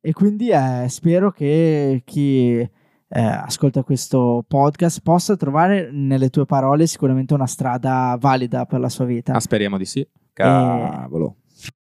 E 0.00 0.12
quindi 0.12 0.50
eh, 0.50 0.86
spero 0.88 1.30
che 1.30 2.02
chi 2.04 2.58
eh, 2.58 2.70
ascolta 3.08 3.82
questo 3.84 4.44
podcast 4.46 5.00
possa 5.02 5.36
trovare 5.36 5.90
nelle 5.92 6.28
tue 6.30 6.44
parole 6.44 6.86
sicuramente 6.88 7.32
una 7.32 7.46
strada 7.46 8.16
valida 8.20 8.66
per 8.66 8.80
la 8.80 8.88
sua 8.88 9.04
vita. 9.04 9.32
Ah, 9.32 9.40
speriamo 9.40 9.78
di 9.78 9.84
sì. 9.84 10.06
Cavolo. 10.32 11.36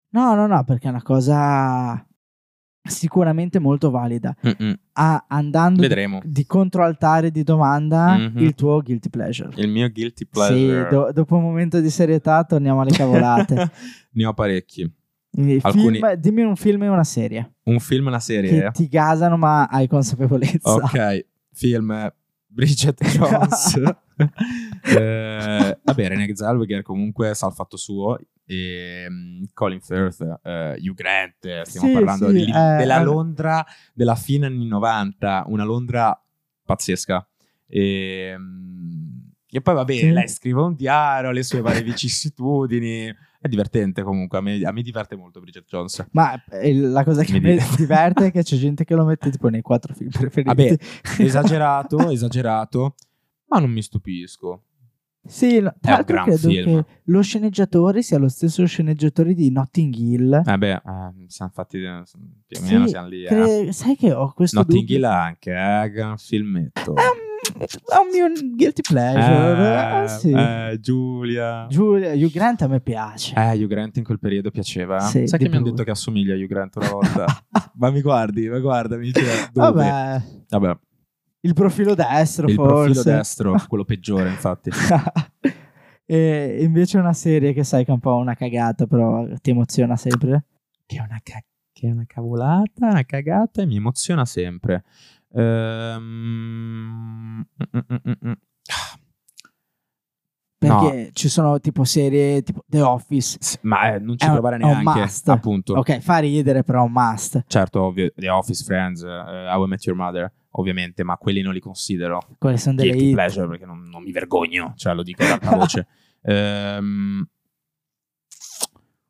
No, 0.09 0.35
no, 0.35 0.45
no, 0.45 0.63
perché 0.63 0.87
è 0.87 0.91
una 0.91 1.01
cosa 1.01 2.05
sicuramente 2.85 3.59
molto 3.59 3.89
valida. 3.89 4.35
Ah, 4.93 5.23
andando 5.27 5.81
di, 5.81 5.87
Vedremo. 5.87 6.19
di 6.23 6.45
controaltare 6.45 7.31
di 7.31 7.43
domanda 7.43 8.15
Mhm. 8.17 8.37
il 8.39 8.53
tuo 8.55 8.81
guilty 8.81 9.09
pleasure. 9.09 9.49
Il 9.55 9.69
mio 9.69 9.89
guilty 9.89 10.25
Sì, 10.25 10.29
pleasure. 10.29 10.89
do- 10.89 11.11
dopo 11.13 11.35
un 11.35 11.43
momento 11.43 11.79
di 11.79 11.89
serietà 11.89 12.43
torniamo 12.43 12.81
alle 12.81 12.91
cavolate. 12.91 13.71
ne 14.11 14.25
ho 14.25 14.33
parecchi. 14.33 14.91
Quindi 15.31 15.59
Alcuni- 15.61 15.97
film- 15.97 16.13
dimmi 16.15 16.41
un 16.43 16.55
film 16.55 16.83
e 16.83 16.87
una 16.89 17.03
serie 17.03 17.53
Un 17.63 17.79
film 17.79 18.05
e 18.05 18.09
una 18.09 18.19
serie. 18.19 18.49
che 18.49 18.69
ti 18.73 18.87
gasano 18.87 19.35
ma 19.37 19.65
hai 19.65 19.87
consapevolezza. 19.87 20.73
Ok, 20.73 21.25
film 21.53 22.11
Bridget 22.47 23.01
Jones. 23.17 23.81
eh, 24.97 25.79
vabbè, 25.83 26.07
Renée 26.07 26.35
Zellweger 26.35 26.81
comunque 26.81 27.33
sa 27.33 27.47
il 27.47 27.53
fatto 27.53 27.77
suo. 27.77 28.17
E 28.45 29.05
mm, 29.09 29.43
Colin 29.53 29.79
Firth, 29.79 30.21
eh, 30.43 30.75
Hugh 30.79 30.93
Grant, 30.95 31.61
stiamo 31.63 31.87
Sì, 31.87 31.93
parlando 31.93 32.27
sì, 32.29 32.33
di- 32.33 32.41
eh, 32.51 32.75
della. 32.77 33.01
Londra 33.01 33.65
della 33.93 34.15
fine 34.15 34.45
anni 34.47 34.67
90, 34.67 35.43
una 35.47 35.63
Londra 35.63 36.21
pazzesca. 36.65 37.25
E, 37.67 38.35
mm, 38.37 39.19
e 39.49 39.61
poi 39.61 39.73
va 39.75 39.85
bene, 39.85 39.99
Sì. 40.01 40.09
lei 40.11 40.27
scrive 40.27 40.61
un 40.61 40.75
diario, 40.75 41.31
le 41.31 41.43
sue 41.43 41.61
varie 41.61 41.83
vicissitudini. 41.83 43.15
È 43.39 43.47
divertente 43.49 44.03
comunque, 44.03 44.37
a 44.37 44.41
me, 44.41 44.61
a 44.63 44.71
me 44.71 44.81
diverte 44.81 45.15
molto 45.17 45.39
Bridget 45.41 45.65
Jones. 45.67 46.05
Ma 46.11 46.41
eh, 46.49 46.73
la 46.75 47.03
cosa 47.03 47.23
che 47.23 47.33
Mi 47.33 47.39
mi 47.55 47.57
diverte 47.77 48.27
è 48.27 48.31
che 48.31 48.41
c'è 48.43 48.55
gente 48.57 48.83
che 48.85 48.95
lo 48.95 49.03
mette 49.05 49.29
tipo 49.29 49.49
nei 49.49 49.61
quattro 49.61 49.93
film 49.93 50.09
preferiti. 50.11 50.43
Vabbè, 50.55 50.77
esagerato, 51.17 52.09
esagerato, 52.09 52.95
ma 53.53 53.59
non 53.59 53.71
mi 53.71 53.81
stupisco. 53.81 54.63
sì, 55.25 55.59
no, 55.61 55.73
tra 55.79 55.93
l'altro 55.93 56.23
credo 56.23 56.49
film. 56.49 56.63
che 56.63 56.85
lo 57.05 57.21
sceneggiatore 57.21 58.01
sia 58.01 58.17
lo 58.17 58.27
stesso 58.29 58.65
sceneggiatore 58.65 59.33
di 59.33 59.49
Notting 59.51 59.93
Hill. 59.95 60.41
Eh 60.45 60.57
beh, 60.57 60.71
eh, 60.73 60.81
siamo 61.27 61.51
fatti 61.53 61.77
eh, 61.81 62.03
più 62.45 62.57
o 62.59 62.63
Sì, 62.65 62.73
meno 62.73 62.87
siamo 62.87 63.07
lì. 63.07 63.23
Eh. 63.23 63.27
cre- 63.27 63.71
sai 63.71 63.95
che 63.95 64.11
ho 64.11 64.33
questo 64.33 64.59
Notting. 64.59 64.89
Hill 64.89 65.03
anche, 65.05 65.51
eh, 65.51 65.89
gran 65.91 66.17
filmetto. 66.17 66.95
È 66.95 67.01
un, 67.01 67.21
è 67.59 67.65
un 67.99 68.07
mio 68.31 68.55
guilty 68.55 68.81
pleasure. 68.81 70.03
eh, 70.03 70.07
sì. 70.07 70.31
eh, 70.31 70.77
Giulia. 70.81 71.67
Giulia, 71.69 72.13
Hugh 72.13 72.31
Grant 72.31 72.61
a 72.63 72.67
me 72.67 72.79
piace. 72.81 73.33
Eh, 73.35 73.57
Hugh 73.61 73.67
Grant 73.67 73.97
in 73.97 74.03
quel 74.03 74.19
periodo 74.19 74.49
piaceva. 74.51 74.97
eh? 74.97 75.01
Sì, 75.09 75.27
Sai 75.27 75.39
che 75.39 75.49
mi 75.49 75.55
hanno 75.57 75.69
detto 75.69 75.83
che 75.83 75.91
assomiglia 75.91 76.33
a 76.33 76.37
Hugh 76.37 76.47
Grant 76.47 76.75
una 76.77 76.89
volta? 76.89 77.25
ma 77.75 77.89
mi 77.91 78.01
guardi, 78.01 78.47
ma 78.49 78.59
guarda, 78.59 78.97
mi 78.97 79.11
dice 79.11 79.49
dove? 79.53 79.71
Vabbè, 79.83 80.21
Vabbè, 80.49 80.77
il 81.45 81.53
profilo 81.53 81.93
destro 81.95 82.47
il 82.47 82.53
forse. 82.55 82.73
profilo 82.73 83.03
destro, 83.03 83.55
quello 83.67 83.83
peggiore 83.85 84.29
infatti. 84.29 84.69
e 86.05 86.57
invece 86.61 86.97
una 86.97 87.13
serie 87.13 87.53
che 87.53 87.63
sai 87.63 87.83
che 87.85 87.91
è 87.91 87.93
un 87.93 87.99
po' 87.99 88.15
una 88.15 88.33
cagata, 88.35 88.85
però 88.87 89.25
ti 89.41 89.49
emoziona 89.51 89.95
sempre. 89.97 90.45
che 90.85 90.97
è 90.97 91.01
una, 91.01 91.19
ca- 91.23 91.43
che 91.71 91.87
è 91.87 91.91
una 91.91 92.05
cavolata, 92.07 92.87
una 92.87 93.03
cagata 93.03 93.61
e 93.61 93.65
mi 93.65 93.75
emoziona 93.77 94.25
sempre. 94.25 94.83
Ehm. 95.35 96.61
Perché 100.57 101.09
ci 101.11 101.27
sono 101.27 101.59
tipo 101.59 101.83
serie 101.83 102.41
tipo 102.41 102.63
The 102.65 102.81
Office. 102.81 103.37
S- 103.41 103.57
Ma 103.63 103.93
eh, 103.95 103.99
non 103.99 104.17
ci 104.17 104.25
È 104.25 104.29
un- 104.29 104.33
provare 104.35 104.57
è 104.57 104.63
un 104.63 104.69
neanche, 104.81 104.99
must. 105.01 105.27
appunto. 105.29 105.73
Ok, 105.73 105.99
fa 105.99 106.19
ridere, 106.19 106.63
però 106.63 106.83
è 106.83 106.85
un 106.85 106.91
must. 106.93 107.43
Certo, 107.47 107.81
ovvio, 107.81 108.11
The 108.15 108.29
Office, 108.29 108.63
Friends, 108.63 109.03
eh, 109.03 109.07
How 109.09 109.65
I 109.65 109.67
Met 109.67 109.83
Your 109.85 109.97
Mother, 109.99 110.31
ovviamente, 110.53 111.03
ma 111.03 111.17
quelli 111.17 111.41
non 111.41 111.53
li 111.53 111.59
considero 111.59 112.19
Quelle 112.39 112.57
sono 112.57 112.75
delle 112.75 112.89
guilty 112.91 113.07
hit. 113.09 113.13
pleasure 113.15 113.47
perché 113.47 113.65
non, 113.65 113.83
non 113.89 114.01
mi 114.03 114.11
vergogno, 114.11 114.73
cioè 114.75 114.93
lo 114.93 115.03
dico 115.03 115.23
ad 115.23 115.29
alta 115.31 115.55
voce. 115.55 115.87
Ehm, 116.25 117.27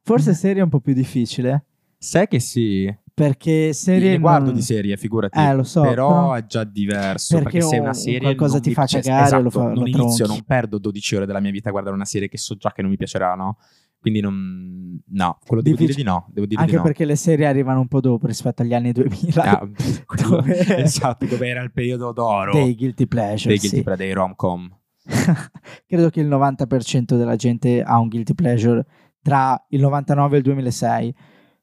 Forse 0.05 0.33
serie 0.33 0.61
è 0.61 0.63
un 0.63 0.69
po' 0.69 0.79
più 0.79 0.93
difficile. 0.93 1.65
sai 1.97 2.27
che 2.27 2.39
sì, 2.39 2.93
Perché 3.13 3.71
serie. 3.73 4.09
ne 4.11 4.17
guardo 4.19 4.47
non- 4.47 4.55
di 4.55 4.61
serie, 4.61 4.97
figurati. 4.97 5.37
Eh, 5.39 5.53
lo 5.53 5.63
so. 5.63 5.81
però, 5.81 6.07
però- 6.09 6.33
è 6.33 6.45
già 6.45 6.63
diverso 6.65 7.35
Perché 7.37 7.51
perché, 7.59 7.67
se 7.67 7.75
un- 7.77 7.81
una 7.83 7.93
serie 7.93 8.19
qualcosa 8.19 8.59
ti 8.59 8.69
mi 8.69 8.73
fa 8.75 8.85
cagare, 8.87 9.23
esatto, 9.25 9.41
lo 9.43 9.49
fa- 9.51 9.63
lo 9.67 9.73
non 9.75 9.87
inizio, 9.87 10.25
tronchi. 10.25 10.33
non 10.33 10.43
perdo 10.43 10.77
12 10.79 11.15
ore 11.15 11.25
della 11.25 11.39
mia 11.39 11.51
vita 11.51 11.69
a 11.69 11.71
guardare 11.71 11.95
una 11.95 12.03
serie 12.05 12.27
che 12.27 12.37
so 12.37 12.55
già 12.55 12.71
che 12.73 12.81
non 12.81 12.89
mi 12.91 12.97
piacerà, 12.97 13.35
no? 13.35 13.57
Quindi 14.03 14.19
non 14.19 15.01
no, 15.11 15.37
quello 15.45 15.61
devo 15.61 15.77
dire 15.77 15.93
di 15.93 16.03
no, 16.03 16.27
devo 16.29 16.45
dire 16.45 16.59
Anche 16.59 16.73
di 16.73 16.77
no. 16.77 16.83
perché 16.83 17.05
le 17.05 17.15
serie 17.15 17.45
arrivano 17.45 17.79
un 17.79 17.87
po' 17.87 18.01
dopo 18.01 18.27
rispetto 18.27 18.61
agli 18.61 18.73
anni 18.73 18.91
2000. 18.91 19.43
Ah, 19.43 19.65
Dove- 20.27 20.77
esatto, 20.77 21.25
dove 21.25 21.47
era 21.47 21.61
il 21.61 21.71
periodo 21.71 22.11
d'oro 22.11 22.51
dei 22.51 22.75
guilty 22.75 23.07
pleasure. 23.07 23.47
dei, 23.47 23.59
sì. 23.59 23.69
guilty 23.69 23.83
pleasure, 23.83 24.05
dei 24.05 24.13
rom-com. 24.13 24.77
Credo 25.87 26.09
che 26.09 26.19
il 26.19 26.27
90% 26.27 27.15
della 27.15 27.37
gente 27.37 27.81
ha 27.81 27.97
un 27.97 28.09
guilty 28.09 28.33
pleasure 28.33 28.85
tra 29.21 29.65
il 29.69 29.79
99 29.79 30.35
e 30.35 30.37
il 30.39 30.43
2006. 30.43 31.15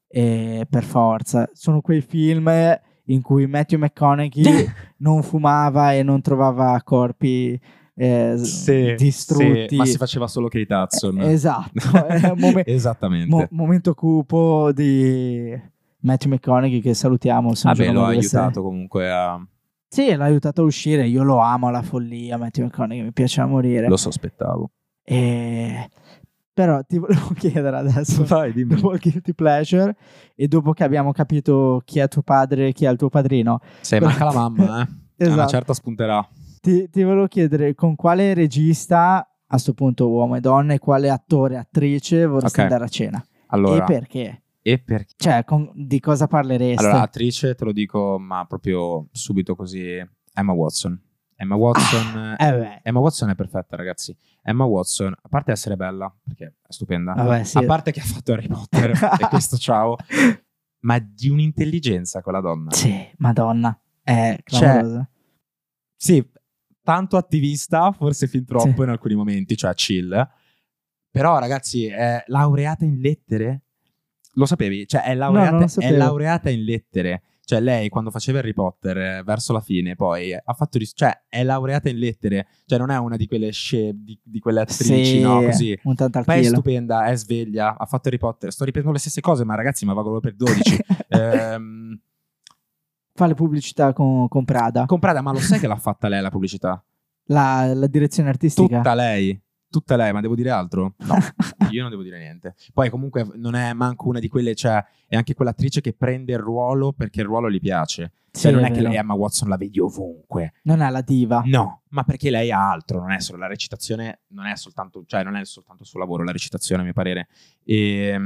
E 0.09 0.67
per 0.69 0.83
forza, 0.83 1.47
sono 1.53 1.83
quei 1.83 2.01
film 2.01 2.51
in 3.05 3.21
cui 3.21 3.47
Matthew 3.47 3.81
McConaughey 3.81 4.43
non 4.99 5.23
fumava 5.23 5.93
e 5.93 6.03
non 6.03 6.23
trovava 6.23 6.81
corpi 6.83 7.61
eh, 7.95 8.35
distrutti. 8.97 9.67
sì, 9.69 9.77
ma 9.77 9.85
si 9.85 9.97
faceva 9.97 10.27
solo 10.27 10.49
Kate 10.49 10.73
Hudson. 10.75 11.21
Eh, 11.21 11.33
Esatto, 11.33 12.07
è 12.07 12.31
un 12.31 12.63
Esattamente. 12.67 13.29
mo- 13.29 13.47
momento 13.51 13.95
cupo 13.95 14.71
di 14.73 15.59
Matthew 16.01 16.33
McConaughey 16.33 16.81
che 16.81 16.95
salutiamo. 16.95 17.53
Vabbè, 17.63 17.93
lo 17.93 18.05
ha 18.05 18.09
aiutato 18.09 18.63
comunque 18.63 19.11
a, 19.11 19.45
Sì, 19.89 20.15
l'ha 20.15 20.25
aiutato 20.25 20.63
a 20.63 20.65
uscire. 20.65 21.07
Io 21.07 21.23
lo 21.23 21.39
amo 21.41 21.69
alla 21.69 21.83
follia. 21.83 22.37
Matthew 22.39 22.65
McConaughey 22.67 23.03
mi 23.03 23.13
piace 23.13 23.41
a 23.41 23.47
morire. 23.47 23.89
Lo 23.89 23.97
sospettavo. 23.97 24.71
E... 25.03 25.89
Però 26.53 26.83
ti 26.85 26.99
volevo 26.99 27.29
chiedere 27.39 27.77
adesso, 27.77 28.25
Vai, 28.25 28.53
dimmi. 28.53 28.75
dopo 28.75 28.93
il 28.93 29.01
Guilty 29.01 29.33
Pleasure 29.33 29.97
e 30.35 30.47
dopo 30.49 30.73
che 30.73 30.85
abbiamo 30.85 31.13
capito 31.13 31.81
chi 31.85 32.01
è 32.01 32.09
tuo 32.09 32.23
padre 32.23 32.69
e 32.69 32.73
chi 32.73 32.85
è 32.85 32.91
il 32.91 32.99
tuo 32.99 33.09
padrino, 33.09 33.61
Se 33.81 33.99
manca 34.01 34.25
la 34.25 34.33
mamma, 34.33 34.83
eh. 34.83 34.87
Esatto. 35.21 35.39
Una 35.39 35.47
certa 35.47 35.73
spunterà. 35.75 36.27
Ti, 36.61 36.89
ti 36.91 37.03
volevo 37.03 37.27
chiedere 37.27 37.75
con 37.75 37.97
quale 37.97 38.35
regista, 38.35 39.27
a 39.47 39.59
sto 39.59 39.73
punto 39.75 40.09
uomo 40.09 40.37
e 40.37 40.41
donna, 40.41 40.75
e 40.75 40.79
quale 40.79 41.11
attore, 41.11 41.57
attrice 41.57 42.27
vorresti 42.27 42.59
Ok. 42.61 42.65
andare 42.67 42.85
a 42.85 42.89
cena? 42.89 43.25
Allora, 43.49 43.83
E 43.85 43.87
perché? 43.87 44.43
e 44.63 44.79
perché? 44.79 45.15
Cioè, 45.17 45.45
con- 45.45 45.73
di 45.75 45.99
cosa 46.01 46.27
parlereste? 46.27 46.85
Allora, 46.85 47.01
attrice 47.03 47.55
te 47.55 47.65
lo 47.65 47.73
dico, 47.73 48.19
ma 48.19 48.45
proprio 48.47 49.09
subito 49.13 49.57
così. 49.57 49.97
Emma 50.33 50.53
Watson. 50.53 51.01
Emma 51.35 51.55
Watson. 51.57 52.37
eh 52.39 52.53
beh, 52.53 52.81
Emma 52.83 53.01
Watson 53.01 53.31
è 53.31 53.35
perfetta, 53.35 53.75
ragazzi. 53.75 54.15
Emma 54.43 54.65
Watson, 54.65 55.15
a 55.21 55.29
parte 55.29 55.53
essere 55.53 55.75
bella, 55.77 56.15
perché 56.23 56.45
è 56.47 56.53
stupenda, 56.73 57.15
vabbè, 57.15 57.45
sì. 57.45 57.57
a 57.59 57.65
parte 57.65 57.91
che 57.93 58.01
ha 58.01 58.05
fatto 58.05 58.33
Harry 58.33 58.47
Potter, 58.47 58.91
e 59.19 59.27
questo 59.29 59.57
ciao, 59.59 59.97
ma 60.81 60.99
di 60.99 61.31
un'intelligenza 61.31 62.21
quella 62.21 62.41
donna. 62.41 62.71
Sì, 62.73 62.95
madonna, 63.17 63.77
è 64.03 64.39
Cioè, 64.45 64.59
clamorosa. 64.61 65.09
Sì, 65.97 66.31
tanto 66.91 67.17
attivista, 67.17 67.93
forse 67.93 68.27
fin 68.27 68.45
troppo 68.45 68.75
Sì. 68.79 68.83
in 68.83 68.89
alcuni 68.89 69.15
momenti, 69.15 69.57
cioè 69.57 69.73
chill. 69.75 70.29
Però, 71.09 71.39
ragazzi, 71.39 71.87
è 71.87 72.25
laureata 72.27 72.85
in 72.85 72.99
lettere. 72.99 73.63
Lo 74.35 74.45
sapevi? 74.45 74.89
Cioè, 74.89 75.03
è 75.03 75.15
laureata, 75.15 75.57
lo 75.59 75.67
è 75.79 75.91
laureata 75.93 76.51
in 76.51 76.65
lettere. 76.65 77.23
Cioè, 77.45 77.61
lei 77.61 77.89
quando 77.89 78.11
faceva 78.11 78.41
Harry 78.41 78.53
Potter, 78.53 78.97
eh, 78.97 79.23
verso 79.25 79.53
la 79.53 79.61
fine, 79.61 79.95
poi 79.95 80.33
ha 80.35 80.53
fatto. 80.53 80.79
ris- 80.79 80.93
cioè, 80.95 81.27
è 81.29 81.45
laureata 81.45 81.89
in 81.89 81.99
lettere. 81.99 82.49
Cioè, 82.67 82.79
non 82.79 82.91
è 82.91 82.99
una 82.99 83.17
di 83.17 83.27
quelle 83.29 83.53
sce- 83.53 83.93
di, 83.95 84.19
di 84.23 84.41
quelle 84.41 84.61
attrici, 84.63 85.05
sì, 85.05 85.21
no? 85.21 85.43
Così. 85.43 85.79
un 85.85 85.95
Poi 85.95 86.41
è 86.41 86.43
stupenda, 86.43 87.05
è 87.07 87.15
sveglia, 87.17 87.77
ha 87.79 87.87
fatto 87.87 88.09
Harry 88.09 88.19
Potter. 88.19 88.51
Sto 88.53 88.65
ripetendo 88.65 88.93
le 88.95 88.99
stesse 89.01 89.21
cose, 89.21 89.45
ma 89.45 89.55
ragazzi, 89.55 89.85
ma 89.85 89.93
valgono 89.93 90.19
per 90.19 90.35
12. 90.35 90.79
Ehm, 91.13 92.01
Fa 93.21 93.27
le 93.27 93.35
pubblicità 93.35 93.93
con, 93.93 94.29
con 94.29 94.47
Prada, 94.47 94.87
con 94.87 94.99
Prada, 94.99 95.21
ma 95.21 95.31
lo 95.31 95.41
sai 95.41 95.59
che 95.59 95.67
l'ha 95.67 95.77
fatta 95.77 96.09
lei 96.09 96.23
la 96.23 96.31
pubblicità? 96.31 96.83
la, 97.25 97.71
la 97.75 97.87
direzione 97.87 98.31
artistica. 98.31 98.79
Tutta 98.79 98.95
lei. 98.95 99.39
Tutta 99.69 99.95
lei, 99.97 100.11
ma 100.11 100.23
devo 100.23 100.35
dire 100.35 100.49
altro? 100.49 100.95
No, 101.01 101.17
io 101.71 101.83
non 101.83 101.91
devo 101.91 102.03
dire 102.03 102.19
niente. 102.19 102.55
Poi 102.73 102.89
comunque 102.89 103.29
non 103.35 103.55
è 103.55 103.75
manco 103.75 104.09
una 104.09 104.21
di 104.21 104.29
quelle, 104.29 104.55
cioè 104.55 104.83
è 105.07 105.17
anche 105.17 105.35
quell'attrice 105.35 105.83
che 105.83 105.93
prende 105.93 106.33
il 106.33 106.39
ruolo 106.39 106.93
perché 106.93 107.21
il 107.21 107.27
ruolo 107.27 107.51
gli 107.51 107.61
piace. 107.61 108.13
Sì, 108.33 108.45
Cioè 108.45 108.53
non 108.53 108.65
è 108.65 108.71
è 108.71 108.73
che 108.73 108.81
lei 108.81 108.97
Emma 108.97 109.13
Watson 109.13 109.51
la 109.51 109.59
vedi 109.59 109.79
ovunque. 109.81 110.55
Non 110.63 110.81
è 110.81 110.89
la 110.89 111.03
diva. 111.03 111.43
No, 111.45 111.83
ma 111.91 112.05
perché 112.05 112.31
lei 112.31 112.51
ha 112.51 112.71
altro, 112.71 113.01
non 113.01 113.13
è 113.13 113.21
solo 113.21 113.37
la 113.39 113.49
recitazione, 113.49 114.23
non 114.29 114.47
è 114.47 114.57
soltanto, 114.57 115.05
cioè 115.07 115.25
non 115.25 115.37
è 115.37 115.45
soltanto 115.45 115.83
il 115.83 115.89
suo 115.89 116.01
lavoro, 116.01 116.25
la 116.25 116.33
recitazione 116.33 116.81
a 116.81 116.85
mio 116.85 116.95
parere. 116.95 117.29
E, 117.63 118.19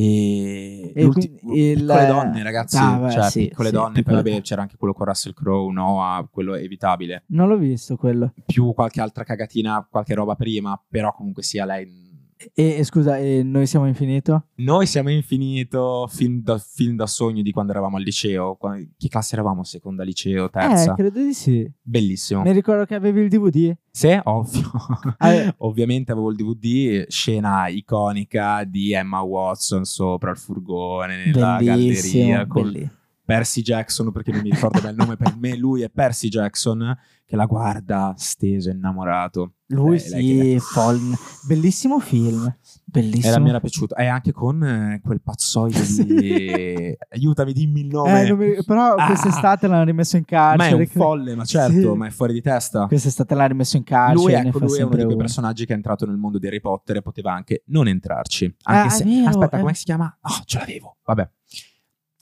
e, 0.00 0.92
E 0.94 1.06
quindi 1.06 1.38
il- 1.52 1.78
piccole 1.78 2.06
donne, 2.06 2.42
ragazzi, 2.42 2.76
Ah, 2.78 2.98
beh, 2.98 3.10
cioè 3.10 3.22
sì, 3.30 3.48
piccole 3.48 3.68
sì, 3.68 3.74
donne, 3.74 3.92
piccole 3.94 4.22
poi 4.22 4.30
vabbè 4.32 4.42
c'era 4.42 4.62
anche 4.62 4.76
quello 4.76 4.94
con 4.94 5.06
Russell 5.06 5.32
Crowe, 5.34 5.72
Noah, 5.72 6.26
quello 6.30 6.54
evitabile 6.54 7.24
Non 7.28 7.48
l'ho 7.48 7.56
visto 7.56 7.96
quello. 7.96 8.32
più 8.46 8.72
qualche 8.74 9.00
altra 9.00 9.24
cagatina, 9.24 9.86
qualche 9.90 10.14
roba 10.14 10.34
prima, 10.34 10.80
però 10.88 11.12
comunque 11.12 11.42
sia 11.42 11.64
lei. 11.64 12.09
E, 12.54 12.76
e 12.78 12.84
scusa, 12.84 13.18
e 13.18 13.42
noi 13.42 13.66
siamo 13.66 13.86
infinito? 13.86 14.46
Noi 14.56 14.86
siamo 14.86 15.10
infinito 15.10 16.06
film 16.10 16.40
da, 16.42 16.56
film 16.58 16.96
da 16.96 17.06
sogno 17.06 17.42
di 17.42 17.50
quando 17.52 17.72
eravamo 17.72 17.96
al 17.98 18.02
liceo. 18.02 18.56
Qua- 18.56 18.76
Che 18.96 19.08
classe 19.08 19.34
eravamo? 19.34 19.62
Seconda 19.62 20.02
liceo, 20.04 20.48
terza? 20.48 20.92
Eh, 20.92 20.94
credo 20.94 21.22
di 21.22 21.34
sì. 21.34 21.70
Bellissimo. 21.82 22.42
Mi 22.42 22.52
ricordo 22.52 22.84
che 22.86 22.94
avevi 22.94 23.20
il 23.20 23.28
DVD. 23.28 23.76
Sì, 23.90 24.18
ovvio. 24.24 24.70
Eh. 25.18 25.54
Ovviamente 25.58 26.12
avevo 26.12 26.30
il 26.30 26.36
DVD, 26.36 27.06
scena 27.08 27.68
iconica 27.68 28.64
di 28.64 28.92
Emma 28.92 29.20
Watson 29.20 29.84
sopra 29.84 30.30
il 30.30 30.38
furgone 30.38 31.26
nella 31.26 31.56
Bellissimo. 31.56 32.22
galleria 32.24 32.46
con 32.46 32.62
belli- 32.62 32.90
Percy 33.34 33.62
Jackson, 33.62 34.10
perché 34.10 34.32
non 34.32 34.40
mi 34.42 34.50
ricordo 34.50 34.80
bene 34.80 34.90
il 34.90 34.96
nome, 34.96 35.16
per 35.16 35.36
me 35.38 35.56
lui 35.56 35.82
è 35.82 35.88
Percy 35.88 36.28
Jackson, 36.28 36.96
che 37.24 37.36
la 37.36 37.44
guarda 37.46 38.12
steso, 38.16 38.70
innamorato. 38.70 39.52
Lui 39.66 39.94
Eh, 39.94 39.98
sì, 40.00 40.58
Fallen. 40.58 41.14
Bellissimo 41.46 42.00
film. 42.00 42.52
Bellissimo. 42.84 43.28
Era, 43.32 43.38
mi 43.40 43.50
era 43.50 43.60
piaciuto. 43.60 43.94
E 43.94 44.06
anche 44.06 44.32
con 44.32 44.64
eh, 44.64 45.00
quel 45.00 45.20
pazzoide 45.22 45.80
di... 46.04 46.96
Aiutami, 47.10 47.52
dimmi 47.52 47.82
il 47.82 47.86
nome. 47.86 48.22
Eh, 48.26 48.34
mi- 48.34 48.64
Però 48.64 48.94
Ah. 48.96 49.06
quest'estate 49.06 49.68
l'hanno 49.68 49.84
rimesso 49.84 50.16
in 50.16 50.24
ma 50.28 50.54
è 50.54 50.56
carcere. 50.56 50.74
un 50.74 50.86
folle, 50.88 51.34
ma 51.36 51.44
certo, 51.44 51.92
Sì. 51.92 51.96
ma 51.96 52.06
è 52.08 52.10
fuori 52.10 52.32
di 52.32 52.40
testa. 52.42 52.86
Quest'estate 52.88 53.32
l'hanno 53.36 53.46
rimesso 53.48 53.76
in 53.76 53.84
carcere. 53.84 54.20
Lui, 54.40 54.48
ecco, 54.48 54.58
lui 54.58 54.78
è 54.78 54.82
uno 54.82 54.96
di 54.96 55.04
quei 55.04 55.16
personaggi 55.16 55.66
che 55.66 55.72
è 55.72 55.76
entrato 55.76 56.04
nel 56.04 56.16
mondo 56.16 56.38
di 56.40 56.48
Harry 56.48 56.60
Potter 56.60 56.96
e 56.96 57.02
poteva 57.02 57.32
anche 57.32 57.62
non 57.66 57.86
entrarci. 57.86 58.52
Anche 58.62 58.86
Ah, 58.88 58.90
se... 58.90 59.04
vero, 59.04 59.28
Aspetta, 59.28 59.56
è- 59.56 59.60
come 59.60 59.74
si 59.74 59.84
chiama? 59.84 60.18
Oh, 60.22 60.42
ce 60.46 60.58
l'avevo. 60.58 60.96
Vabbè. 61.04 61.30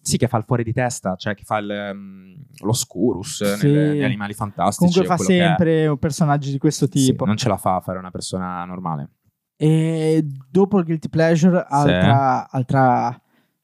Sì, 0.08 0.16
che 0.16 0.28
fa 0.28 0.38
il 0.38 0.44
fuori 0.44 0.64
di 0.64 0.72
testa, 0.72 1.14
cioè 1.16 1.34
che 1.34 1.44
fa 1.44 1.58
il, 1.58 1.70
ehm, 1.70 2.36
l'oscurus 2.62 3.44
Sì. 3.54 3.66
nelle- 3.66 3.88
negli 3.88 4.02
animali 4.04 4.34
fantastici. 4.34 4.92
Comunque 4.92 5.16
fa 5.16 5.22
sempre 5.22 5.86
un 5.86 5.98
personaggio 5.98 6.50
di 6.50 6.58
questo 6.58 6.86
Sì, 6.86 7.06
tipo. 7.06 7.24
non 7.24 7.36
ce 7.36 7.48
la 7.48 7.56
fa 7.56 7.76
a 7.76 7.80
fare 7.80 7.98
una 7.98 8.10
persona 8.10 8.64
normale. 8.64 9.10
E 9.56 10.24
dopo 10.50 10.78
il 10.78 10.84
Guilty 10.84 11.08
Pleasure, 11.08 11.64
altra, 11.68 12.48
altra 12.48 13.20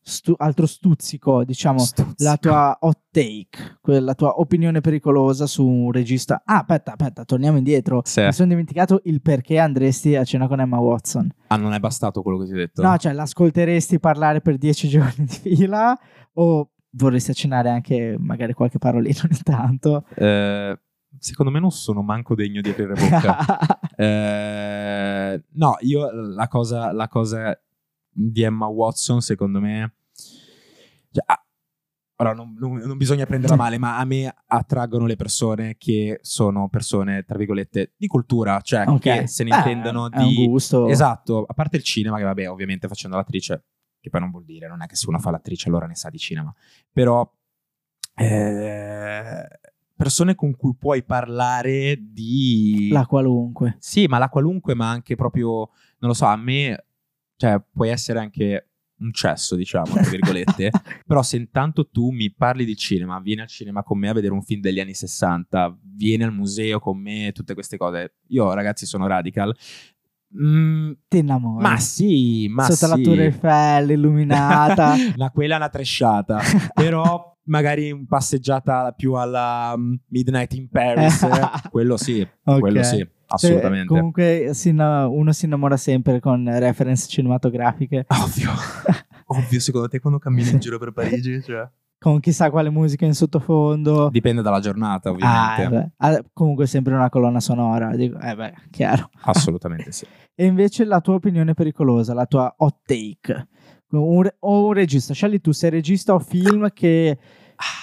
stu- 0.06 0.34
altro 0.36 0.66
stuzzico, 0.66 1.44
diciamo, 1.44 1.78
Stuzzico. 1.78 2.14
la 2.18 2.36
tua 2.36 2.76
hot 2.80 3.00
take, 3.10 3.78
la 4.00 4.14
tua 4.14 4.38
opinione 4.38 4.80
pericolosa 4.80 5.46
su 5.46 5.66
un 5.66 5.90
regista. 5.90 6.42
Ah, 6.44 6.58
aspetta, 6.58 6.92
aspetta, 6.92 7.24
torniamo 7.24 7.56
indietro. 7.56 8.02
Sì. 8.04 8.20
Mi 8.22 8.32
sono 8.32 8.48
dimenticato 8.48 9.00
il 9.04 9.22
perché 9.22 9.58
andresti 9.58 10.14
a 10.14 10.24
cena 10.24 10.46
con 10.46 10.60
Emma 10.60 10.78
Watson. 10.78 11.28
Ah, 11.48 11.56
non 11.56 11.72
è 11.72 11.80
bastato 11.80 12.22
quello 12.22 12.38
che 12.38 12.44
ti 12.44 12.52
ho 12.52 12.56
detto? 12.56 12.82
No, 12.82 12.96
cioè, 12.98 13.12
l'ascolteresti 13.12 13.98
parlare 13.98 14.40
per 14.42 14.58
dieci 14.58 14.86
giorni 14.88 15.24
di 15.24 15.32
fila 15.56 15.98
o 16.34 16.70
vorresti 16.90 17.34
cenare 17.34 17.70
anche 17.70 18.16
magari 18.18 18.52
qualche 18.52 18.78
parolina 18.78 19.20
ogni 19.24 19.40
tanto? 19.42 20.04
Eh, 20.14 20.78
secondo 21.18 21.50
me 21.50 21.60
non 21.60 21.70
sono 21.70 22.02
manco 22.02 22.34
degno 22.34 22.60
di 22.60 22.68
aprire 22.70 22.92
bocca. 22.94 23.38
Eh, 23.96 25.44
no, 25.52 25.76
io 25.82 26.10
la 26.10 26.48
cosa, 26.48 26.92
la 26.92 27.06
cosa 27.06 27.56
di 28.14 28.42
Emma 28.42 28.66
Watson, 28.66 29.20
secondo 29.20 29.60
me. 29.60 29.94
cioè, 31.10 31.24
ah, 31.26 31.44
ora, 32.16 32.32
non, 32.32 32.54
non- 32.58 32.78
non 32.78 32.96
bisogna 32.96 33.26
prenderla 33.26 33.56
male, 33.56 33.76
ma 33.78 33.98
a 33.98 34.04
me 34.04 34.32
attraggono 34.46 35.06
le 35.06 35.16
persone 35.16 35.76
che 35.76 36.18
sono 36.22 36.68
persone, 36.68 37.24
tra 37.24 37.36
virgolette, 37.38 37.92
di 37.96 38.06
cultura, 38.06 38.60
cioè 38.60 38.84
Ok. 38.86 39.00
che 39.00 39.26
se 39.26 39.44
ne 39.44 39.50
Beh, 39.50 39.56
intendono 39.56 40.08
di. 40.08 40.46
gusto. 40.46 40.86
Esatto, 40.88 41.44
a 41.46 41.54
parte 41.54 41.76
il 41.76 41.82
cinema, 41.82 42.16
che 42.16 42.24
vabbè, 42.24 42.48
ovviamente 42.50 42.88
facendo 42.88 43.16
l'attrice, 43.16 43.64
che 44.00 44.10
poi 44.10 44.20
non 44.20 44.30
vuol 44.30 44.44
dire, 44.44 44.68
non 44.68 44.82
è 44.82 44.86
che 44.86 44.96
se 44.96 45.08
uno 45.08 45.18
fa 45.18 45.30
l'attrice 45.30 45.68
allora 45.68 45.86
ne 45.86 45.94
sa 45.96 46.08
di 46.10 46.18
cinema, 46.18 46.54
però 46.92 47.28
eh, 48.16 49.46
persone 49.96 50.34
con 50.34 50.54
cui 50.56 50.74
puoi 50.76 51.02
parlare 51.04 51.96
di... 52.00 52.88
La 52.92 53.06
qualunque. 53.06 53.76
Sì, 53.78 54.06
ma 54.06 54.18
la 54.18 54.28
qualunque, 54.28 54.74
ma 54.74 54.90
anche 54.90 55.14
proprio, 55.16 55.48
non 55.98 56.10
lo 56.10 56.12
so, 56.14 56.26
a 56.26 56.36
me, 56.36 56.83
cioè, 57.36 57.60
puoi 57.72 57.88
essere 57.90 58.18
anche 58.18 58.68
un 58.96 59.12
cesso, 59.12 59.56
diciamo, 59.56 59.92
tra 59.92 60.08
virgolette, 60.08 60.70
però 61.06 61.22
se 61.22 61.36
intanto 61.36 61.88
tu 61.88 62.10
mi 62.10 62.32
parli 62.32 62.64
di 62.64 62.76
cinema, 62.76 63.18
vieni 63.20 63.40
al 63.42 63.48
cinema 63.48 63.82
con 63.82 63.98
me 63.98 64.08
a 64.08 64.12
vedere 64.12 64.32
un 64.32 64.42
film 64.42 64.60
degli 64.60 64.80
anni 64.80 64.94
60, 64.94 65.78
vieni 65.82 66.22
al 66.22 66.32
museo 66.32 66.78
con 66.78 66.98
me, 66.98 67.32
tutte 67.34 67.54
queste 67.54 67.76
cose, 67.76 68.14
io 68.28 68.52
ragazzi 68.54 68.86
sono 68.86 69.06
radical, 69.06 69.54
Mm, 70.36 70.90
Ti 71.06 71.18
innamori. 71.18 71.62
ma 71.62 71.76
sì, 71.78 72.48
ma 72.48 72.68
Sotto 72.68 72.88
la 72.90 72.96
sì. 72.96 73.02
Tour 73.02 73.20
Eiffel 73.20 73.90
illuminata. 73.90 74.94
Ma 75.16 75.30
quella 75.30 75.54
è 75.54 75.56
una 75.58 75.68
tresciata, 75.68 76.40
però 76.74 77.36
magari 77.44 77.92
un 77.92 78.04
passeggiata 78.06 78.90
più 78.96 79.12
alla 79.12 79.74
mm, 79.76 79.94
Midnight 80.08 80.52
in 80.54 80.68
Paris, 80.68 81.24
quello 81.70 81.96
sì, 81.96 82.26
Ok. 82.46 82.58
quello 82.58 82.82
sì, 82.82 83.06
Cioè, 83.36 83.50
assolutamente. 83.50 83.86
comunque 83.88 84.50
si 84.52 84.68
inna- 84.70 85.06
uno 85.08 85.32
si 85.32 85.44
innamora 85.46 85.76
sempre 85.76 86.20
con 86.20 86.44
reference 86.58 87.08
cinematografiche, 87.08 88.06
Ovvio. 88.08 88.50
Ovvio, 89.26 89.60
secondo 89.60 89.88
te 89.88 89.98
quando 90.00 90.18
cammini 90.18 90.50
in 90.50 90.58
giro 90.58 90.78
per 90.78 90.92
Parigi? 90.92 91.42
Cioè? 91.42 91.68
con 92.04 92.20
chissà 92.20 92.50
quale 92.50 92.68
musica 92.68 93.06
in 93.06 93.14
sottofondo. 93.14 94.10
Dipende 94.10 94.42
dalla 94.42 94.60
giornata, 94.60 95.08
Ah, 95.08 95.12
ovviamente. 95.12 95.76
eh. 95.86 95.90
Ah, 95.96 96.22
comunque 96.34 96.66
sempre 96.66 96.92
una 96.92 97.08
colonna 97.08 97.40
sonora, 97.40 97.96
dico, 97.96 98.18
eh 98.20 98.34
beh, 98.36 98.52
chiaro. 98.70 99.08
Assolutamente 99.22 99.90
sì. 99.90 100.04
E 100.36 100.44
invece 100.44 100.84
la 100.84 101.00
tua 101.00 101.14
opinione 101.14 101.54
pericolosa, 101.54 102.12
la 102.12 102.26
tua 102.26 102.52
hot 102.58 102.80
take. 102.84 103.48
Un 103.92 104.28
o 104.40 104.66
un 104.66 104.72
regista, 104.74 105.14
scegli 105.14 105.40
tu, 105.40 105.52
sei 105.52 105.70
regista 105.70 106.12
o 106.12 106.18
film 106.18 106.68
che 106.74 107.16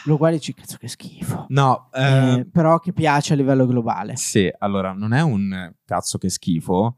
lo 0.06 0.18
guardi 0.18 0.36
e 0.38 0.40
dici, 0.40 0.54
cazzo 0.54 0.78
che 0.78 0.88
schifo. 0.88 1.46
No, 1.50 1.90
Eh, 1.94 2.34
eh, 2.40 2.46
però 2.46 2.80
che 2.80 2.94
piace 2.94 3.34
a 3.34 3.36
livello 3.36 3.66
globale. 3.66 4.16
sì, 4.16 4.52
allora, 4.60 4.94
non 4.94 5.14
è 5.14 5.22
un 5.22 5.74
cazzo 5.86 6.18
che 6.18 6.30
schifo, 6.30 6.98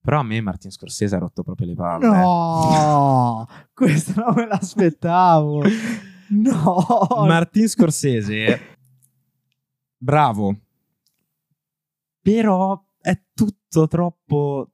però 0.00 0.20
a 0.20 0.22
me 0.22 0.40
Martin 0.40 0.70
Scorsese 0.70 1.16
ha 1.16 1.18
rotto 1.18 1.42
proprio 1.42 1.66
le 1.66 1.74
palle. 1.74 2.06
No, 2.06 3.46
questo 3.74 4.12
non 4.20 4.34
me 4.34 4.46
l'aspettavo. 4.46 5.62
No. 6.30 6.84
Martin 7.26 7.66
Scorsese, 7.68 8.60
bravo, 9.96 10.54
però 12.20 12.78
è 13.00 13.18
tutto 13.32 13.86
troppo, 13.88 14.70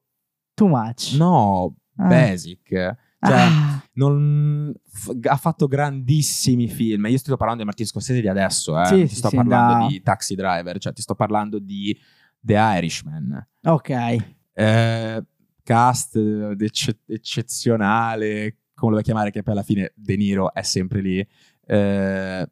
Too 0.54 0.66
much. 0.68 1.14
no, 1.16 1.76
Ah. 1.96 2.08
basic. 2.08 2.96
Cioè, 3.24 3.34
Ah. 3.40 3.82
non- 3.94 4.72
f- 4.90 5.16
ha 5.28 5.36
fatto 5.36 5.66
grandissimi 5.66 6.68
film. 6.68 7.06
Io 7.06 7.18
sto 7.18 7.36
parlando 7.36 7.60
di 7.62 7.66
Martin 7.66 7.86
Scorsese 7.86 8.20
di 8.20 8.28
adesso, 8.28 8.78
eh. 8.80 8.84
Sì, 8.86 9.06
ti 9.06 9.14
sto 9.14 9.28
sì, 9.28 9.36
parlando 9.36 9.80
da- 9.82 9.86
di 9.88 10.02
Taxi 10.02 10.34
Driver, 10.34 10.78
cioè 10.78 10.92
ti 10.92 11.02
sto 11.02 11.14
parlando 11.14 11.58
di 11.58 11.96
The 12.40 12.54
Irishman. 12.54 13.48
Ok. 13.62 14.16
Eh, 14.52 15.24
cast 15.62 16.16
eh, 16.16 16.54
ecce- 16.58 16.98
eccezionale, 17.06 18.56
come 18.74 18.90
lo 18.90 18.98
vuoi 18.98 19.02
chiamare, 19.02 19.30
che 19.30 19.42
poi 19.42 19.54
alla 19.54 19.62
fine 19.62 19.92
De 19.96 20.16
Niro 20.16 20.52
è 20.52 20.62
sempre 20.62 21.00
lì. 21.00 21.26
Eh, 21.66 22.48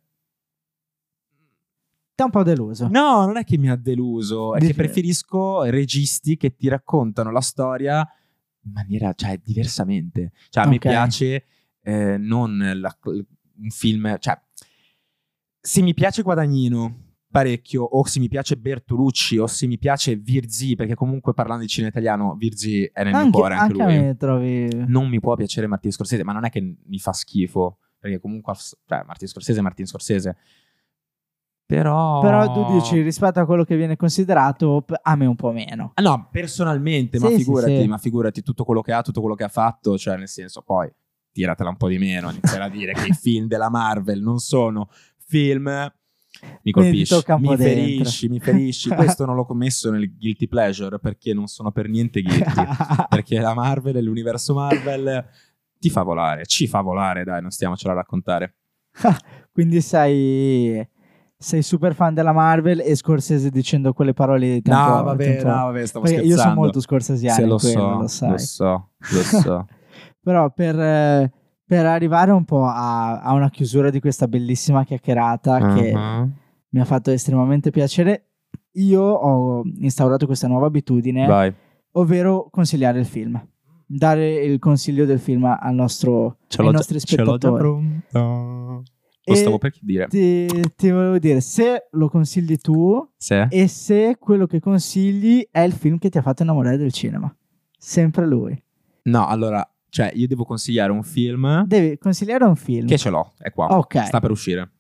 un 2.23 2.31
po' 2.31 2.45
deluso. 2.45 2.87
no, 2.89 3.27
non 3.27 3.37
è 3.37 3.43
che 3.43 3.59
mi 3.59 3.69
ha 3.69 3.75
deluso, 3.75 4.55
è 4.55 4.61
Dici- 4.61 4.71
che 4.71 4.77
preferisco 4.79 5.65
registi 5.65 6.37
che 6.37 6.55
ti 6.55 6.69
raccontano 6.69 7.33
la 7.33 7.41
storia 7.41 8.09
in 8.65 8.73
maniera, 8.73 9.13
cioè, 9.15 9.39
diversamente. 9.43 10.33
Cioè, 10.49 10.65
a 10.65 10.69
me 10.69 10.77
Ok. 10.77 10.81
piace 10.81 11.45
eh, 11.85 12.17
non 12.17 12.59
la- 12.77 12.97
un 13.05 13.71
film, 13.71 14.17
cioè, 14.19 14.41
se 15.61 15.83
mi 15.83 15.95
piace 15.95 16.23
Guadagnino 16.23 17.11
parecchio, 17.33 17.83
o 17.83 18.05
se 18.07 18.21
mi 18.21 18.29
piace 18.29 18.57
Bertolucci, 18.57 19.39
o 19.39 19.47
se 19.47 19.67
mi 19.67 19.79
piace 19.79 20.17
Virzi, 20.17 20.75
perché 20.77 20.95
comunque 20.95 21.33
parlando 21.33 21.63
di 21.63 21.69
cinema 21.69 21.91
italiano, 21.91 22.35
Virzi 22.37 22.85
è 22.85 23.03
nel 23.05 23.13
mio 23.15 23.21
anche 23.23 23.31
cuore 23.39 23.55
anche, 23.55 23.81
anche 23.83 23.95
lui. 23.97 24.03
me 24.07 24.17
trovi. 24.17 24.69
Non 24.87 25.09
mi 25.09 25.19
può 25.19 25.35
piacere 25.35 25.67
Martin 25.67 25.91
Scorsese, 25.93 26.25
ma 26.25 26.33
non 26.33 26.45
è 26.45 26.51
che 26.51 26.61
mi 26.61 26.99
fa 26.99 27.13
schifo, 27.13 27.79
perché 27.99 28.21
comunque, 28.21 28.53
cioè, 28.55 29.03
Martin 29.07 29.29
Scorsese 29.29 29.59
è 29.59 29.63
Martin 29.63 29.87
Scorsese. 29.87 30.37
Però... 31.73 32.21
Però 32.21 32.53
tu 32.53 32.71
dici 32.75 33.01
rispetto 33.01 33.41
a 33.41 33.47
quello 33.47 33.65
che 33.65 33.77
viene 33.77 33.97
considerato, 33.97 34.85
a 35.01 35.17
me 35.17 35.25
un 35.25 35.37
po' 35.37 35.53
meno. 35.53 35.93
Ah, 35.95 36.03
no, 36.03 36.29
personalmente, 36.31 37.19
ma 37.19 37.29
Sì, 37.29 37.37
sì, 37.37 37.39
figurati, 37.39 37.81
sì. 37.81 37.89
ma 37.89 37.97
figurati 37.97 38.43
tutto 38.43 38.65
quello 38.65 38.83
che 38.83 38.93
ha, 38.93 39.01
tutto 39.01 39.21
quello 39.21 39.35
che 39.35 39.45
ha 39.45 39.49
fatto, 39.49 39.97
cioè 39.97 40.19
nel 40.19 40.29
senso 40.29 40.61
poi 40.61 40.93
tiratela 41.33 41.71
un 41.71 41.79
po' 41.79 41.89
di 41.89 41.97
meno, 41.97 42.31
iniziare 42.31 42.65
a 42.65 42.69
dire 42.69 42.93
che 42.93 43.07
i 43.09 43.15
film 43.19 43.47
della 43.47 43.71
Marvel 43.71 44.21
non 44.21 44.39
sono 44.39 44.91
film 45.25 45.91
mi 46.63 46.73
colpisci, 46.73 47.23
mi 47.39 47.57
ferisci, 47.57 48.29
mi 48.29 48.41
ferisci. 48.41 48.89
Questo 48.95 49.25
non 49.25 49.35
l'ho 49.35 49.45
commesso 49.47 49.91
nel 49.91 50.15
guilty 50.15 50.49
pleasure 50.49 50.99
perché 50.99 51.33
non 51.33 51.47
sono 51.47 51.71
per 51.71 51.89
niente 51.89 52.21
guilty, 52.21 52.65
perché 53.09 53.39
la 53.39 53.55
Marvel 53.55 53.97
e 53.97 54.03
l'universo 54.03 54.53
Marvel 54.53 55.27
ti 55.79 55.89
fa 55.89 56.03
volare, 56.03 56.45
ci 56.45 56.67
fa 56.67 56.81
volare, 56.81 57.25
dai, 57.25 57.41
non 57.41 57.51
stiamocela 57.51 57.93
a 57.93 57.97
raccontare. 57.97 58.57
Quindi 59.53 59.81
sei, 59.81 60.87
sei 61.43 61.63
super 61.63 61.95
fan 61.95 62.15
della 62.15 62.33
Marvel 62.33 62.81
e 62.81 62.95
Scorsese 62.95 63.51
dicendo 63.51 63.93
quelle 63.93 64.13
parole 64.15 64.47
di 64.55 64.63
tempo. 64.63 64.81
no, 64.95 65.03
vabbè, 65.03 65.25
tempo- 65.25 65.49
no, 65.49 65.55
vabbè, 65.67 65.87
stavo 65.87 66.05
Perché 66.05 66.19
scherzando. 66.21 66.41
io 66.43 66.49
sono 66.49 66.61
molto 66.61 66.81
scorsesiano 66.81 67.43
in 67.43 67.49
lo 67.49 67.57
quello, 67.59 68.07
so, 68.09 68.25
lo 68.27 68.31
lo 68.33 68.39
so, 68.39 68.89
lo 68.99 69.21
so. 69.23 69.67
Però 70.23 70.51
per, 70.51 70.79
eh, 70.79 71.33
per 71.67 71.87
arrivare 71.87 72.31
un 72.31 72.45
po' 72.45 72.65
a, 72.65 73.21
a 73.21 73.33
una 73.33 73.51
chiusura 73.51 73.91
di 73.91 73.99
questa 74.01 74.29
bellissima 74.29 74.85
chiacchierata 74.85 75.75
che 75.75 75.93
Mhm. 75.93 76.33
mi 76.71 76.81
ha 76.81 76.85
fatto 76.85 77.11
estremamente 77.11 77.71
piacere, 77.71 78.29
io 78.77 79.03
ho 79.03 79.63
instaurato 79.81 80.27
questa 80.27 80.47
nuova 80.49 80.67
abitudine, 80.67 81.27
Vai. 81.27 81.53
ovvero 81.93 82.49
consigliare 82.51 83.01
il 83.01 83.07
film. 83.07 83.41
Dare 83.85 84.33
il 84.45 84.59
consiglio 84.59 85.05
del 85.05 85.19
film 85.19 85.45
al 85.45 85.75
nostro, 85.75 86.37
ai 86.57 86.71
nostri 86.71 86.99
ce 87.01 87.17
l'ho 87.17 87.37
già 87.37 87.49
spettatori. 87.49 88.03
pronto. 88.13 88.83
Lo 89.25 89.35
stavo 89.37 89.59
per 89.59 89.73
dire. 89.81 90.07
ti, 90.09 90.47
ti 90.77 90.91
volevo 90.91 91.19
dire, 91.19 91.41
se 91.41 91.89
lo 91.93 92.09
consigli 92.09 92.57
tu 92.59 93.09
Sì. 93.17 93.35
e 93.49 93.69
se 93.69 94.17
quello 94.19 94.47
che 94.47 94.59
consigli 94.59 95.47
è 95.51 95.61
il 95.61 95.73
film 95.73 95.99
che 95.99 96.09
ti 96.09 96.19
ha 96.19 96.23
fatto 96.23 96.43
innamorare 96.43 96.77
del 96.77 96.93
cinema. 96.93 97.33
Sempre 97.79 98.27
lui. 98.27 98.61
No, 99.05 99.27
allora, 99.29 99.65
cioè, 99.89 100.11
io 100.15 100.27
devo 100.27 100.45
consigliare 100.45 100.91
un 100.93 101.03
film 101.03 101.65
Devi 101.67 101.99
consigliare 101.99 102.45
un 102.45 102.57
film. 102.57 102.87
che 102.87 102.99
ce 102.99 103.11
l'ho, 103.11 103.33
è 103.39 103.51
qua. 103.53 103.67
Ok. 103.77 104.05
Sta 104.07 104.21
per 104.21 104.31
uscire. 104.31 104.71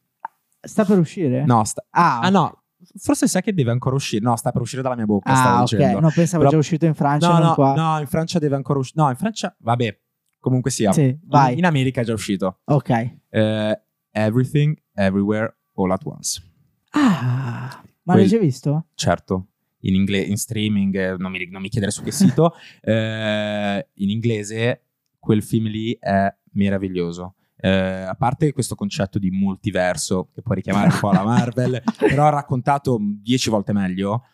Sta 0.60 0.84
per 0.84 0.98
uscire? 0.98 1.44
No, 1.44 1.64
sta... 1.64 1.84
Ah, 1.90 2.20
Ah, 2.20 2.28
no, 2.30 2.62
forse 2.98 3.26
sai 3.28 3.42
che 3.42 3.52
deve 3.52 3.70
ancora 3.72 3.94
uscire. 3.96 4.24
No, 4.24 4.34
sta 4.36 4.50
per 4.52 4.60
uscire 4.62 4.82
dalla 4.82 4.94
mia 4.96 5.06
bocca, 5.06 5.32
Ah, 5.32 5.62
ok. 5.62 5.70
dicendo. 5.70 6.00
No, 6.00 6.10
pensavo 6.14 6.38
Però- 6.44 6.50
già 6.54 6.58
uscito 6.58 6.86
in 6.86 6.94
Francia, 6.94 7.38
no, 7.38 7.44
no, 7.46 7.54
qua. 7.54 7.74
no, 7.74 8.00
in 8.00 8.06
Francia 8.06 8.38
deve 8.38 8.54
ancora 8.56 8.78
uscire. 8.80 9.02
No, 9.02 9.10
in 9.10 9.16
Francia, 9.16 9.54
vabbè, 9.58 9.98
comunque 10.38 10.70
sia. 10.70 10.92
Sì, 10.92 11.16
vai. 11.24 11.58
in 11.58 11.64
America 11.64 12.00
è 12.00 12.04
già 12.04 12.12
uscito. 12.12 12.60
Ok. 12.64 12.90
Eh, 13.28 13.80
Everything, 14.12 14.76
Everywhere, 14.94 15.54
All 15.74 15.90
at 15.92 16.04
Once. 16.04 16.42
Ah, 16.90 17.82
ma 18.04 18.14
l'hai 18.14 18.26
già 18.26 18.38
visto? 18.38 18.86
certo, 18.94 19.48
in, 19.80 19.94
ingle- 19.94 20.20
in 20.20 20.36
streaming, 20.36 20.94
eh, 20.94 21.16
non 21.16 21.30
mi, 21.32 21.46
non 21.48 21.62
mi 21.62 21.68
chiedere 21.68 21.90
su 21.90 22.02
che 22.02 22.12
sito, 22.12 22.54
eh, 22.82 23.88
in 23.94 24.10
inglese 24.10 24.82
quel 25.18 25.42
film 25.42 25.66
lì 25.66 25.96
è 25.98 26.34
meraviglioso. 26.52 27.36
Eh, 27.56 27.68
a 27.70 28.14
parte 28.16 28.52
questo 28.52 28.74
concetto 28.74 29.18
di 29.20 29.30
multiverso 29.30 30.28
che 30.34 30.42
può 30.42 30.52
richiamare 30.54 30.92
un 30.92 30.98
po' 31.00 31.12
la 31.12 31.22
Marvel, 31.24 31.80
però 31.96 32.28
raccontato 32.28 32.98
dieci 33.00 33.50
volte 33.50 33.72
meglio, 33.72 34.24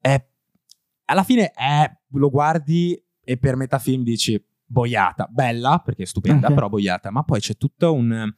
è, 0.00 0.24
alla 1.06 1.24
fine 1.24 1.50
è, 1.50 1.90
lo 2.12 2.30
guardi 2.30 3.00
e 3.22 3.36
per 3.36 3.56
metà 3.56 3.78
film 3.78 4.02
dici 4.04 4.42
boiata, 4.64 5.26
bella 5.28 5.82
perché 5.84 6.04
è 6.04 6.06
stupenda, 6.06 6.46
Ok. 6.46 6.54
però 6.54 6.68
boiata, 6.68 7.10
ma 7.10 7.24
poi 7.24 7.40
c'è 7.40 7.56
tutto 7.56 7.92
un, 7.92 8.32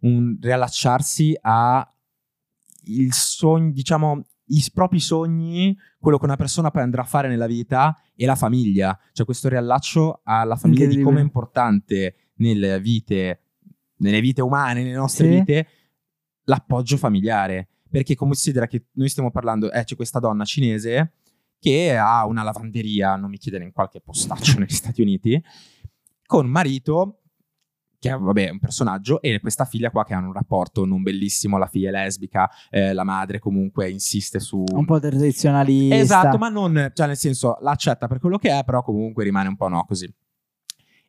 un 0.00 0.36
riallacciarsi 0.40 1.36
a 1.40 1.90
il 2.84 3.12
sogno, 3.12 3.70
diciamo, 3.72 4.24
i 4.50 4.64
propri 4.72 5.00
sogni, 5.00 5.76
quello 5.98 6.18
che 6.18 6.24
una 6.24 6.36
persona 6.36 6.70
poi 6.70 6.82
andrà 6.82 7.02
a 7.02 7.06
fare 7.06 7.28
nella 7.28 7.46
vita 7.46 8.00
e 8.16 8.24
la 8.24 8.34
famiglia. 8.36 8.98
Cioè 9.12 9.26
questo 9.26 9.48
riallaccio 9.48 10.20
alla 10.24 10.56
famiglia 10.56 10.86
di 10.86 11.02
come 11.02 11.20
è 11.20 11.22
importante 11.22 12.14
nelle 12.36 12.80
vite, 12.80 13.42
nelle 13.96 14.20
vite 14.20 14.40
umane, 14.40 14.82
nelle 14.82 14.94
nostre 14.94 15.26
Sì. 15.28 15.34
vite, 15.34 15.66
l'appoggio 16.44 16.96
familiare. 16.96 17.68
Perché 17.90 18.14
considera 18.14 18.66
che 18.66 18.86
noi 18.92 19.08
stiamo 19.08 19.30
parlando, 19.30 19.70
eh, 19.72 19.84
c'è 19.84 19.96
questa 19.96 20.18
donna 20.18 20.44
cinese 20.44 21.12
che 21.58 21.96
ha 21.96 22.24
una 22.26 22.42
lavanderia, 22.42 23.16
non 23.16 23.30
mi 23.30 23.38
chiedere 23.38 23.64
in 23.64 23.72
qualche 23.72 24.00
postaccio 24.00 24.58
negli 24.60 24.68
Stati 24.72 25.02
Uniti, 25.02 25.42
con 26.24 26.46
marito 26.46 27.22
che 27.98 28.10
è 28.10 28.16
vabbè, 28.16 28.50
un 28.50 28.58
personaggio 28.58 29.20
e 29.20 29.40
questa 29.40 29.64
figlia 29.64 29.90
qua 29.90 30.04
che 30.04 30.14
hanno 30.14 30.28
un 30.28 30.32
rapporto 30.32 30.84
non 30.84 31.02
bellissimo, 31.02 31.58
la 31.58 31.66
figlia 31.66 31.88
è 31.88 31.92
lesbica, 31.92 32.48
eh, 32.70 32.92
la 32.92 33.04
madre 33.04 33.38
comunque 33.38 33.90
insiste 33.90 34.38
su... 34.38 34.62
Un 34.72 34.84
po' 34.84 35.00
tradizionalista. 35.00 35.96
Esatto, 35.96 36.38
ma 36.38 36.48
non, 36.48 36.92
cioè 36.94 37.06
nel 37.06 37.16
senso, 37.16 37.58
l'accetta 37.60 38.06
per 38.06 38.20
quello 38.20 38.38
che 38.38 38.56
è, 38.56 38.64
però 38.64 38.82
comunque 38.82 39.24
rimane 39.24 39.48
un 39.48 39.56
po' 39.56 39.68
no 39.68 39.84
così. 39.84 40.12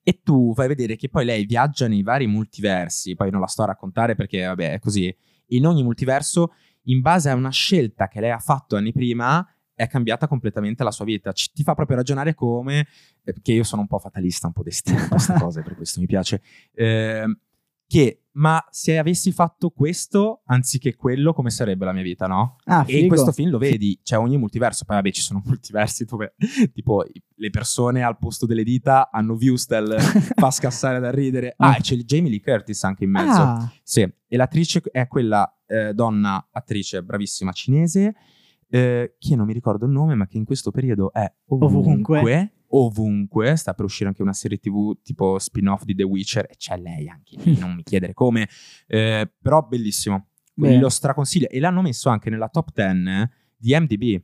E 0.01 0.21
tu 0.23 0.53
fai 0.55 0.67
vedere 0.67 0.95
che 0.95 1.09
poi 1.09 1.25
lei 1.25 1.45
viaggia 1.45 1.87
nei 1.87 2.01
vari 2.01 2.25
multiversi, 2.25 3.15
poi 3.15 3.29
non 3.29 3.41
la 3.41 3.47
sto 3.47 3.63
a 3.63 3.67
raccontare 3.67 4.15
perché 4.15 4.45
vabbè 4.45 4.73
è 4.73 4.79
così, 4.79 5.15
in 5.47 5.67
ogni 5.67 5.83
multiverso, 5.83 6.53
in 6.83 7.01
base 7.01 7.29
a 7.29 7.35
una 7.35 7.51
scelta 7.51 8.07
che 8.07 8.19
lei 8.19 8.31
ha 8.31 8.39
fatto 8.39 8.75
anni 8.75 8.91
prima, 8.91 9.45
è 9.79 9.87
cambiata 9.87 10.27
completamente 10.27 10.83
la 10.83 10.91
sua 10.91 11.05
vita. 11.05 11.31
Ci- 11.31 11.51
ti 11.53 11.63
fa 11.63 11.73
proprio 11.73 11.95
ragionare 11.95 12.35
come, 12.35 12.85
eh, 13.23 13.33
che 13.41 13.53
io 13.53 13.63
sono 13.63 13.81
un 13.81 13.87
po' 13.87 13.97
fatalista, 13.97 14.47
un 14.47 14.53
po' 14.53 14.63
destino, 14.63 15.07
queste 15.07 15.33
cose, 15.39 15.61
per 15.61 15.75
questo 15.75 16.01
mi 16.01 16.05
piace, 16.05 16.41
ehm, 16.73 17.39
che 17.87 18.23
ma 18.33 18.63
se 18.69 18.97
avessi 18.97 19.31
fatto 19.31 19.69
questo 19.71 20.41
anziché 20.45 20.95
quello, 20.95 21.33
come 21.33 21.49
sarebbe 21.49 21.85
la 21.85 21.91
mia 21.93 22.03
vita, 22.03 22.27
no? 22.27 22.57
Ah, 22.65 22.83
E 22.87 22.99
in 22.99 23.07
questo 23.07 23.31
film 23.31 23.49
lo 23.49 23.57
vedi, 23.57 23.99
c'è 24.03 24.17
ogni 24.17 24.37
multiverso. 24.37 24.85
Poi, 24.85 24.95
vabbè, 24.97 25.11
ci 25.11 25.21
sono 25.21 25.41
multiversi 25.45 26.05
dove 26.05 26.35
tipo 26.73 27.03
le 27.35 27.49
persone 27.49 28.03
al 28.03 28.17
posto 28.17 28.45
delle 28.45 28.63
dita 28.63 29.09
hanno 29.11 29.35
Viewstel, 29.35 29.97
fa 30.35 30.51
scassare 30.51 30.99
da 30.99 31.09
ridere. 31.09 31.53
Ah, 31.57 31.77
e 31.77 31.81
c'è 31.81 31.95
il 31.95 32.03
Jamie 32.05 32.29
Lee 32.29 32.41
Curtis 32.41 32.83
anche 32.83 33.05
in 33.05 33.11
mezzo. 33.11 33.41
Ah, 33.41 33.71
Sì, 33.81 34.01
e 34.27 34.37
l'attrice 34.37 34.81
è 34.91 35.07
quella 35.07 35.51
eh, 35.65 35.93
donna 35.93 36.47
attrice 36.51 37.01
bravissima 37.01 37.51
cinese, 37.51 38.13
eh, 38.69 39.15
che 39.17 39.35
non 39.35 39.45
mi 39.45 39.53
ricordo 39.53 39.85
il 39.85 39.91
nome, 39.91 40.15
ma 40.15 40.27
che 40.27 40.37
in 40.37 40.45
questo 40.45 40.71
periodo 40.71 41.11
è 41.11 41.31
ovunque. 41.47 41.77
Ovunque. 42.19 42.53
Ovunque, 42.71 43.55
sta 43.55 43.73
per 43.73 43.83
uscire 43.85 44.09
anche 44.09 44.21
una 44.21 44.33
serie 44.33 44.59
tv 44.59 44.97
tipo 45.01 45.39
spin-off 45.39 45.83
di 45.85 45.95
The 45.95 46.03
Witcher 46.03 46.45
e 46.45 46.55
c'è 46.55 46.77
lei 46.77 47.09
anche 47.09 47.35
lì, 47.43 47.57
non 47.57 47.73
mi 47.73 47.81
chiedere 47.81 48.13
come, 48.13 48.47
Eh, 48.85 49.27
però 49.41 49.65
bellissimo, 49.67 50.27
Bene. 50.53 50.77
lo 50.79 50.89
straconsiglio 50.89 51.47
e 51.49 51.59
l'hanno 51.59 51.81
messo 51.81 52.09
anche 52.09 52.29
nella 52.29 52.47
top 52.47 52.69
10 52.71 53.29
di 53.57 53.75
MDB, 53.75 54.21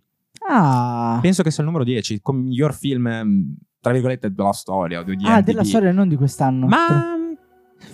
ah. 0.47 1.17
penso 1.23 1.41
che 1.41 1.49
sia 1.49 1.63
il 1.63 1.69
numero 1.69 1.83
10, 1.83 2.21
come 2.21 2.41
miglior 2.43 2.75
film, 2.75 3.07
ehm, 3.07 3.55
tra 3.79 3.91
virgolette, 3.93 4.31
della 4.31 4.53
storia 4.53 5.01
di 5.01 5.13
Ah, 5.23 5.37
IMDb. 5.37 5.43
della 5.45 5.63
storia 5.63 5.91
non 5.91 6.07
di 6.07 6.15
quest'anno. 6.15 6.67
Ma... 6.67 7.13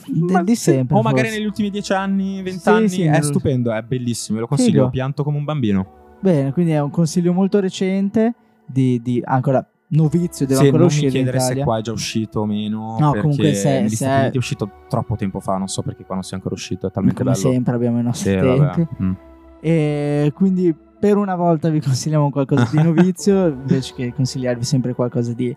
De- 0.05 0.31
ma 0.33 0.43
di 0.43 0.55
sempre, 0.55 0.95
O 0.97 1.01
magari 1.01 1.23
forse. 1.23 1.37
negli 1.37 1.47
ultimi 1.47 1.69
dieci 1.69 1.93
anni, 1.93 2.37
Sì, 2.37 2.41
vent'anni. 2.43 2.89
sì, 2.89 3.01
è 3.03 3.21
stupendo, 3.21 3.71
è 3.73 3.81
bellissimo. 3.81 4.35
Ve 4.35 4.41
lo 4.41 4.47
consiglio. 4.47 4.69
Figo. 4.79 4.89
Pianto 4.89 5.23
come 5.23 5.37
un 5.37 5.43
bambino. 5.43 5.99
Bene, 6.21 6.53
quindi 6.53 6.71
è 6.71 6.79
un 6.81 6.89
consiglio 6.91 7.33
molto 7.33 7.59
recente 7.59 8.33
di, 8.65 9.01
di- 9.01 9.21
ancora 9.25 9.65
novizio 9.93 10.45
deve 10.45 10.59
Sì, 10.59 10.65
ancora 10.65 10.83
non 10.83 10.87
uscire 10.91 11.07
mi 11.07 11.11
chiedere 11.13 11.39
se 11.41 11.63
qua 11.63 11.77
è 11.79 11.81
già 11.81 11.91
uscito 11.91 12.39
o 12.41 12.45
meno. 12.45 12.97
No, 12.99 13.11
comunque 13.13 13.53
se- 13.53 13.81
negli 13.81 13.89
se 13.89 13.95
Stati 13.95 14.11
è- 14.11 14.19
Uniti 14.21 14.35
è 14.35 14.39
uscito 14.39 14.71
troppo 14.87 15.15
tempo 15.15 15.39
fa, 15.39 15.57
non 15.57 15.67
so 15.67 15.81
perché 15.81 16.05
qua 16.05 16.15
non 16.15 16.23
sia 16.23 16.37
ancora 16.37 16.55
uscito, 16.55 16.87
è 16.87 16.91
talmente 16.91 17.21
come 17.23 17.35
bello. 17.35 17.51
sempre 17.51 17.75
abbiamo 17.75 17.99
i 17.99 18.03
nostri 18.03 18.29
Sì, 18.31 18.37
tempi. 18.37 18.87
Mm. 19.03 19.11
E 19.59 20.31
quindi 20.33 20.73
per 20.99 21.17
una 21.17 21.35
volta 21.35 21.69
vi 21.69 21.81
consigliamo 21.81 22.29
qualcosa 22.29 22.67
di 22.71 22.81
novizio 22.83 23.47
invece 23.47 23.93
che 23.95 24.13
consigliarvi 24.13 24.63
sempre 24.63 24.93
qualcosa 24.93 25.33
di 25.33 25.55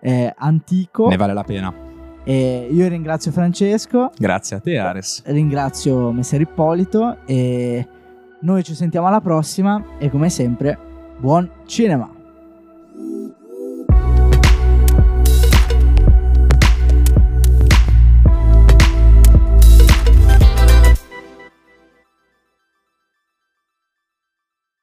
eh, 0.00 0.32
antico. 0.36 1.08
Ne 1.08 1.16
vale 1.16 1.34
la 1.34 1.44
pena. 1.44 1.72
E 2.26 2.68
io 2.70 2.88
ringrazio 2.88 3.32
Francesco, 3.32 4.10
Grazie 4.16 4.56
a 4.56 4.60
te, 4.60 4.78
Ares. 4.78 5.22
ringrazio 5.26 6.10
Messer 6.10 6.40
Ippolito 6.40 7.18
e 7.26 7.86
noi 8.44 8.62
ci 8.62 8.74
sentiamo 8.74 9.06
alla 9.06 9.22
prossima 9.22 9.82
e 9.98 10.10
come 10.10 10.28
sempre, 10.28 10.78
buon 11.16 11.48
cinema! 11.64 12.06